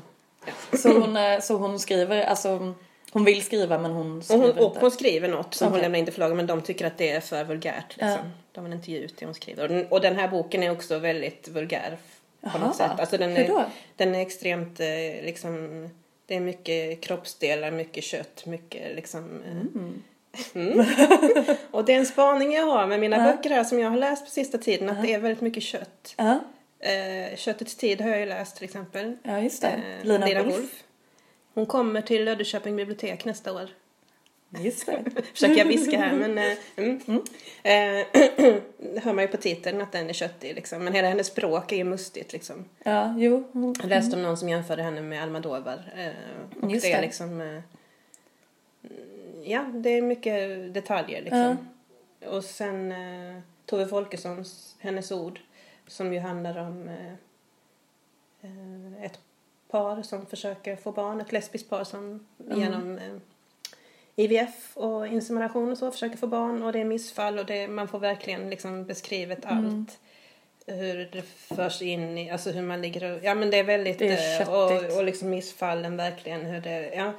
ja. 0.46 0.78
Så, 0.78 1.00
hon, 1.00 1.18
så 1.42 1.56
hon 1.56 1.78
skriver, 1.78 2.24
alltså 2.24 2.74
hon 3.12 3.24
vill 3.24 3.42
skriva 3.42 3.78
men 3.78 3.90
hon 3.90 4.18
Och 4.18 4.24
skriver 4.24 4.42
hon, 4.42 4.58
och 4.58 4.64
inte. 4.64 4.80
hon 4.80 4.90
skriver 4.90 5.28
något 5.28 5.54
som 5.54 5.66
hon 5.66 5.72
Okej. 5.72 5.82
lämnar 5.82 5.98
in 5.98 6.04
till 6.04 6.14
förlaget 6.14 6.36
men 6.36 6.46
de 6.46 6.60
tycker 6.60 6.86
att 6.86 6.98
det 6.98 7.10
är 7.10 7.20
för 7.20 7.44
vulgärt. 7.44 7.88
Liksom. 7.88 8.08
Ja. 8.08 8.18
De 8.52 8.64
vill 8.64 8.72
inte 8.72 8.92
ge 8.92 8.98
ut 8.98 9.14
det 9.18 9.24
hon 9.24 9.34
skriver. 9.34 9.62
Och 9.62 9.68
den, 9.68 9.86
och 9.86 10.00
den 10.00 10.16
här 10.16 10.28
boken 10.28 10.62
är 10.62 10.70
också 10.70 10.98
väldigt 10.98 11.48
vulgär. 11.48 11.98
På 12.42 12.48
Jaha, 12.54 12.58
något 12.66 12.76
sätt. 12.76 12.90
Alltså 13.00 13.18
den 13.18 13.36
hur 13.36 13.48
då? 13.48 13.58
är, 13.58 13.66
den 13.96 14.14
är 14.14 14.20
extremt 14.20 14.80
eh, 14.80 14.86
liksom, 15.24 15.88
det 16.26 16.34
är 16.36 16.40
mycket 16.40 17.00
kroppsdelar, 17.00 17.70
mycket 17.70 18.04
kött, 18.04 18.46
mycket 18.46 18.96
liksom. 18.96 19.42
eh, 19.46 19.82
Mm. 20.54 20.84
och 21.70 21.84
det 21.84 21.92
är 21.94 21.98
en 21.98 22.06
spaning 22.06 22.52
jag 22.52 22.66
har 22.66 22.86
med 22.86 23.00
mina 23.00 23.16
Ja. 23.16 23.32
böcker 23.32 23.50
här 23.50 23.64
som 23.64 23.78
jag 23.78 23.90
har 23.90 23.96
läst 23.96 24.24
på 24.24 24.30
sista 24.30 24.58
tiden, 24.58 24.88
att 24.90 25.02
det 25.02 25.14
är 25.14 25.18
väldigt 25.18 25.40
mycket 25.40 25.62
kött. 25.62 26.14
Ja, 26.16 26.40
Eh, 26.84 27.36
Köttets 27.36 27.76
tid 27.76 28.00
har 28.00 28.10
jag 28.10 28.20
ju 28.20 28.26
läst 28.26 28.56
till 28.56 28.64
exempel. 28.64 29.16
ja 29.22 29.40
just 29.40 29.62
det. 29.62 29.68
Eh, 30.02 30.20
Lina, 30.20 30.42
Wolf. 30.42 30.84
Hon 31.54 31.66
kommer 31.66 32.00
till 32.02 32.24
Löddeköping 32.24 32.76
bibliotek 32.76 33.24
nästa 33.24 33.52
år. 33.52 33.68
Just 34.60 34.86
det. 34.86 35.04
Försöker 35.32 35.56
jag 35.56 35.64
viska 35.64 35.98
här 35.98 36.16
men... 36.16 36.38
Eh, 36.38 36.58
mm. 36.76 37.22
Eh, 37.62 38.06
det 38.76 39.00
hör 39.02 39.12
man 39.12 39.24
ju 39.24 39.28
på 39.28 39.36
titeln 39.36 39.80
att 39.80 39.92
den 39.92 40.08
är 40.08 40.12
köttig 40.12 40.54
liksom. 40.54 40.84
Men 40.84 40.92
hela 40.92 41.08
hennes 41.08 41.26
språk 41.26 41.72
är 41.72 41.76
ju 41.76 41.84
mustigt 41.84 42.32
liksom. 42.32 42.64
Ja, 42.84 43.14
jo. 43.18 43.50
Mm. 43.54 43.74
Jag 43.80 43.88
läste 43.88 44.16
om 44.16 44.22
någon 44.22 44.36
som 44.36 44.48
jämförde 44.48 44.82
henne 44.82 45.00
med 45.00 45.22
Almodovar. 45.22 45.92
Eh, 45.96 46.62
och 46.62 46.70
Just 46.70 46.84
det 46.84 46.92
är 46.92 46.96
det. 46.96 47.02
liksom... 47.02 47.40
Eh, 47.40 47.60
ja, 49.44 49.62
det 49.74 49.90
är 49.90 50.02
mycket 50.02 50.74
detaljer 50.74 51.22
liksom. 51.22 51.56
Och 52.26 52.44
sen 52.44 52.92
eh, 52.92 53.40
Tove 53.66 53.86
Folkessons 53.86 54.76
Hennes 54.78 55.12
ord. 55.12 55.40
Som 55.86 56.12
ju 56.12 56.20
handlar 56.20 56.58
om 56.58 56.88
eh, 56.88 57.12
eh, 58.42 59.04
ett 59.04 59.20
par 59.70 60.02
som 60.02 60.26
försöker 60.26 60.76
få 60.76 60.92
barn. 60.92 61.20
Ett 61.20 61.32
lesbiskt 61.32 61.70
par 61.70 61.84
som 61.84 62.26
genom 62.56 62.98
eh, 62.98 63.16
IVF 64.24 64.70
och 64.76 65.06
insemination 65.06 65.70
och 65.72 65.78
så 65.78 65.90
försöker 65.90 66.16
få 66.16 66.26
barn. 66.26 66.62
Och 66.62 66.72
det 66.72 66.78
är 66.80 66.84
missfall 66.84 67.38
och 67.38 67.46
det, 67.46 67.68
man 67.68 67.88
får 67.88 67.98
verkligen 67.98 68.50
liksom 68.50 68.84
beskrivet 68.84 69.38
allt. 69.46 69.98
Hur 70.66 71.08
det 71.12 71.22
förs 71.56 71.82
in 71.82 72.18
i, 72.18 72.30
alltså 72.30 72.50
hur 72.50 72.62
man 72.62 72.82
ligger 72.82 73.12
och, 73.12 73.18
ja 73.24 73.34
men 73.34 73.50
det 73.50 73.58
är 73.58 73.64
väldigt, 73.64 73.98
Det 73.98 74.08
är 74.08 74.40
eh, 74.42 74.48
och, 74.48 74.96
och 74.98 75.04
liksom 75.04 75.30
missfallen 75.30 75.96
verkligen 75.96 76.40
hur 76.44 76.60
det, 76.60 76.94
ja. 76.94 77.12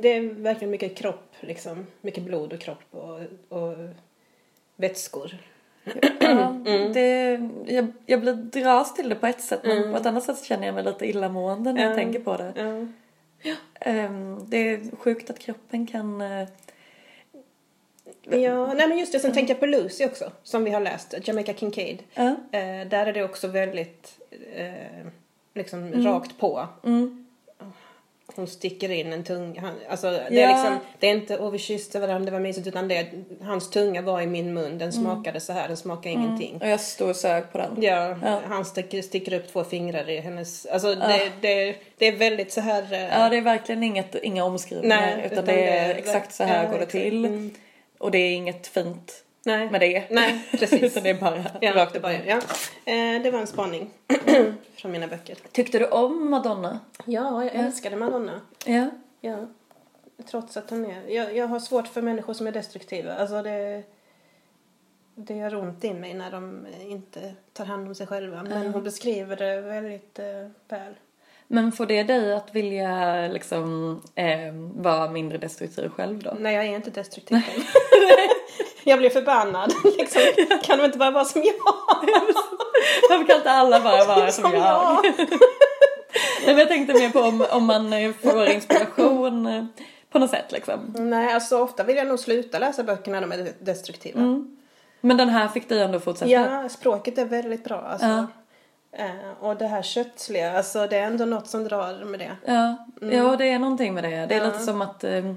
Det 0.00 0.08
är 0.08 0.20
verkligen 0.20 0.70
mycket 0.70 0.96
kropp 0.96 1.34
liksom, 1.40 1.86
mycket 2.00 2.22
blod 2.22 2.52
och 2.52 2.60
kropp 2.60 2.84
och, 2.90 3.20
och 3.58 3.74
vätskor. 4.76 5.30
Ja, 6.20 6.52
det, 6.94 7.40
jag, 7.66 7.86
jag 8.06 8.20
blir 8.20 8.32
dras 8.32 8.94
till 8.94 9.08
det 9.08 9.14
på 9.14 9.26
ett 9.26 9.40
sätt 9.40 9.60
men 9.64 9.92
på 9.92 9.98
ett 9.98 10.06
annat 10.06 10.24
sätt 10.24 10.44
känner 10.44 10.66
jag 10.66 10.74
mig 10.74 10.84
lite 10.84 11.06
illamående 11.08 11.72
när 11.72 11.82
jag 11.82 11.92
Ja. 11.92 11.96
tänker 11.96 12.20
på 12.20 12.36
det. 12.36 12.52
Ja. 13.42 13.54
Ehm, 13.80 14.38
det 14.48 14.56
är 14.56 14.96
sjukt 14.96 15.30
att 15.30 15.38
kroppen 15.38 15.86
kan... 15.86 16.20
eh, 16.20 16.48
Ja, 18.22 18.72
nej 18.74 18.88
men 18.88 18.98
just 18.98 19.12
det, 19.12 19.20
sen 19.20 19.32
tänkte 19.32 19.52
jag 19.52 19.60
på 19.60 19.66
Lucy 19.66 20.04
också, 20.04 20.32
som 20.42 20.64
vi 20.64 20.70
har 20.70 20.80
läst, 20.80 21.14
Jamaica 21.24 21.54
Kincaid. 21.54 22.02
Ja. 22.14 22.26
Eh, 22.52 22.88
där 22.88 23.06
är 23.06 23.12
det 23.12 23.24
också 23.24 23.48
väldigt 23.48 24.20
eh, 24.54 25.06
liksom 25.54 26.04
rakt 26.04 26.38
på. 26.38 26.68
Mm. 26.84 27.19
Hon 28.36 28.46
sticker 28.46 28.90
in 28.90 29.12
en 29.12 29.24
tunga. 29.24 29.60
Han, 29.60 29.72
alltså, 29.90 30.10
det, 30.10 30.26
Ja. 30.30 30.42
är 30.42 30.48
liksom, 30.54 30.78
det 30.98 31.06
är 31.06 31.10
inte 31.10 31.38
åh 31.38 31.50
vi 31.50 31.58
kysste 31.58 32.00
varandra, 32.00 32.24
det 32.24 32.30
var 32.30 32.40
mysigt, 32.40 32.66
utan 32.66 32.88
det 32.88 33.06
hans 33.42 33.70
tunga 33.70 34.02
var 34.02 34.20
i 34.20 34.26
min 34.26 34.54
mun, 34.54 34.78
den 34.78 34.92
smakade 34.92 35.40
så 35.40 35.52
här, 35.52 35.68
den 35.68 35.76
smakade 35.76 36.08
ingenting. 36.10 36.58
Och 36.62 36.68
jag 36.68 36.80
stod 36.80 37.10
och 37.10 37.16
sög 37.16 37.52
på 37.52 37.58
den. 37.58 37.70
Ja, 37.82 38.16
Ja. 38.24 38.40
han 38.48 38.64
sticker, 38.64 39.02
sticker 39.02 39.32
upp 39.34 39.52
två 39.52 39.64
fingrar 39.64 40.08
i 40.10 40.20
hennes, 40.20 40.66
alltså 40.66 40.94
det, 40.94 41.30
det, 41.40 41.76
det 41.98 42.06
är 42.06 42.16
väldigt 42.16 42.52
så 42.52 42.60
här. 42.60 42.92
eh, 42.92 43.20
Ja, 43.20 43.28
det 43.28 43.36
är 43.36 43.40
verkligen 43.42 43.82
inget, 43.82 44.14
inga 44.14 44.44
omskrivningar 44.44 44.96
Nej, 45.00 45.16
utan, 45.26 45.32
utan 45.32 45.44
det 45.44 45.68
är 45.68 45.88
det 45.88 45.94
exakt 45.94 46.34
så 46.34 46.44
här 46.44 46.64
ja, 46.64 46.70
går 46.70 46.78
det 46.78 46.86
till. 46.86 47.24
Mm. 47.24 47.50
Och 47.98 48.10
det 48.10 48.18
är 48.18 48.32
inget 48.32 48.66
fint 48.66 49.24
nej. 49.44 49.70
med 49.70 49.80
det. 49.80 50.04
Nej, 50.10 50.48
precis. 50.50 50.82
utan 50.82 51.02
det 51.02 51.10
är 51.10 51.20
bara 51.20 51.44
Ja, 51.60 51.74
rakt 51.74 51.96
upp. 51.96 52.04
ja. 52.26 52.36
Eh, 52.84 53.22
det 53.22 53.30
var 53.30 53.40
en 53.40 53.46
spaning 53.46 53.90
från 54.76 54.92
mina 54.92 55.06
böcker. 55.06 55.36
Tyckte 55.52 55.78
du 55.78 55.86
om 55.86 56.30
Madonna? 56.30 56.80
Ja, 57.04 57.44
jag 57.44 57.54
älskade 57.54 57.96
Madonna. 57.96 58.40
Ja. 58.66 58.90
Ja. 59.20 59.46
Trots 60.30 60.56
att 60.56 60.70
hon 60.70 60.84
är... 60.86 61.08
Jag, 61.08 61.36
jag 61.36 61.46
har 61.46 61.60
svårt 61.60 61.88
för 61.88 62.02
människor 62.02 62.34
som 62.34 62.46
är 62.46 62.52
destruktiva. 62.52 63.14
Alltså 63.14 63.42
det... 63.42 63.82
Det 65.14 65.34
gör 65.34 65.54
ont 65.54 65.84
i 65.84 65.94
mig 65.94 66.14
när 66.14 66.30
de 66.30 66.66
inte 66.88 67.34
tar 67.52 67.64
hand 67.64 67.88
om 67.88 67.94
sig 67.94 68.06
själva. 68.06 68.42
Men 68.42 68.72
hon 68.74 68.82
beskriver 68.82 69.36
det 69.36 69.60
väldigt 69.60 70.18
eh, 70.18 70.48
väl. 70.68 70.94
Men 71.46 71.72
får 71.72 71.86
det 71.86 72.02
dig 72.02 72.34
att 72.34 72.54
vilja 72.54 73.28
liksom 73.28 74.00
eh, 74.14 74.52
vara 74.74 75.10
mindre 75.10 75.38
destruktiv 75.38 75.88
själv 75.88 76.22
då? 76.22 76.36
Nej, 76.38 76.54
jag 76.54 76.64
är 76.64 76.76
inte 76.76 76.90
destruktiv. 76.90 77.38
jag 78.84 78.98
blir 78.98 79.10
förbannad. 79.10 79.72
liksom. 79.98 80.22
Kan 80.62 80.78
de 80.78 80.84
inte 80.84 80.98
bara 80.98 81.10
vara 81.10 81.24
som 81.24 81.42
jag? 81.42 81.54
Varför 83.10 83.26
kan 83.26 83.36
inte 83.36 83.50
alla 83.50 83.80
bara 83.80 84.04
vara 84.04 84.30
som, 84.32 84.42
Som 84.44 84.52
jag? 84.52 84.62
jag. 84.62 85.14
Nej, 86.46 86.58
jag 86.58 86.68
tänkte 86.68 86.94
mer 86.94 87.10
på 87.10 87.20
om, 87.20 87.46
om 87.50 87.64
man 87.66 87.92
eh, 87.92 88.12
får 88.12 88.46
inspiration 88.46 89.46
eh, 89.46 89.64
på 90.12 90.18
något 90.18 90.30
sätt 90.30 90.52
liksom. 90.52 90.94
Nej, 90.98 91.32
alltså 91.34 91.58
ofta 91.58 91.82
vill 91.84 91.96
jag 91.96 92.06
nog 92.06 92.18
sluta 92.18 92.58
läsa 92.58 92.82
böcker 92.82 93.10
när 93.10 93.20
de 93.20 93.32
är 93.32 93.52
destruktiva. 93.60 94.20
Mm. 94.20 94.56
Men 95.00 95.16
den 95.16 95.28
här 95.28 95.48
fick 95.48 95.68
dig 95.68 95.80
ändå 95.82 96.00
fortsätta? 96.00 96.30
Ja, 96.30 96.68
språket 96.68 97.18
är 97.18 97.24
väldigt 97.24 97.64
bra. 97.64 97.80
Alltså. 97.80 98.06
Ja. 98.06 98.26
Eh, 98.92 99.10
och 99.44 99.56
det 99.56 99.66
här 99.66 99.82
köttsliga, 99.82 100.56
alltså 100.56 100.86
det 100.86 100.96
är 100.96 101.02
ändå 101.02 101.24
något 101.24 101.46
som 101.46 101.64
drar 101.64 102.04
med 102.04 102.20
det. 102.20 102.36
Ja, 102.44 102.76
ja 103.00 103.36
det 103.36 103.50
är 103.50 103.58
någonting 103.58 103.94
med 103.94 104.04
det. 104.04 104.08
Det 104.10 104.14
är 104.16 104.22
Mm. 104.24 104.38
Ja. 104.38 104.44
lite 104.46 104.58
som 104.58 104.82
att 104.82 105.04
eh, 105.04 105.34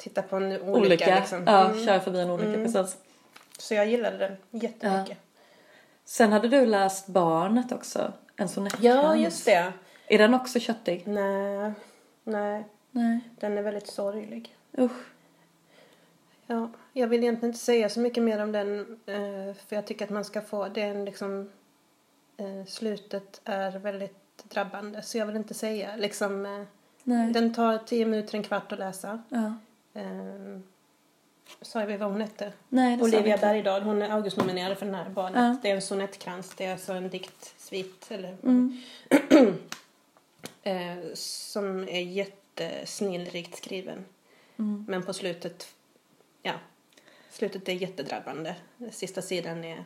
Titta 0.00 0.22
på 0.22 0.36
en 0.36 0.42
olycka, 0.52 0.66
olycka, 0.70 1.14
liksom. 1.20 1.42
ja, 1.46 1.70
Mm. 1.70 1.84
köra 1.86 2.00
förbi 2.00 2.20
en 2.20 2.30
olycka 2.30 2.54
precis. 2.72 2.96
Så 3.58 3.74
jag 3.74 3.86
gillade 3.86 4.18
den 4.18 4.36
jättemycket. 4.50 5.18
Sen 6.04 6.32
hade 6.32 6.48
du 6.48 6.66
läst 6.66 7.06
Barnet 7.06 7.72
också, 7.72 8.12
en 8.36 8.48
sonettkrans. 8.48 8.84
Ja, 8.84 9.16
just 9.16 9.44
det. 9.44 9.72
Är 10.06 10.18
den 10.18 10.34
också 10.34 10.60
köttig? 10.60 11.02
Nej, 11.06 11.72
nej, 12.24 12.64
Nej. 12.90 13.20
den 13.40 13.58
är 13.58 13.62
väldigt 13.62 13.86
sorglig. 13.86 14.56
Usch. 14.78 14.92
Ja, 16.46 16.68
jag 16.92 17.08
vill 17.08 17.22
egentligen 17.22 17.50
inte 17.50 17.64
säga 17.64 17.88
så 17.88 18.00
mycket 18.00 18.22
mer 18.22 18.42
om 18.42 18.52
den 18.52 18.80
eh, 19.06 19.54
för 19.66 19.76
jag 19.76 19.86
tycker 19.86 20.04
att 20.04 20.10
man 20.10 20.24
ska 20.24 20.40
få 20.40 20.68
den 20.68 21.04
liksom 21.04 21.50
eh, 22.36 22.66
slutet 22.66 23.40
är 23.44 23.70
väldigt 23.78 24.16
drabbande 24.44 25.02
så 25.02 25.18
jag 25.18 25.26
vill 25.26 25.36
inte 25.36 25.54
säga 25.54 25.96
liksom 25.96 26.46
eh, 26.46 26.62
Nej. 27.02 27.32
den 27.32 27.54
tar 27.54 27.78
tio 27.78 28.06
minuter, 28.06 28.36
en 28.36 28.42
kvart 28.42 28.72
att 28.72 28.78
läsa. 28.78 29.22
Ja. 29.28 29.52
Eh, 29.94 30.60
sa 31.62 31.84
vi 31.84 31.96
vad 31.96 32.10
hon 32.10 32.20
hette? 32.20 32.52
Nej, 32.68 32.96
det 32.96 33.02
Olivia. 33.02 33.36
Bergdahl, 33.36 33.82
hon 33.82 34.02
är 34.02 34.10
Augustnominerad 34.10 34.78
för 34.78 34.86
den 34.86 34.94
här 34.94 35.10
barnet. 35.10 35.36
Ja. 35.36 35.56
Det 35.62 35.70
är 35.70 35.74
en 35.74 35.82
sonettkrans, 35.82 36.54
det 36.56 36.64
är 36.64 36.72
alltså 36.72 36.92
en 36.92 37.08
diktsvit 37.08 38.06
eller 38.10 38.36
Mm. 38.42 38.82
eh, 40.62 41.14
som 41.14 41.88
är 41.88 42.00
jättesnillrikt 42.00 43.56
skriven. 43.56 44.04
Mm. 44.56 44.84
Men 44.88 45.02
på 45.02 45.12
slutet, 45.12 45.74
ja, 46.42 46.52
slutet 47.30 47.68
är 47.68 47.72
jättedrabbande. 47.72 48.56
Sista 48.90 49.22
sidan 49.22 49.64
är, 49.64 49.84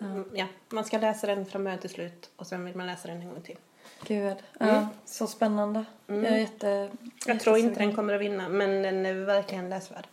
mm, 0.00 0.30
ja, 0.34 0.46
man 0.68 0.84
ska 0.84 0.98
läsa 0.98 1.26
den 1.26 1.46
från 1.46 1.64
början 1.64 1.80
till 1.80 1.90
slut 1.90 2.30
och 2.36 2.46
sen 2.46 2.64
vill 2.64 2.76
man 2.76 2.86
läsa 2.86 3.08
den 3.08 3.20
en 3.20 3.28
gång 3.28 3.42
till. 3.42 3.58
Gud. 4.06 4.36
Ja, 4.58 4.66
Mm. 4.66 4.86
så 5.04 5.26
spännande. 5.26 5.84
Jag 6.06 6.24
är 6.24 6.36
jätte... 6.36 6.90
Jag 7.26 7.40
tror 7.40 7.56
inte 7.58 7.80
den 7.80 7.94
kommer 7.96 8.14
att 8.14 8.20
vinna, 8.20 8.48
men 8.48 8.82
den 8.82 9.06
är 9.06 9.14
verkligen 9.14 9.68
läsvärd. 9.70 10.06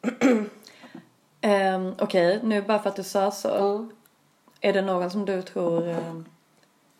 Ehm, 1.40 1.94
Okej, 1.98 2.40
nu 2.42 2.62
bara 2.62 2.78
för 2.78 2.88
att 2.90 2.96
du 2.96 3.02
sa 3.04 3.30
så. 3.30 3.74
Mm. 3.74 3.90
Är 4.60 4.72
det 4.72 4.82
någon 4.82 5.10
som 5.10 5.24
du 5.24 5.42
tror 5.42 5.88
ehm, 5.88 6.24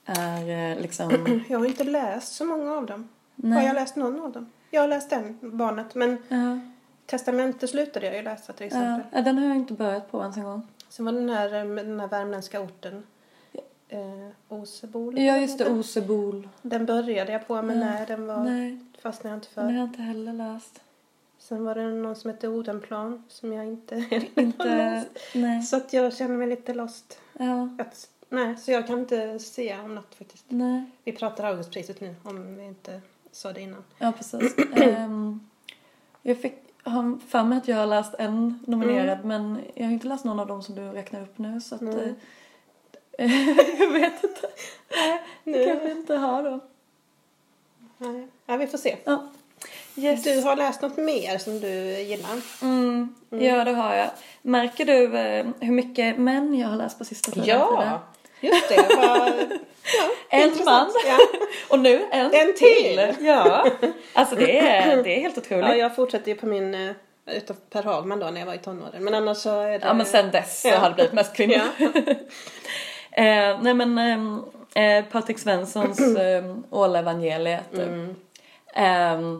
är 0.06 0.72
eh, 0.72 0.78
liksom... 0.80 1.40
Jag 1.48 1.58
har 1.58 1.66
inte 1.66 1.84
läst 1.84 2.32
så 2.34 2.44
många 2.44 2.72
av 2.76 2.86
dem. 2.86 3.08
Nej. 3.36 3.58
Har 3.58 3.66
jag 3.66 3.74
läst 3.74 3.96
någon 3.96 4.20
av 4.20 4.32
dem? 4.32 4.50
Jag 4.70 4.80
har 4.80 4.88
läst 4.88 5.10
den, 5.10 5.38
Barnet, 5.58 5.94
men 5.94 6.16
Ja, 6.28 6.58
Testamente 7.06 7.68
slutade 7.68 8.06
jag 8.06 8.16
ju 8.16 8.22
läsa 8.22 8.52
till 8.52 8.66
exempel. 8.66 9.06
ja, 9.12 9.20
den 9.22 9.38
har 9.38 9.46
jag 9.46 9.56
inte 9.56 9.72
börjat 9.72 10.10
på 10.10 10.20
ens 10.20 10.36
en 10.36 10.44
gång. 10.44 10.66
Sen 10.88 11.04
var 11.04 11.12
den 11.12 11.28
här, 11.30 11.54
eh, 11.54 11.64
med 11.64 11.86
den 11.86 12.00
här 12.00 12.08
värmländska 12.08 12.60
orten. 12.60 13.02
Eh, 13.92 14.28
Osebol. 14.48 15.18
Ja, 15.18 15.36
just 15.38 15.58
det. 15.58 15.70
Osebol. 15.70 16.48
Den 16.62 16.86
började 16.86 17.32
jag 17.32 17.46
på, 17.46 17.62
men 17.62 17.78
Ja. 17.80 17.84
nej, 17.86 18.04
den 18.06 18.26
var, 18.26 18.44
Nej, 18.44 18.78
fastnade 19.02 19.28
jag 19.34 19.36
inte 19.38 19.48
den 19.54 19.64
har 19.64 19.70
för. 19.72 19.78
jag 19.78 19.84
inte 19.88 20.02
heller 20.02 20.32
läst. 20.32 20.80
Sen 21.38 21.64
var 21.64 21.74
det 21.74 21.84
någon 21.90 22.16
som 22.16 22.30
hette 22.30 22.48
Odenplan 22.48 23.24
som 23.28 23.52
jag 23.52 23.66
inte 23.66 23.96
heller 23.96 24.52
har 24.58 24.66
läst. 24.76 25.08
Nej. 25.34 25.62
Så 25.62 25.76
att 25.76 25.92
jag 25.92 26.16
känner 26.16 26.36
mig 26.36 26.48
lite 26.48 26.74
lost. 26.74 27.18
Ja. 27.38 27.68
Att, 27.78 28.08
nej, 28.28 28.56
så 28.56 28.70
jag 28.70 28.86
kan 28.86 28.98
inte 28.98 29.38
säga 29.38 29.82
om 29.82 29.94
något 29.94 30.14
faktiskt. 30.14 30.44
Nej. 30.48 30.84
Vi 31.04 31.12
pratar 31.12 31.44
Augustpriset 31.44 32.00
nu, 32.00 32.14
om 32.22 32.56
vi 32.56 32.64
inte 32.64 33.00
sa 33.32 33.52
det 33.52 33.60
innan. 33.60 33.84
Ja, 33.98 34.12
precis. 34.12 34.54
Ehm, 34.76 35.40
jag 36.22 36.38
fick 36.40 36.54
har 36.82 37.18
för 37.28 37.42
mig 37.44 37.58
att 37.58 37.68
jag 37.68 37.76
har 37.76 37.86
läst 37.86 38.14
en 38.18 38.58
nominerad 38.66 39.24
men 39.24 39.58
jag 39.74 39.84
har 39.84 39.92
inte 39.92 40.06
läst 40.08 40.24
någon 40.24 40.40
av 40.40 40.46
dem 40.46 40.62
som 40.62 40.74
du 40.74 40.82
räknar 40.82 41.22
upp 41.22 41.38
nu 41.38 41.60
så 41.60 41.74
att 41.74 41.80
Nej. 41.80 42.14
jag 43.78 43.88
vet 43.92 44.24
inte. 44.24 44.48
Jag 45.44 45.66
kanske 45.68 45.90
inte 45.90 46.14
har 46.14 46.42
dem. 46.42 46.60
Nej. 47.98 48.28
Ja, 48.46 48.56
vi 48.56 48.66
får 48.66 48.78
se. 48.78 48.96
Ja. 49.04 49.26
Yes. 49.96 50.22
Du 50.22 50.40
har 50.42 50.56
läst 50.56 50.82
något 50.82 50.96
mer 50.96 51.38
som 51.38 51.60
du 51.60 51.68
gillar? 52.00 52.40
Mm, 52.62 53.14
Ja, 53.30 53.64
det 53.64 53.72
har 53.72 53.94
jag. 53.94 54.10
Märker 54.42 54.84
du 54.84 55.18
eh, 55.18 55.46
hur 55.60 55.72
mycket 55.72 56.18
män 56.18 56.54
jag 56.58 56.68
har 56.68 56.76
läst 56.76 56.98
på 56.98 57.04
sista 57.04 57.30
tiden? 57.30 57.48
Ja. 57.48 58.02
Just 58.40 58.68
det. 58.68 58.86
Ja, 59.98 60.08
En 60.28 60.52
man. 60.64 60.90
Ja. 61.06 61.18
Och 61.68 61.78
nu 61.78 62.06
en, 62.10 62.30
En 62.34 62.54
till. 62.54 63.14
Ja, 63.20 63.66
alltså 64.12 64.34
det 64.36 64.58
är, 64.58 65.02
det 65.02 65.16
är 65.16 65.20
helt 65.20 65.38
otroligt. 65.38 65.64
ja, 65.64 65.70
Ja, 65.70 65.76
jag 65.76 65.96
fortsatte 65.96 66.30
ju 66.30 66.36
på 66.36 66.46
min, 66.46 66.74
eh, 66.74 66.90
utav 67.26 67.56
Per 67.70 67.82
Hagman 67.82 68.18
då 68.20 68.26
när 68.26 68.40
jag 68.40 68.46
var 68.46 68.54
i 68.54 68.58
tonåren. 68.58 69.04
Men 69.04 69.14
annars 69.14 69.38
så 69.38 69.60
är 69.60 69.78
det... 69.78 69.94
men 69.94 70.06
sen 70.06 70.30
dess 70.30 70.60
så 70.60 70.68
Ja. 70.68 70.78
har 70.78 70.88
det 70.88 70.94
blivit 70.94 71.12
mest 71.12 71.36
kvinnor. 71.36 71.60
Eh, 73.12 73.58
nej 73.62 73.74
men 73.74 73.98
ehm, 73.98 74.42
eh, 74.74 75.04
Patrik 75.04 75.38
Svenssons 75.38 76.00
eh, 76.16 76.56
Ålevangeliet. 76.70 77.74
Mm. 77.74 78.14
Eh, 78.74 79.38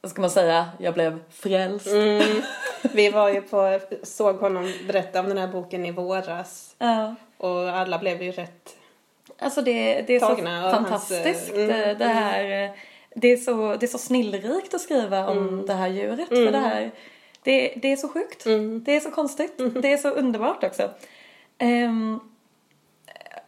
vad 0.00 0.10
ska 0.10 0.20
man 0.20 0.30
säga? 0.30 0.68
Jag 0.78 0.94
blev 0.94 1.18
frälst. 1.30 1.86
Mm. 1.86 2.42
Vi 2.94 3.10
var 3.10 3.28
ju 3.28 3.42
på, 3.42 3.80
såg 4.02 4.36
honom 4.36 4.72
berätta 4.86 5.20
om 5.20 5.28
den 5.28 5.38
här 5.38 5.48
boken 5.48 5.86
i 5.86 5.90
våras. 5.90 6.74
Ja. 6.78 7.14
Och 7.38 7.70
alla 7.70 7.98
blev 7.98 8.22
ju 8.22 8.32
rätt... 8.32 8.76
Alltså 9.38 9.62
det, 9.62 10.02
det 10.06 10.16
är 10.16 10.20
så 10.20 10.26
hans, 10.26 10.74
fantastiskt. 10.74 11.54
eh, 11.54 11.64
mm, 11.64 11.70
eh, 11.70 11.98
det 11.98 12.04
här, 12.04 12.64
eh, 12.64 12.70
det, 13.14 13.28
är 13.32 13.36
så, 13.36 13.76
det 13.80 13.86
är 13.86 13.88
så 13.88 13.98
snillrikt 13.98 14.74
att 14.74 14.80
skriva 14.80 15.28
om 15.28 15.38
Mm. 15.38 15.66
det 15.66 15.72
här 15.72 15.88
djuret. 15.88 16.28
För 16.28 16.52
det, 16.52 16.58
här, 16.58 16.90
det, 17.42 17.74
det 17.76 17.92
är 17.92 17.96
så 17.96 18.08
sjukt. 18.08 18.46
Mm. 18.46 18.82
Det 18.84 18.96
är 18.96 19.00
så 19.00 19.10
konstigt. 19.10 19.60
Det 19.82 19.92
är 19.92 19.96
så 19.96 20.10
underbart 20.10 20.64
också. 20.64 20.90
Um, 21.62 22.20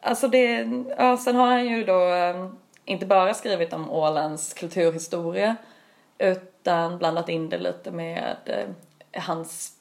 alltså 0.00 0.28
det, 0.28 0.68
ja, 0.98 1.16
sen 1.16 1.37
har 1.37 1.46
han 1.46 1.66
ju 1.66 1.84
då 1.84 2.08
eh, 2.08 2.48
inte 2.84 3.06
bara 3.06 3.34
skrivit 3.34 3.72
om 3.72 3.90
Ålands 3.90 4.54
kulturhistoria 4.54 5.56
utan 6.18 6.98
blandat 6.98 7.28
in 7.28 7.48
det 7.48 7.58
lite 7.58 7.90
med 7.90 8.37
eh, 8.44 9.20
hans 9.22 9.74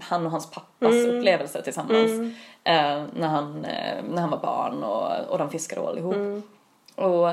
han 0.00 0.26
och 0.26 0.32
hans 0.32 0.50
pappas 0.50 0.94
upplevelser 1.08 1.62
tillsammans 1.62 2.10
eh, 2.64 3.04
när, 3.14 3.28
han, 3.28 3.64
eh, 3.64 4.04
när 4.08 4.20
han 4.20 4.30
var 4.30 4.38
barn 4.38 4.82
och, 4.82 5.30
och 5.32 5.38
de 5.38 5.50
fiskade 5.50 5.80
ål 5.80 5.98
ihop. 5.98 6.14
Och 6.94 7.30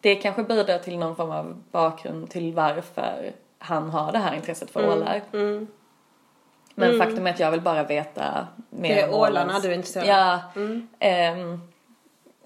det 0.00 0.14
kanske 0.14 0.42
bidrar 0.42 0.78
till 0.78 0.98
någon 0.98 1.16
form 1.16 1.30
av 1.30 1.62
bakgrund 1.70 2.30
till 2.30 2.54
varför 2.54 3.32
han 3.58 3.90
har 3.90 4.12
det 4.12 4.18
här 4.18 4.34
intresset 4.34 4.70
för 4.70 4.80
ålar. 4.92 5.22
Mm. 6.76 6.88
Men 6.96 6.98
faktum 7.06 7.26
är 7.26 7.30
att 7.30 7.40
jag 7.40 7.50
vill 7.50 7.60
bara 7.60 7.82
veta 7.84 8.46
mer 8.70 8.94
Det 8.94 9.00
är 9.00 9.08
om 9.08 9.14
ålarna 9.14 9.58
du 9.60 9.68
är 9.68 9.72
intresserad 9.74 10.06
Ja. 10.06 10.40
Mm. 10.56 10.88
ehm, 10.98 11.60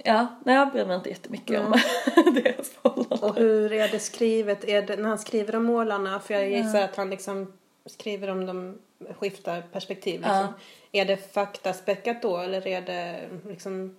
ja, 0.04 0.26
nej 0.44 0.54
jag 0.54 0.72
bryr 0.72 0.84
mig 0.84 0.96
inte 0.96 1.08
jättemycket 1.08 1.60
om 1.60 1.70
deras 2.34 2.70
förhållande. 2.70 3.26
Och 3.26 3.34
hur 3.36 3.72
är 3.72 3.88
det 3.88 3.98
skrivet? 3.98 4.64
Är 4.64 4.82
det, 4.82 4.96
när 4.96 5.08
han 5.08 5.18
skriver 5.18 5.56
om 5.56 5.64
målarna, 5.64 6.20
för 6.20 6.34
jag 6.34 6.50
gissar 6.50 6.82
att 6.82 6.96
han 6.96 7.10
liksom 7.10 7.52
skriver 7.86 8.28
om 8.30 8.46
de 8.46 8.78
skiftar 9.18 9.62
perspektiv. 9.72 10.20
Liksom. 10.20 10.36
Ja. 10.36 10.48
Är 10.92 11.04
det 11.04 11.32
faktaspäckat 11.34 12.22
då 12.22 12.36
eller 12.38 12.66
är 12.66 12.80
det 12.82 13.20
liksom 13.48 13.96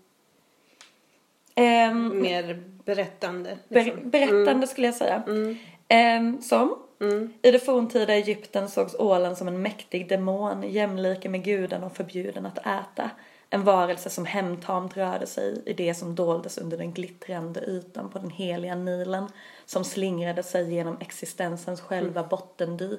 Ehm, 1.56 2.22
mer 2.22 2.64
berättande? 2.86 3.58
ber, 3.68 3.84
Liksom? 3.84 4.10
berättande 4.10 4.68
skulle 4.68 4.88
jag 4.88 4.96
säga. 4.96 5.24
Mm. 5.28 5.58
Ehm, 5.88 6.42
som 6.42 6.78
Mm. 7.02 7.34
I 7.42 7.52
det 7.52 7.60
forntida 7.60 8.14
Egypten 8.14 8.70
sågs 8.70 8.96
ålen 8.96 9.36
som 9.36 9.48
en 9.48 9.62
mäktig 9.62 10.10
demon, 10.10 10.64
jämlike 10.64 11.30
med 11.30 11.44
gudarna 11.44 11.86
och 11.86 11.96
förbjuden 11.96 12.46
att 12.46 12.58
äta. 12.58 13.12
En 13.50 13.64
varelse 13.64 14.10
som 14.10 14.26
hemtamt 14.26 14.98
rörde 14.98 15.28
sig 15.28 15.62
i 15.66 15.74
det 15.74 15.94
som 15.94 16.16
doldes 16.16 16.58
under 16.58 16.78
den 16.78 16.94
glittrande 16.94 17.60
ytan 17.60 18.10
på 18.10 18.20
den 18.20 18.30
heliga 18.30 18.76
Nilen, 18.76 19.28
som 19.66 19.84
slingrade 19.84 20.44
sig 20.44 20.74
genom 20.74 20.98
existensens 21.02 21.82
själva 21.82 22.24
bottendy. 22.24 22.98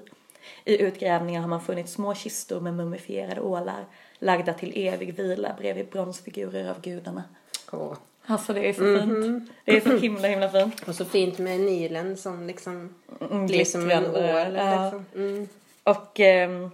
I 0.64 0.82
utgrävningar 0.82 1.40
har 1.40 1.48
man 1.48 1.60
funnit 1.60 1.88
små 1.88 2.14
kistor 2.14 2.60
med 2.60 2.74
mumifierade 2.74 3.40
ålar, 3.40 3.86
lagda 4.18 4.54
till 4.54 4.72
evig 4.76 5.14
vila 5.14 5.54
bredvid 5.58 5.88
bronsfigurer 5.88 6.70
av 6.70 6.80
gudarna. 6.80 7.24
Åh. 7.72 7.94
Alltså 8.26 8.52
det 8.52 8.68
är 8.68 8.72
så 8.72 9.06
fint. 9.06 9.50
Det 9.64 9.76
är 9.76 9.80
så 9.80 9.96
himla 9.96 10.28
himla 10.28 10.48
fint. 10.48 10.88
Och 10.88 10.94
så 10.94 11.04
fint 11.04 11.38
med 11.38 11.60
Nilen 11.60 12.16
som 12.16 12.46
liksom 12.46 12.94
Mm, 13.30 13.46
blir 13.46 13.64
som 13.64 13.90
en 13.90 14.06
ål. 14.06 14.54
ja. 14.56 14.82
Liksom. 14.84 15.06
Mm. 15.14 15.48
Och 15.84 16.20
ehm, 16.20 16.70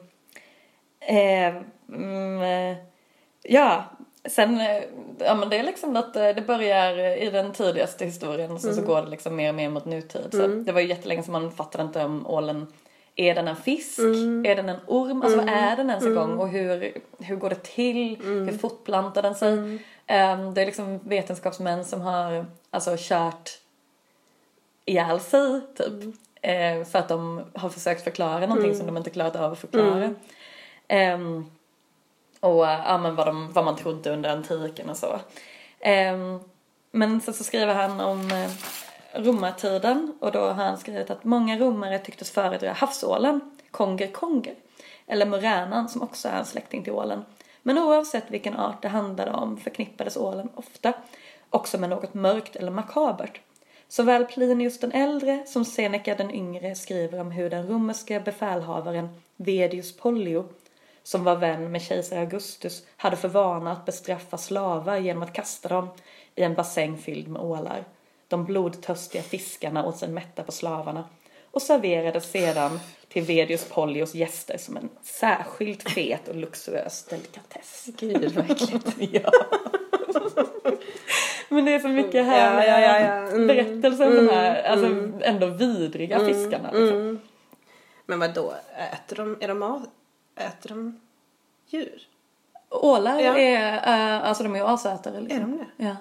ehm, 1.01 1.65
mm, 1.93 2.43
eh, 2.43 2.77
ja, 3.43 3.85
sen, 4.29 4.61
eh, 4.61 4.83
ja 5.19 5.35
men 5.35 5.49
det 5.49 5.57
är 5.59 5.63
liksom 5.63 5.97
att 5.97 6.17
eh, 6.17 6.29
det 6.29 6.47
börjar 6.47 6.99
i 7.17 7.31
den 7.31 7.53
tidigaste 7.53 8.05
historien 8.05 8.51
och 8.51 8.61
sen 8.61 8.75
så 8.75 8.83
går 8.83 9.03
det 9.03 9.09
liksom 9.11 9.37
mer 9.37 9.49
och 9.49 9.55
mer 9.55 9.69
mot 9.69 9.85
nutid. 9.85 10.29
Så 10.31 10.47
det 10.47 10.73
var 10.73 10.81
ju 10.81 10.87
jättelänge 10.89 11.23
som 11.23 11.33
man 11.33 11.53
fattade 11.53 11.85
inte 11.85 12.05
om 12.05 12.27
ålen 12.27 12.67
är 13.21 13.35
den 13.35 13.49
en 13.49 13.57
fisk? 13.57 13.99
Är 13.99 14.57
den 14.57 14.69
en 14.69 14.81
orm? 14.87 15.23
Alltså 15.23 15.39
vad 15.39 15.49
är 15.49 15.77
den 15.77 15.91
ens 15.91 16.05
en 16.05 16.15
gång? 16.15 16.39
Och 16.39 16.49
hur, 16.49 16.93
hur 17.19 17.37
går 17.37 17.49
det 17.49 17.63
till? 17.63 18.17
Hur 18.23 18.59
fortplantar 18.59 19.23
den 19.23 19.35
sig? 19.35 19.79
Ehm, 20.07 20.55
det 20.55 20.63
är 20.63 20.67
liksom 20.67 20.99
vetenskapsmän 20.99 21.85
som 21.85 22.01
har 22.01 22.47
alltså 22.71 22.95
kört 22.99 23.51
ihjäl 24.85 25.21
sig 25.21 25.61
typ. 25.77 26.15
Eh, 26.43 26.85
för 26.85 26.99
att 26.99 27.09
de 27.09 27.45
har 27.55 27.69
försökt 27.69 28.05
förklara 28.05 28.47
någonting 28.47 28.75
som 28.77 28.87
de 28.87 28.97
inte 28.97 29.11
klarat 29.11 29.37
av 29.37 29.53
att 29.53 29.59
förklara. 29.59 30.15
Ehm, 30.89 31.51
och 32.41 32.65
ja, 32.65 32.99
men 33.03 33.17
vad, 33.17 33.27
de, 33.27 33.53
vad 33.53 33.65
man 33.65 33.77
trodde 33.77 34.11
under 34.11 34.31
antiken 34.31 34.91
och 34.91 34.97
så. 34.97 35.21
Ehm, 35.81 36.41
men 36.91 37.21
sen 37.21 37.35
så 37.35 37.45
skriver 37.45 37.75
han 37.75 38.01
om 38.01 38.31
eh, 38.33 38.51
romartiden 39.13 40.15
och 40.21 40.33
då 40.33 40.41
har 40.41 40.65
han 40.65 40.79
skrivit 40.79 41.11
att 41.11 41.25
många 41.25 41.59
romare 41.59 41.99
tycktes 41.99 42.31
föredra 42.31 42.73
havsålen, 42.73 43.41
conger 43.71 44.07
conger, 44.07 44.55
eller 45.07 45.27
muränan 45.27 45.89
som 45.89 46.03
också 46.03 46.29
är 46.29 46.39
en 46.39 46.45
släkting 46.45 46.85
till 46.85 46.93
ålen. 46.93 47.25
Men 47.63 47.79
oavsett 47.79 48.31
vilken 48.31 48.57
art 48.57 48.83
det 48.83 48.89
handlade 48.89 49.31
om 49.31 49.57
förknippades 49.57 50.17
ålen 50.17 50.49
ofta 50.55 50.93
också 51.51 51.79
med 51.79 51.91
något 51.91 52.15
mörkt 52.15 52.57
eller 52.57 52.71
makabert. 52.71 53.41
Såväl 53.89 54.25
Plinius 54.25 54.81
den 54.81 54.93
äldre 54.93 55.47
som 55.47 55.65
Seneca 55.65 56.15
den 56.15 56.35
yngre 56.35 56.75
skriver 56.75 57.21
om 57.21 57.31
hur 57.31 57.51
den 57.51 57.69
romerske 57.69 58.21
befälhavaren 58.21 59.09
Vedius 59.37 59.97
Pollio, 59.97 60.45
som 61.03 61.25
var 61.25 61.37
vän 61.37 61.73
med 61.73 61.83
kejsar 61.83 62.17
Augustus, 62.17 62.87
hade 62.97 63.17
för 63.17 63.29
vana 63.29 63.73
att 63.73 63.85
bestraffa 63.85 64.39
slavar 64.39 64.97
genom 64.97 65.23
att 65.23 65.33
kasta 65.33 65.69
dem 65.69 65.89
i 66.35 66.43
en 66.43 66.55
bassäng 66.55 66.97
fylld 66.99 67.29
med 67.29 67.43
ålar. 67.43 67.85
De 68.29 68.45
blodtörstiga 68.45 69.23
fiskarna 69.23 69.87
åt 69.87 69.99
sig 69.99 70.09
mätta 70.09 70.43
på 70.43 70.53
slavarna 70.53 71.05
och 71.51 71.63
serverades 71.63 72.31
sedan 72.31 72.81
till 73.09 73.23
Vedius 73.23 73.69
Pollios 73.69 74.15
gäster 74.15 74.59
som 74.59 74.77
en 74.77 74.89
särskilt 75.03 75.91
fet 75.91 76.29
och 76.29 76.37
luxuös 76.37 77.05
delikatess. 77.05 77.87
Gud 77.99 78.33
vad 78.33 78.51
äckligt. 78.51 78.97
Ja. 79.13 79.31
Men 81.49 81.65
det 81.65 81.75
är 81.75 81.79
så 81.79 81.89
mycket 81.89 82.27
härliga 82.27 82.81
ja, 82.81 82.99
ja, 82.99 83.01
ja. 83.01 83.29
Mm. 83.29 83.47
berättelser 83.47 84.07
om 84.07 84.27
de 84.27 84.33
här 84.33 84.63
alltså, 84.63 84.87
ändå 85.23 85.47
vidriga 85.47 86.19
fiskarna. 86.19 86.71
Liksom. 86.71 86.99
Mm. 86.99 87.21
Men 88.07 88.19
vad 88.19 88.35
då 88.35 88.55
äter 88.93 89.17
de, 89.17 89.37
är 89.41 89.49
de 89.49 89.63
av, 89.63 89.87
äter 90.37 90.69
de 90.69 91.01
djur? 91.67 92.09
Ålar 92.71 93.19
är, 93.19 93.79
alltså 94.21 94.43
de 94.43 94.55
är 94.55 94.59
ju 94.59 94.67
asätare. 94.67 95.21
Liksom. 95.21 95.37
Är 95.37 95.41
de 95.41 95.59
det? 95.59 95.85
Ja. 95.85 95.97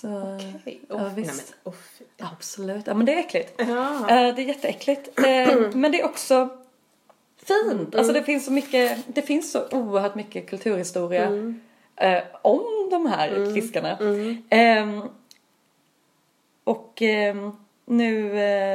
Så, 0.00 0.38
Okej. 0.60 0.80
ja 0.88 0.94
Oh, 0.94 1.02
nej, 1.02 1.12
visst. 1.16 1.54
men, 1.64 1.72
fy. 1.74 2.04
Absolut. 2.18 2.86
Ja 2.86 2.94
men 2.94 3.06
det 3.06 3.14
är 3.14 3.18
äckligt. 3.18 3.54
Ja. 3.58 4.00
Eh, 4.00 4.34
det 4.34 4.42
är 4.42 4.46
jätteäckligt. 4.46 5.18
Eh, 5.18 5.70
men 5.74 5.92
det 5.92 6.00
är 6.00 6.04
också 6.04 6.48
fint. 7.36 7.94
Alltså 7.94 8.12
det 8.12 8.22
finns 8.22 8.44
så 8.44 8.52
mycket, 8.52 8.98
det 9.06 9.22
finns 9.22 9.52
så 9.52 9.68
oerhört 9.70 10.14
mycket 10.14 10.50
kulturhistoria 10.50 11.54
eh, 11.96 12.22
om 12.42 12.88
de 12.90 13.06
här 13.06 13.54
fiskarna. 13.54 13.98
Ehm, 14.48 15.02
och 16.64 17.02
ehm, 17.02 17.52
nu 17.84 18.30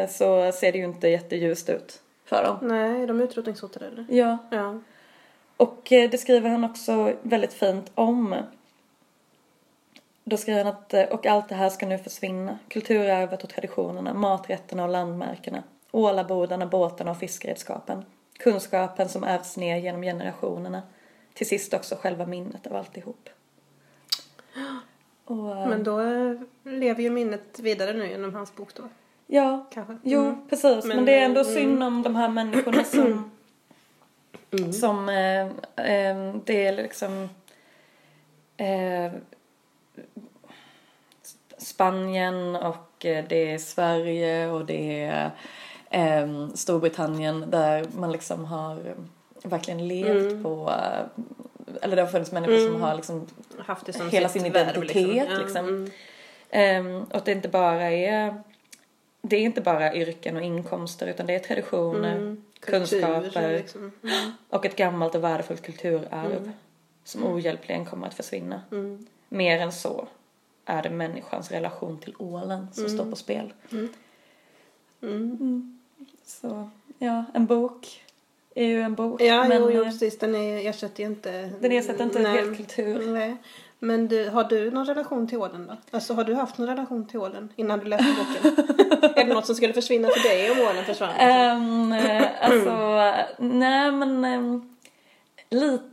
så 0.10 0.52
ser 0.52 0.72
det 0.72 0.78
ju 0.78 0.86
inte 0.86 1.08
jätteljust 1.08 1.70
ut 1.70 2.02
för 2.26 2.44
dem. 2.44 2.58
Nej, 2.62 3.04
är 3.04 3.08
de 3.08 3.22
utrotningshotade 3.22 3.86
eller? 3.88 4.06
Ja. 4.10 4.38
Ja. 4.52 4.80
Och 5.58 5.82
det 5.90 6.22
skriver 6.22 6.50
han 6.50 6.64
också 6.64 7.14
väldigt 7.22 7.54
fint 7.54 7.92
om. 7.96 8.36
Då 10.24 10.38
skriver 10.38 10.64
han 10.64 10.74
att 10.74 10.94
eh, 10.94 11.04
och 11.04 11.26
allt 11.26 11.50
det 11.50 11.56
här 11.56 11.70
ska 11.70 11.86
nu 11.86 11.98
försvinna. 11.98 12.60
Kulturarvet 12.68 13.44
och 13.44 13.50
traditionerna, 13.50 14.14
maträtterna 14.14 14.84
och 14.84 14.90
landmärkena. 14.90 15.64
Ålabodarna, 15.92 16.66
båtarna 16.66 17.12
och 17.12 17.18
fiskredskapen. 17.18 18.06
Kunskapen 18.40 19.10
som 19.10 19.24
ärvs 19.24 19.58
ner 19.58 19.78
genom 19.78 20.02
generationerna. 20.02 20.82
Till 21.34 21.48
sist 21.48 21.74
också 21.74 21.96
själva 21.96 22.26
minnet 22.26 22.68
av 22.68 22.76
alltihop. 22.76 23.30
Och, 25.26 25.58
eh, 25.58 25.68
Men 25.70 25.84
då 25.84 26.00
eh, 26.02 26.36
lever 26.64 27.04
ju 27.04 27.10
minnet 27.10 27.60
vidare 27.60 27.94
nu 27.94 28.08
genom 28.10 28.36
hans 28.36 28.56
bok 28.56 28.76
då. 28.76 28.84
ja, 29.28 29.66
Kanske. 29.74 29.98
Jo, 30.04 30.20
Mm. 30.22 30.50
precis. 30.50 30.86
Men, 30.86 30.96
Men, 30.98 31.06
det 31.06 31.20
är 31.20 31.26
ändå 31.26 31.42
mm. 31.42 31.54
synd 31.54 31.84
om 31.84 32.02
de 32.04 32.16
här 32.16 32.30
människorna 32.30 32.84
som... 32.84 33.32
Mm. 34.52 34.74
Som... 34.74 35.10
Eh, 35.10 35.42
eh, 35.88 36.36
det 36.46 36.66
är 36.68 36.72
liksom... 36.72 37.30
Eh, 38.58 39.12
Spanien 41.58 42.56
och 42.56 43.06
eh, 43.06 43.26
det 43.30 43.52
är 43.54 43.58
Sverige 43.58 44.48
och 44.50 44.66
det 44.66 45.04
är 45.04 45.32
eh, 45.90 46.48
Storbritannien 46.54 47.50
där 47.50 47.86
man 47.98 48.12
liksom 48.12 48.46
har 48.46 48.72
eh, 48.76 48.94
verkligen 49.50 49.88
levt 49.88 50.32
Mm. 50.32 50.44
på, 50.44 50.70
eh, 50.70 51.24
eller 51.82 51.96
det 51.96 52.02
har 52.02 52.10
funnits 52.10 52.32
människor 52.32 52.68
som 52.72 52.82
har 52.82 52.96
liksom 52.96 53.28
Haft 53.60 53.86
det 53.86 53.94
som 53.94 54.10
hela 54.10 54.30
sin 54.30 54.52
värv, 54.52 54.70
identitet 54.84 55.28
Ja, 55.32 55.38
liksom. 55.38 55.68
mm. 55.68 55.92
Ehm, 56.50 57.04
och 57.04 57.16
att 57.16 57.26
det 57.26 57.32
inte 57.32 57.50
bara 57.50 57.92
är 57.92 58.44
det 59.22 59.36
är 59.36 59.42
inte 59.42 59.62
bara 59.62 59.96
yrken 59.96 60.38
och 60.38 60.44
inkomster 60.44 61.08
utan 61.08 61.26
det 61.26 61.36
är 61.36 61.40
traditioner, 61.40 62.16
Mm. 62.16 62.44
kunskaper 62.60 63.22
Kultur, 63.22 63.58
liksom. 63.58 63.92
mm. 64.04 64.32
och 64.50 64.66
ett 64.66 64.76
gammalt 64.76 65.16
och 65.16 65.24
värdefullt 65.24 65.62
kulturarv 65.62 66.52
som 67.04 67.26
ohjälpligen 67.26 67.86
kommer 67.86 68.08
att 68.08 68.14
försvinna. 68.14 68.62
Mm. 69.32 69.38
Mer 69.38 69.60
än 69.60 69.72
så 69.72 70.08
är 70.66 70.84
det 70.84 70.90
människans 70.90 71.52
relation 71.52 72.00
till 72.00 72.16
ålen 72.18 72.68
som 72.74 72.90
står 72.90 73.06
på 73.06 73.16
spel. 73.16 73.54
Mm. 75.02 75.80
Så 76.26 76.70
ja, 76.98 77.26
en 77.34 77.46
bok 77.46 78.04
är 78.56 78.66
ju 78.66 78.82
en 78.82 78.96
bok. 78.96 79.22
Ja, 79.22 79.48
men 79.48 79.62
jo, 79.62 79.72
jo, 79.72 79.82
eh, 79.82 79.92
precis. 79.92 80.20
Den 80.20 80.36
är, 80.36 80.70
ersätter 80.70 81.04
ju 81.04 81.10
inte... 81.10 81.50
den 81.60 81.72
ersätter 81.72 82.04
inte 82.04 82.20
en 82.20 82.24
Nej. 82.24 82.36
hel 82.36 82.56
kultur. 82.56 83.12
Nej. 83.12 83.38
Men 83.80 84.08
du, 84.08 84.30
har 84.30 84.44
du 84.44 84.72
någon 84.72 84.86
relation 84.86 85.28
till 85.28 85.38
ålen 85.38 85.68
då? 85.68 85.78
Alltså 85.92 86.14
har 86.14 86.24
du 86.24 86.34
haft 86.34 86.58
någon 86.58 86.68
relation 86.68 87.08
till 87.08 87.20
ålen 87.20 87.50
innan 87.56 87.80
du 87.80 87.86
läste 87.86 88.06
boken? 88.06 88.66
är 89.16 89.26
det 89.26 89.34
något 89.34 89.46
som 89.46 89.56
skulle 89.56 89.74
försvinna 89.74 90.10
för 90.10 90.30
dig 90.30 90.52
om 90.52 90.60
ålen 90.60 90.86
försvann? 90.86 91.10
Um, 91.10 91.94
alltså, 92.42 92.76
nej 93.38 93.92
men 93.92 94.26
um, 94.26 94.78
lite, 95.50 95.84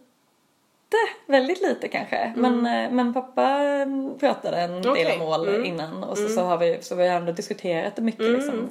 väldigt 1.27 1.63
lite 1.63 1.89
kanske. 1.89 2.33
Men, 2.37 2.67
eh, 2.67 2.91
men 2.91 3.15
pappa 3.15 3.43
mm, 3.59 4.19
pratade 4.19 4.57
en 4.61 4.83
del 4.83 4.91
Okej. 4.91 5.19
om 5.21 5.23
ål 5.23 5.49
Mm. 5.49 5.65
innan 5.65 6.05
och 6.05 6.19
så, 6.19 6.29
så 6.29 6.41
har 6.41 6.59
vi 6.59 6.79
så 6.81 6.95
vi 6.95 7.09
har 7.09 7.17
ändå 7.17 7.33
diskuterat 7.33 7.97
det 7.97 8.03
mycket 8.03 8.31
liksom. 8.31 8.69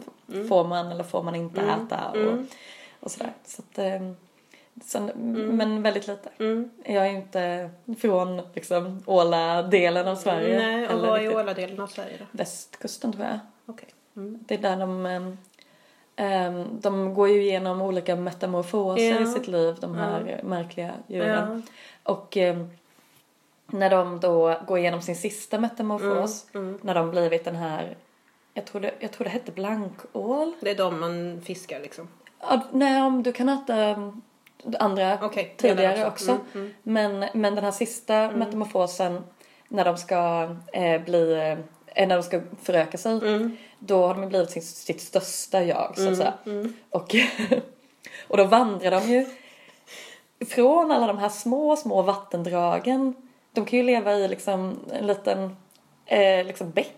Får 0.50 0.64
man 0.64 0.92
eller 0.92 1.04
får 1.04 1.24
man 1.24 1.36
inte 1.36 1.62
äta 1.62 2.10
och, 2.12 2.38
och 3.00 3.12
sådär. 3.12 3.34
Så 3.46 3.62
att, 3.62 4.02
um, 4.02 4.16
så, 4.86 5.10
Men 5.36 5.82
väldigt 5.82 6.08
lite. 6.08 6.30
Mm. 6.40 6.70
Jag 6.86 7.08
är 7.08 7.12
inte 7.12 7.70
från 8.00 8.42
liksom 8.54 9.04
Åla-delen 9.06 10.08
av 10.08 10.16
Sverige. 10.16 10.58
Nej, 10.60 10.88
och 10.88 11.02
vad 11.02 11.22
är. 11.22 11.36
Åladelen 11.36 11.80
av 11.80 11.88
Sverige 11.88 12.18
då? 12.20 12.26
Västkusten 12.32 13.14
tror 13.14 13.26
jag. 13.26 13.40
Mm. 14.16 14.40
Det 14.48 14.54
är 14.54 14.58
där 14.58 14.78
de, 14.78 15.06
ehm, 16.16 16.68
de 16.82 17.14
går 17.14 17.30
ju 17.30 17.42
igenom 17.42 17.82
olika 17.82 18.16
metamorfoser 18.16 19.12
Ja. 19.12 19.22
i 19.22 19.26
sitt 19.26 19.48
liv, 19.48 19.76
de 19.82 19.96
här 19.96 20.42
märkliga 20.44 20.92
djuren. 21.08 21.64
Och 22.08 22.38
ehm, 22.38 22.70
när 23.68 23.90
de 23.90 24.20
då 24.20 24.56
går 24.68 24.78
igenom 24.80 25.02
sin 25.02 25.16
sista 25.16 25.60
metamorfos, 25.60 26.46
Mm, 26.54 26.80
när 26.82 26.96
de 26.96 27.12
blivit 27.12 27.46
den 27.46 27.56
här, 27.56 27.98
jag 28.54 28.66
tror 28.66 28.82
det, 28.82 28.92
jag 29.00 29.12
tror 29.12 29.24
det 29.26 29.30
hette 29.30 29.52
blankål. 29.52 30.54
Det 30.60 30.72
är 30.72 30.76
de 30.76 31.00
man 31.00 31.42
fiskar 31.46 31.80
liksom? 31.80 32.08
Ja, 32.40 32.62
nej, 32.72 33.02
om 33.02 33.24
du 33.24 33.32
kan 33.34 33.50
äta 33.50 33.76
ehm, 33.76 34.22
andra 34.80 35.20
Okej, 35.22 35.54
tidigare 35.58 36.08
också. 36.08 36.32
också. 36.32 36.38
Mm, 36.56 36.74
Men, 36.84 37.26
men 37.34 37.56
den 37.56 37.64
här 37.64 37.72
sista 37.72 38.32
metamorfosen, 38.32 39.24
när 39.68 39.86
de 39.86 39.98
ska 39.98 40.50
eh, 40.74 41.02
bli, 41.02 41.34
eh, 41.96 42.08
när 42.08 42.16
de 42.18 42.24
ska 42.24 42.42
föröka 42.62 42.98
sig, 42.98 43.12
Mm. 43.12 43.58
då 43.80 44.08
har 44.08 44.16
de 44.16 44.30
blivit 44.30 44.52
sitt, 44.52 44.64
sitt 44.66 45.02
största 45.02 45.64
jag 45.64 45.94
så 45.98 46.10
att 46.10 46.18
säga. 46.18 46.34
Och, 46.90 47.16
och 48.28 48.38
då 48.38 48.44
vandrar 48.44 48.92
de 48.92 49.02
ju 49.04 49.26
från 50.46 50.92
alla 50.92 51.08
de 51.08 51.18
här 51.18 51.30
små, 51.30 51.76
små 51.76 52.02
vattendragen. 52.02 53.14
De 53.52 53.66
kan 53.66 53.80
ju 53.80 53.86
leva 53.86 54.14
i 54.14 54.28
liksom 54.28 54.80
en 54.92 55.08
liten 55.08 55.56
eh, 56.06 56.46
liksom 56.46 56.72
bäck. 56.72 56.98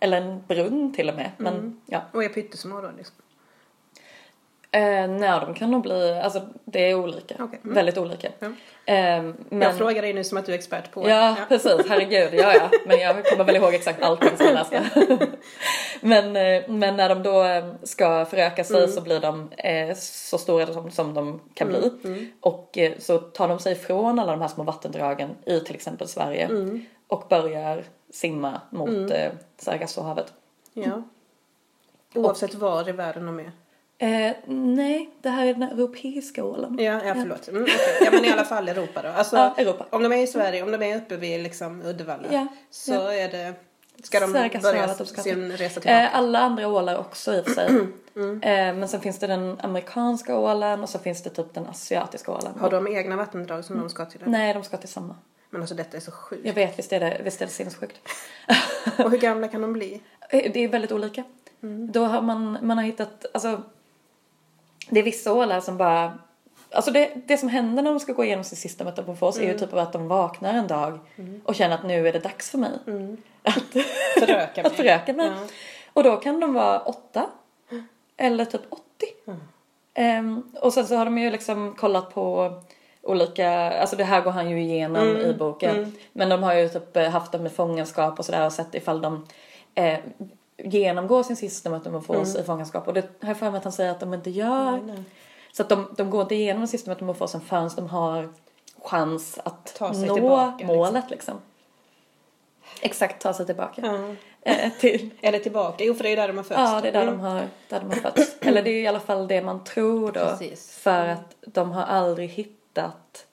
Eller 0.00 0.20
en 0.20 0.42
brunn 0.48 0.94
till 0.94 1.08
och 1.08 1.14
med. 1.14 1.30
Men 1.36 1.80
ja. 1.86 2.02
Och 2.12 2.24
är 2.24 2.28
pyttesmå 2.28 2.80
då 2.80 2.90
liksom? 2.96 3.16
Eh, 4.72 5.08
nej, 5.08 5.40
de 5.40 5.54
kan 5.54 5.70
nog 5.70 5.82
bli, 5.82 6.20
alltså 6.22 6.42
det 6.64 6.90
är 6.90 6.94
olika. 6.94 7.34
Okej. 7.38 7.60
Mm. 7.64 7.74
Väldigt 7.74 7.98
olika. 7.98 8.28
Ja. 8.38 8.46
Eh, 8.46 9.22
men, 9.48 9.62
Jag 9.62 9.76
frågar 9.78 10.02
dig 10.02 10.12
nu 10.12 10.24
som 10.24 10.38
att 10.38 10.46
du 10.46 10.52
är 10.52 10.56
expert 10.56 10.90
på 10.90 11.08
Ja, 11.08 11.36
precis. 11.48 11.86
Herregud. 11.88 12.34
Ja, 12.34 12.54
ja. 12.54 12.70
Men 12.86 13.00
jag 13.00 13.24
kommer 13.24 13.44
väl 13.44 13.56
ihåg 13.56 13.74
exakt 13.74 14.02
allting 14.02 14.36
som 14.36 14.46
jag 14.46 14.54
läste. 14.54 14.82
men, 16.00 16.36
eh, 16.36 16.62
men 16.68 16.96
när 16.96 17.08
de 17.08 17.22
då 17.22 17.44
eh, 17.44 17.64
ska 17.82 18.24
föröka 18.24 18.64
sig 18.64 18.88
så 18.88 19.00
blir 19.00 19.20
de 19.20 19.52
eh, 19.52 19.96
så 19.96 20.38
stora 20.38 20.66
som, 20.66 20.90
som 20.90 21.14
de 21.14 21.40
kan 21.54 21.68
bli. 21.68 21.90
Och 22.40 22.78
eh, 22.78 22.92
så 22.98 23.18
tar 23.18 23.48
de 23.48 23.58
sig 23.58 23.72
ifrån 23.72 24.18
alla 24.18 24.32
de 24.32 24.40
här 24.40 24.48
små 24.48 24.64
vattendragen 24.64 25.30
i 25.46 25.60
till 25.60 25.74
exempel 25.74 26.08
Sverige. 26.08 26.48
Och 27.06 27.26
börjar 27.28 27.84
simma 28.12 28.60
mot 28.70 29.10
eh, 29.10 29.30
Sargassohavet. 29.56 30.32
ja. 30.72 31.02
Oavsett 32.14 32.54
var 32.54 32.88
i 32.88 32.92
världen 32.92 33.26
de 33.26 33.38
är? 33.40 33.52
Eh, 34.02 34.32
nej, 34.46 35.10
det 35.22 35.28
här 35.28 35.46
är 35.46 35.54
den 35.54 35.62
europeiska 35.62 36.44
ålen. 36.44 36.76
Ja, 36.80 37.00
ja 37.04 37.14
förlåt. 37.14 37.48
Mm, 37.48 37.62
okej. 37.62 37.76
Ja, 38.00 38.10
men 38.10 38.24
i 38.24 38.30
alla 38.30 38.44
fall 38.44 38.68
Europa 38.68 39.02
då. 39.02 39.08
Alltså, 39.08 39.36
Ja, 39.36 39.54
Europa. 39.56 39.86
Om 39.90 40.02
de 40.02 40.12
är 40.12 40.16
i 40.16 40.26
Sverige, 40.26 40.62
om 40.62 40.72
de 40.72 40.82
är 40.82 40.96
uppe 40.96 41.16
vid 41.16 41.40
liksom 41.40 41.82
Uddevalla 41.82 42.28
Ja, 42.30 42.46
så 42.70 42.92
ja. 42.92 43.12
är 43.12 43.28
det... 43.28 43.54
Ska 44.02 44.20
de 44.20 44.32
Sargassohavet 44.32 44.62
börja 44.62 44.94
de 44.98 45.06
ska 45.06 45.22
sin 45.22 45.52
resa 45.52 45.80
tillbaka? 45.80 46.02
Eh, 46.02 46.16
alla 46.16 46.38
andra 46.38 46.68
ålar 46.68 46.98
också 46.98 47.34
i 47.34 47.40
och 47.40 47.44
för 47.44 47.52
sig. 47.52 47.68
Mm. 48.16 48.42
Eh, 48.42 48.78
men 48.78 48.88
sen 48.88 49.00
finns 49.00 49.18
det 49.18 49.26
den 49.26 49.60
amerikanska 49.60 50.38
ålen 50.38 50.82
och 50.82 50.88
så 50.88 50.98
finns 50.98 51.22
det 51.22 51.30
typ 51.30 51.54
den 51.54 51.66
asiatiska 51.66 52.32
ålen. 52.32 52.52
Har 52.60 52.70
de 52.70 52.88
egna 52.88 53.16
vattendrag 53.16 53.64
som 53.64 53.78
de 53.78 53.90
ska 53.90 54.04
till? 54.04 54.20
Nej, 54.24 54.54
de 54.54 54.64
ska 54.64 54.76
till 54.76 54.88
samma. 54.88 55.16
Men 55.50 55.60
alltså 55.60 55.74
detta 55.74 55.96
är 55.96 56.00
så 56.00 56.10
sjukt. 56.10 56.46
Jag 56.46 56.54
vet, 56.54 56.78
visst 56.78 56.92
är 56.92 57.00
det, 57.00 57.20
visst 57.24 57.42
är 57.42 57.46
det 57.46 57.52
sinnessjukt. 57.52 57.96
Och 58.98 59.10
hur 59.10 59.18
gamla 59.18 59.48
kan 59.48 59.60
de 59.60 59.72
bli? 59.72 60.02
Eh, 60.30 60.52
det 60.52 60.64
är 60.64 60.68
väldigt 60.68 60.92
olika. 60.92 61.24
Mm. 61.62 61.92
Då 61.92 62.04
har 62.04 62.22
man, 62.22 62.58
man 62.62 62.78
har 62.78 62.84
hittat, 62.84 63.26
alltså 63.34 63.62
det 64.90 65.00
är 65.00 65.04
vissa 65.04 65.32
ålar 65.32 65.60
som 65.60 65.76
bara 65.76 66.18
Alltså 66.72 66.90
det, 66.90 67.10
det 67.26 67.36
som 67.36 67.48
händer 67.48 67.82
när 67.82 67.90
de 67.90 68.00
ska 68.00 68.12
gå 68.12 68.24
igenom 68.24 68.44
sin 68.44 68.58
sista 68.58 68.84
metamorfos 68.84 69.36
är 69.38 69.42
ju 69.42 69.46
Mm. 69.48 69.58
typ 69.58 69.72
att 69.74 69.92
de 69.92 70.08
vaknar 70.08 70.54
en 70.54 70.66
dag 70.66 70.98
och 71.44 71.54
känner 71.54 71.74
att 71.74 71.84
nu 71.84 72.08
är 72.08 72.12
det 72.12 72.18
dags 72.18 72.50
för 72.50 72.58
mig. 72.58 72.70
Att, 73.42 73.62
Föröka 74.18 74.60
att 74.64 74.64
mig. 74.64 74.76
föröka 74.76 75.12
mig. 75.12 75.26
Ja. 75.26 75.46
Och 75.92 76.02
då 76.04 76.16
kan 76.16 76.40
de 76.40 76.54
vara 76.54 76.80
åtta. 76.80 77.26
Eller 78.16 78.44
typ 78.44 78.60
80. 78.70 78.82
Ehm, 79.94 80.42
och 80.60 80.72
sen 80.72 80.86
så 80.86 80.94
har 80.96 81.04
de 81.04 81.18
ju 81.18 81.30
liksom 81.30 81.74
kollat 81.78 82.14
på 82.14 82.52
olika, 83.02 83.50
alltså 83.80 83.96
det 83.96 84.04
här 84.04 84.20
går 84.20 84.30
han 84.30 84.50
ju 84.50 84.60
igenom 84.62 85.06
i 85.16 85.34
boken. 85.38 85.96
Men 86.12 86.28
de 86.28 86.42
har 86.42 86.54
ju 86.54 86.68
typ 86.68 86.96
eh, 86.96 87.08
haft 87.10 87.32
dem 87.32 87.46
i 87.46 87.50
fångenskap 87.50 88.18
och 88.18 88.24
sådär 88.24 88.46
och 88.46 88.52
sett 88.52 88.74
ifall 88.74 89.00
de 89.00 89.26
eh, 89.74 89.98
genomgår 90.64 91.22
sin 91.22 91.36
sista 91.36 91.70
metamorfos 91.70 92.36
i 92.36 92.42
fångenskap. 92.42 92.88
Och 92.88 92.94
det 92.94 93.08
har 93.20 93.28
jag 93.28 93.36
för 93.38 93.50
mig 93.50 93.58
att 93.58 93.64
han 93.64 93.72
säger 93.72 93.90
att 93.90 94.00
de 94.00 94.14
inte 94.14 94.30
gör. 94.30 95.04
Så 95.52 95.62
att 95.62 95.68
de, 95.68 95.94
de 95.96 96.10
går 96.10 96.22
inte 96.22 96.34
igenom 96.34 96.60
den 96.60 96.68
sista 96.68 96.90
metamorfosen 96.90 97.40
förrän 97.40 97.70
de 97.76 97.88
har 97.88 98.28
chans 98.82 99.38
att 99.44 99.74
Ta 99.78 99.94
sig 99.94 100.06
nå 100.08 100.14
tillbaka, 100.14 100.56
liksom. 100.58 100.76
målet 100.76 101.10
liksom. 101.10 101.34
Exakt, 102.80 103.22
ta 103.22 103.32
sig 103.32 103.46
tillbaka. 103.46 103.82
Ja. 103.84 104.14
Eh, 104.52 104.72
till, 104.80 105.10
Eller 105.20 105.38
tillbaka? 105.38 105.84
Jo, 105.84 105.94
för 105.94 106.02
det 106.02 106.10
är 106.12 106.16
där 106.16 106.28
de 106.28 106.36
har 106.36 106.44
fötts. 106.44 106.60
Ja, 106.60 106.80
det 106.82 106.88
är 106.88 106.92
där, 106.92 107.02
Mm. 107.02 107.14
de 107.16 107.20
har, 107.20 107.42
där 107.68 107.80
de 107.80 107.86
har 107.86 107.96
fötts. 107.96 108.36
Eller 108.40 108.62
det 108.62 108.70
är 108.70 108.82
i 108.82 108.86
alla 108.86 109.00
fall 109.00 109.28
det 109.28 109.42
man 109.42 109.64
tror 109.64 110.12
då. 110.12 110.20
Precis. 110.20 110.76
För 110.76 111.08
att 111.08 111.34
de 111.40 111.70
har 111.72 111.82
aldrig 111.82 112.28
hittat 112.28 113.26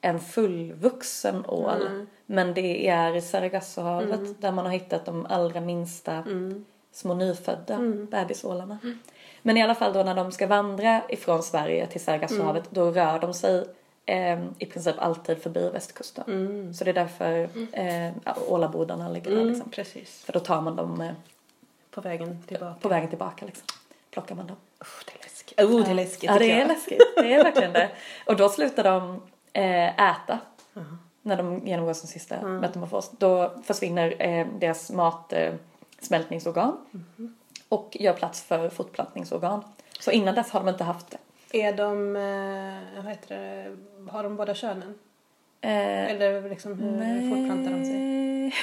en 0.00 0.20
fullvuxen 0.20 1.44
ål. 1.46 1.86
Mm. 1.86 2.06
Men 2.26 2.54
det 2.54 2.88
är 2.88 3.16
i 3.16 3.20
Sargassohavet 3.20 4.40
där 4.42 4.52
man 4.52 4.64
har 4.66 4.72
hittat 4.72 5.04
de 5.06 5.26
allra 5.26 5.60
minsta 5.60 6.12
Mm. 6.12 6.64
Små 6.92 7.14
nyfödda 7.14 7.78
bebisålarna. 8.10 8.78
Men 9.42 9.56
i 9.56 9.62
alla 9.62 9.74
fall 9.74 9.92
då 9.92 10.02
när 10.02 10.14
de 10.14 10.32
ska 10.32 10.46
vandra 10.46 11.02
ifrån 11.08 11.42
Sverige 11.42 11.86
till 11.86 12.00
Sargassohavet 12.04 12.64
då 12.70 12.90
rör 12.90 13.18
de 13.18 13.34
sig 13.34 13.64
eh, 14.06 14.42
i 14.58 14.66
princip 14.66 14.96
alltid 14.98 15.42
förbi 15.42 15.68
västkusten. 15.70 16.74
Så 16.74 16.84
det 16.84 16.90
är 16.90 16.94
därför 16.94 17.48
eh, 17.72 18.12
ålabodarna 18.48 19.08
ligger 19.08 19.30
där 19.30 19.36
Mm, 19.36 19.48
liksom. 19.52 19.70
precis. 19.70 20.22
För 20.24 20.32
då 20.32 20.40
tar 20.40 20.60
man 20.60 20.76
dem 20.76 21.00
eh, 21.00 21.12
På 21.90 22.00
vägen 22.00 22.42
tillbaka. 22.46 22.74
på 22.80 22.88
vägen 22.88 23.08
tillbaka 23.08 23.46
liksom. 23.46 23.66
Plockar 24.10 24.34
man 24.34 24.46
dem. 24.46 24.56
Usch, 24.80 25.04
det 25.06 25.12
är 25.18 25.22
läskigt. 25.22 25.60
Oh, 25.60 25.84
det 25.84 25.90
är 25.90 25.94
läskigt 25.94 26.30
Ja, 26.30 26.38
det 26.38 26.50
är 26.52 26.66
läskigt. 26.68 27.02
Det 27.16 27.34
är 27.34 27.44
verkligen 27.44 27.72
det. 27.72 27.90
Och 28.26 28.36
då 28.36 28.48
slutar 28.48 28.84
de 28.84 29.22
eh, 29.52 30.10
äta. 30.10 30.38
När 31.22 31.36
de 31.36 31.66
genomgår 31.66 31.92
sin 31.92 32.08
sista 32.08 32.42
metamorfos. 32.46 33.10
Då 33.18 33.52
försvinner 33.64 34.14
eh, 34.22 34.46
deras 34.58 34.90
matsmältningsorgan. 34.90 35.52
Eh, 35.52 35.58
smältningsorgan. 36.04 36.76
Och 37.68 37.96
gör 38.00 38.12
plats 38.12 38.42
för 38.42 38.68
fortplantningsorgan. 38.68 39.64
Så 40.00 40.10
innan 40.10 40.34
dess 40.34 40.50
har 40.50 40.60
de 40.60 40.68
inte 40.68 40.84
haft 40.84 41.10
det. 41.10 41.18
Är 41.62 41.72
de, 41.72 42.16
eh, 42.16 43.02
vad 43.02 43.12
heter 43.12 43.36
det, 43.36 43.76
har 44.10 44.22
de 44.22 44.36
båda 44.36 44.54
könen? 44.54 44.94
Eh, 45.60 46.10
Eller 46.10 46.48
liksom 46.48 46.78
hur 46.78 47.30
fortplantar 47.30 47.72
de 47.72 47.84
sig? 47.84 47.94
nej. 47.94 48.54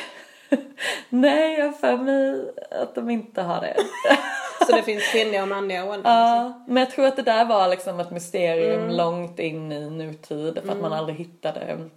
nej, 1.09 1.59
jag 1.59 1.65
har 1.65 1.71
för 1.71 1.97
mig 1.97 2.51
att 2.81 2.95
de 2.95 3.09
inte 3.09 3.41
har 3.41 3.61
det. 3.61 3.75
Så 4.67 4.75
det 4.75 4.83
finns 4.83 5.11
kvinnliga 5.11 5.41
och 5.41 5.47
manliga 5.47 5.83
liksom? 5.95 6.01
Ja, 6.11 6.63
men 6.67 6.77
jag 6.83 6.91
tror 6.91 7.05
att 7.05 7.15
det 7.15 7.21
där 7.21 7.45
var 7.45 7.67
liksom 7.67 7.99
ett 7.99 8.11
mysterium 8.11 8.89
långt 8.89 9.39
in 9.39 9.71
i 9.71 9.89
nutid 9.89 10.59
för 10.65 10.71
att 10.71 10.81
man 10.81 10.93
aldrig 10.93 11.17
hittade. 11.17 11.89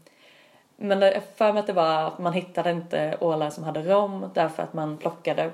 Men 0.83 1.01
det- 1.01 1.23
för 1.37 1.53
mig 1.53 1.61
att 1.61 1.67
det 1.67 1.73
var 1.73 2.07
att 2.07 2.19
man 2.19 2.33
hittade 2.33 2.71
inte 2.71 3.17
ålar 3.21 3.51
som 3.51 3.65
hade 3.65 3.83
rom 3.83 4.31
därför 4.35 4.63
att 4.63 4.73
man 4.75 4.97
plockade, 4.99 5.51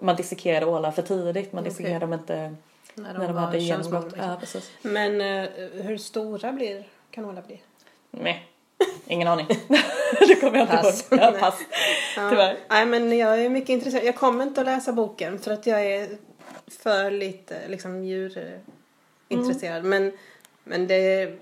man 0.00 0.16
dissekerade 0.16 0.66
ålar 0.66 0.90
för 0.90 1.02
tidigt, 1.02 1.52
man 1.52 1.64
dissekerade 1.64 1.98
dem 1.98 2.12
inte 2.12 2.54
När 2.94 3.12
när 3.18 3.26
de 3.28 3.36
hade 3.36 3.58
genomgått. 3.58 4.14
Ja, 4.18 4.36
precis. 4.40 4.70
Men 4.82 5.20
eh, 5.20 5.48
hur 5.72 5.96
stora 5.98 6.52
blir 6.52 6.84
kan 7.10 7.24
ålar 7.24 7.42
bli? 7.42 7.60
Nej, 8.10 8.46
Ingen 9.06 9.28
aning. 9.28 9.46
det 10.28 10.40
kommer 10.40 10.58
jag 10.58 10.64
inte 10.64 10.76
Pass. 10.76 11.12
ihåg. 11.12 11.20
Ja, 11.22 11.32
pass. 11.40 11.58
Ja. 12.16 12.30
Tyvärr. 12.30 12.56
Nej, 12.68 12.86
men 12.86 13.18
jag 13.18 13.44
är 13.44 13.48
mycket 13.48 13.70
intresserad. 13.70 14.04
Jag 14.04 14.16
kommer 14.16 14.44
inte 14.44 14.60
att 14.60 14.66
läsa 14.66 14.92
boken 14.92 15.38
för 15.38 15.50
att 15.50 15.66
jag 15.66 15.86
är 15.86 16.08
för 16.82 17.10
lite 17.10 17.68
liksom, 17.68 18.04
djurintresserad. 18.04 19.84
Men, 19.84 20.12
men 20.64 20.86
det 20.86 20.94
är 20.94 21.36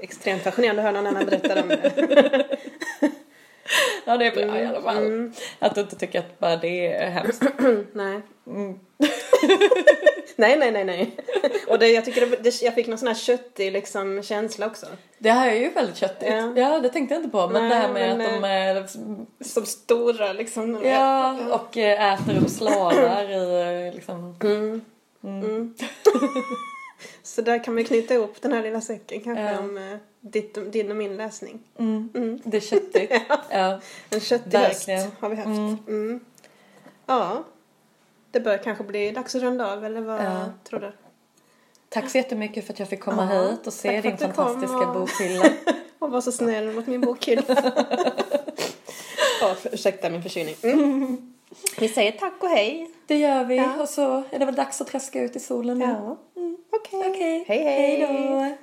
extremt 0.00 0.42
fascinerande 0.42 0.82
att 0.82 0.86
höra 0.94 1.02
någon 1.02 1.16
annan 1.16 1.26
berätta 1.26 1.62
om 1.62 1.68
det. 1.68 2.46
Ja, 4.12 4.18
det 4.18 4.26
är 4.26 4.46
bra 4.46 4.58
i 4.58 4.66
alla 4.66 4.82
fall. 4.82 4.96
Mm. 4.96 5.32
Att 5.58 5.74
du 5.74 5.80
inte 5.80 5.96
tycker 5.96 6.18
att 6.18 6.38
bara 6.38 6.56
det 6.56 6.86
är 6.86 7.10
hemskt. 7.10 7.42
nej. 7.92 8.20
Mm. 8.46 8.78
nej, 10.36 10.56
nej, 10.58 10.70
nej, 10.72 10.84
nej. 10.84 11.16
Och 11.68 11.78
det, 11.78 11.88
jag 11.88 12.04
tycker 12.04 12.26
det, 12.26 12.36
det, 12.36 12.62
jag 12.62 12.74
fick 12.74 12.86
någon 12.86 12.98
sån 12.98 13.08
här 13.08 13.14
köttig 13.14 13.72
liksom, 13.72 14.22
känsla 14.22 14.66
också. 14.66 14.86
Det 15.18 15.30
här 15.30 15.50
är 15.50 15.54
ju 15.54 15.70
väldigt 15.70 15.96
köttigt. 15.96 16.28
Ja. 16.28 16.52
Ja, 16.56 16.80
det 16.80 16.88
tänkte 16.88 17.14
jag 17.14 17.20
inte 17.20 17.30
på. 17.30 17.48
Men 17.48 17.62
Nej, 17.62 17.70
det 17.70 17.76
här 17.76 17.92
med 17.92 18.18
men, 18.18 18.26
att 18.26 18.42
de 18.42 18.48
är... 18.48 18.86
Som 19.44 19.66
stora 19.66 20.32
liksom. 20.32 20.82
Ja, 20.84 21.36
och 21.50 21.78
eh, 21.78 22.14
äter 22.14 22.42
upp 22.42 22.50
slavar 22.50 23.30
i 23.30 23.86
eh, 23.88 23.94
liksom... 23.94 24.36
Mm. 24.40 24.80
Mm. 27.32 27.38
Mm. 27.38 27.38
Så 27.38 27.42
där 27.42 27.64
kan 27.64 27.74
vi 27.74 27.84
knyta 27.84 28.14
ihop 28.14 28.36
den 28.42 28.52
här 28.52 28.62
lilla 28.62 28.80
säcken 28.80 29.20
kanske 29.20 29.42
Ja. 29.42 29.58
om 29.58 29.76
eh, 29.78 29.96
ditt, 30.20 30.72
din 30.72 30.90
och 30.90 30.96
min 30.96 31.16
läsning. 31.16 31.58
Mm. 31.78 32.10
Mm. 32.14 32.40
Det 32.44 32.56
är 32.56 32.60
köttigt. 32.60 33.12
ja. 33.50 33.80
En 34.10 34.20
köttig 34.20 34.58
höst 34.58 34.88
Verkligen. 34.88 35.10
har 35.20 35.28
vi 35.28 35.36
haft. 35.36 35.46
Mm. 35.46 35.76
Mm. 35.88 36.20
Ja. 37.06 37.44
Det 38.30 38.40
bör 38.40 38.58
kanske 38.58 38.84
bli 38.84 39.10
dags 39.10 39.34
att 39.34 39.42
runda 39.42 39.72
av 39.72 39.84
eller 39.84 40.00
vad 40.00 40.20
Ja. 40.20 40.44
tror 40.64 40.80
du? 40.80 40.92
Tack 41.88 42.10
så 42.10 42.16
jättemycket 42.18 42.66
för 42.66 42.72
att 42.72 42.78
jag 42.78 42.88
fick 42.88 43.00
komma 43.00 43.28
Ja, 43.34 43.50
hit 43.50 43.66
och 43.66 43.72
se 43.72 44.00
din 44.00 44.16
fantastiska 44.18 44.76
och- 44.76 44.94
bokhylla. 44.94 45.44
Och 45.98 46.10
var 46.10 46.20
så 46.20 46.32
snäll 46.32 46.72
mot 46.72 46.86
min 46.86 47.00
bokhylla. 47.00 47.42
ja, 49.40 49.54
för, 49.54 49.74
ursäkta 49.74 50.10
min 50.10 50.22
förkylning. 50.22 50.54
Mm. 50.62 51.32
Vi 51.78 51.88
säger 51.88 52.12
tack 52.12 52.42
och 52.42 52.48
hej. 52.48 52.90
Det 53.06 53.16
gör 53.18 53.44
vi. 53.44 53.56
Ja. 53.56 53.82
Och 53.82 53.88
så 53.88 54.22
är 54.30 54.38
det 54.38 54.44
väl 54.44 54.54
dags 54.54 54.80
att 54.80 54.86
traska 54.86 55.22
ut 55.22 55.36
i 55.36 55.40
solen 55.40 55.78
nu. 55.78 55.84
Ja. 55.84 56.16
Okej. 56.72 57.10
Okej. 57.10 57.44
Hej 57.48 57.64
hej. 57.64 58.00
Hej 58.00 58.00
då. 58.00 58.62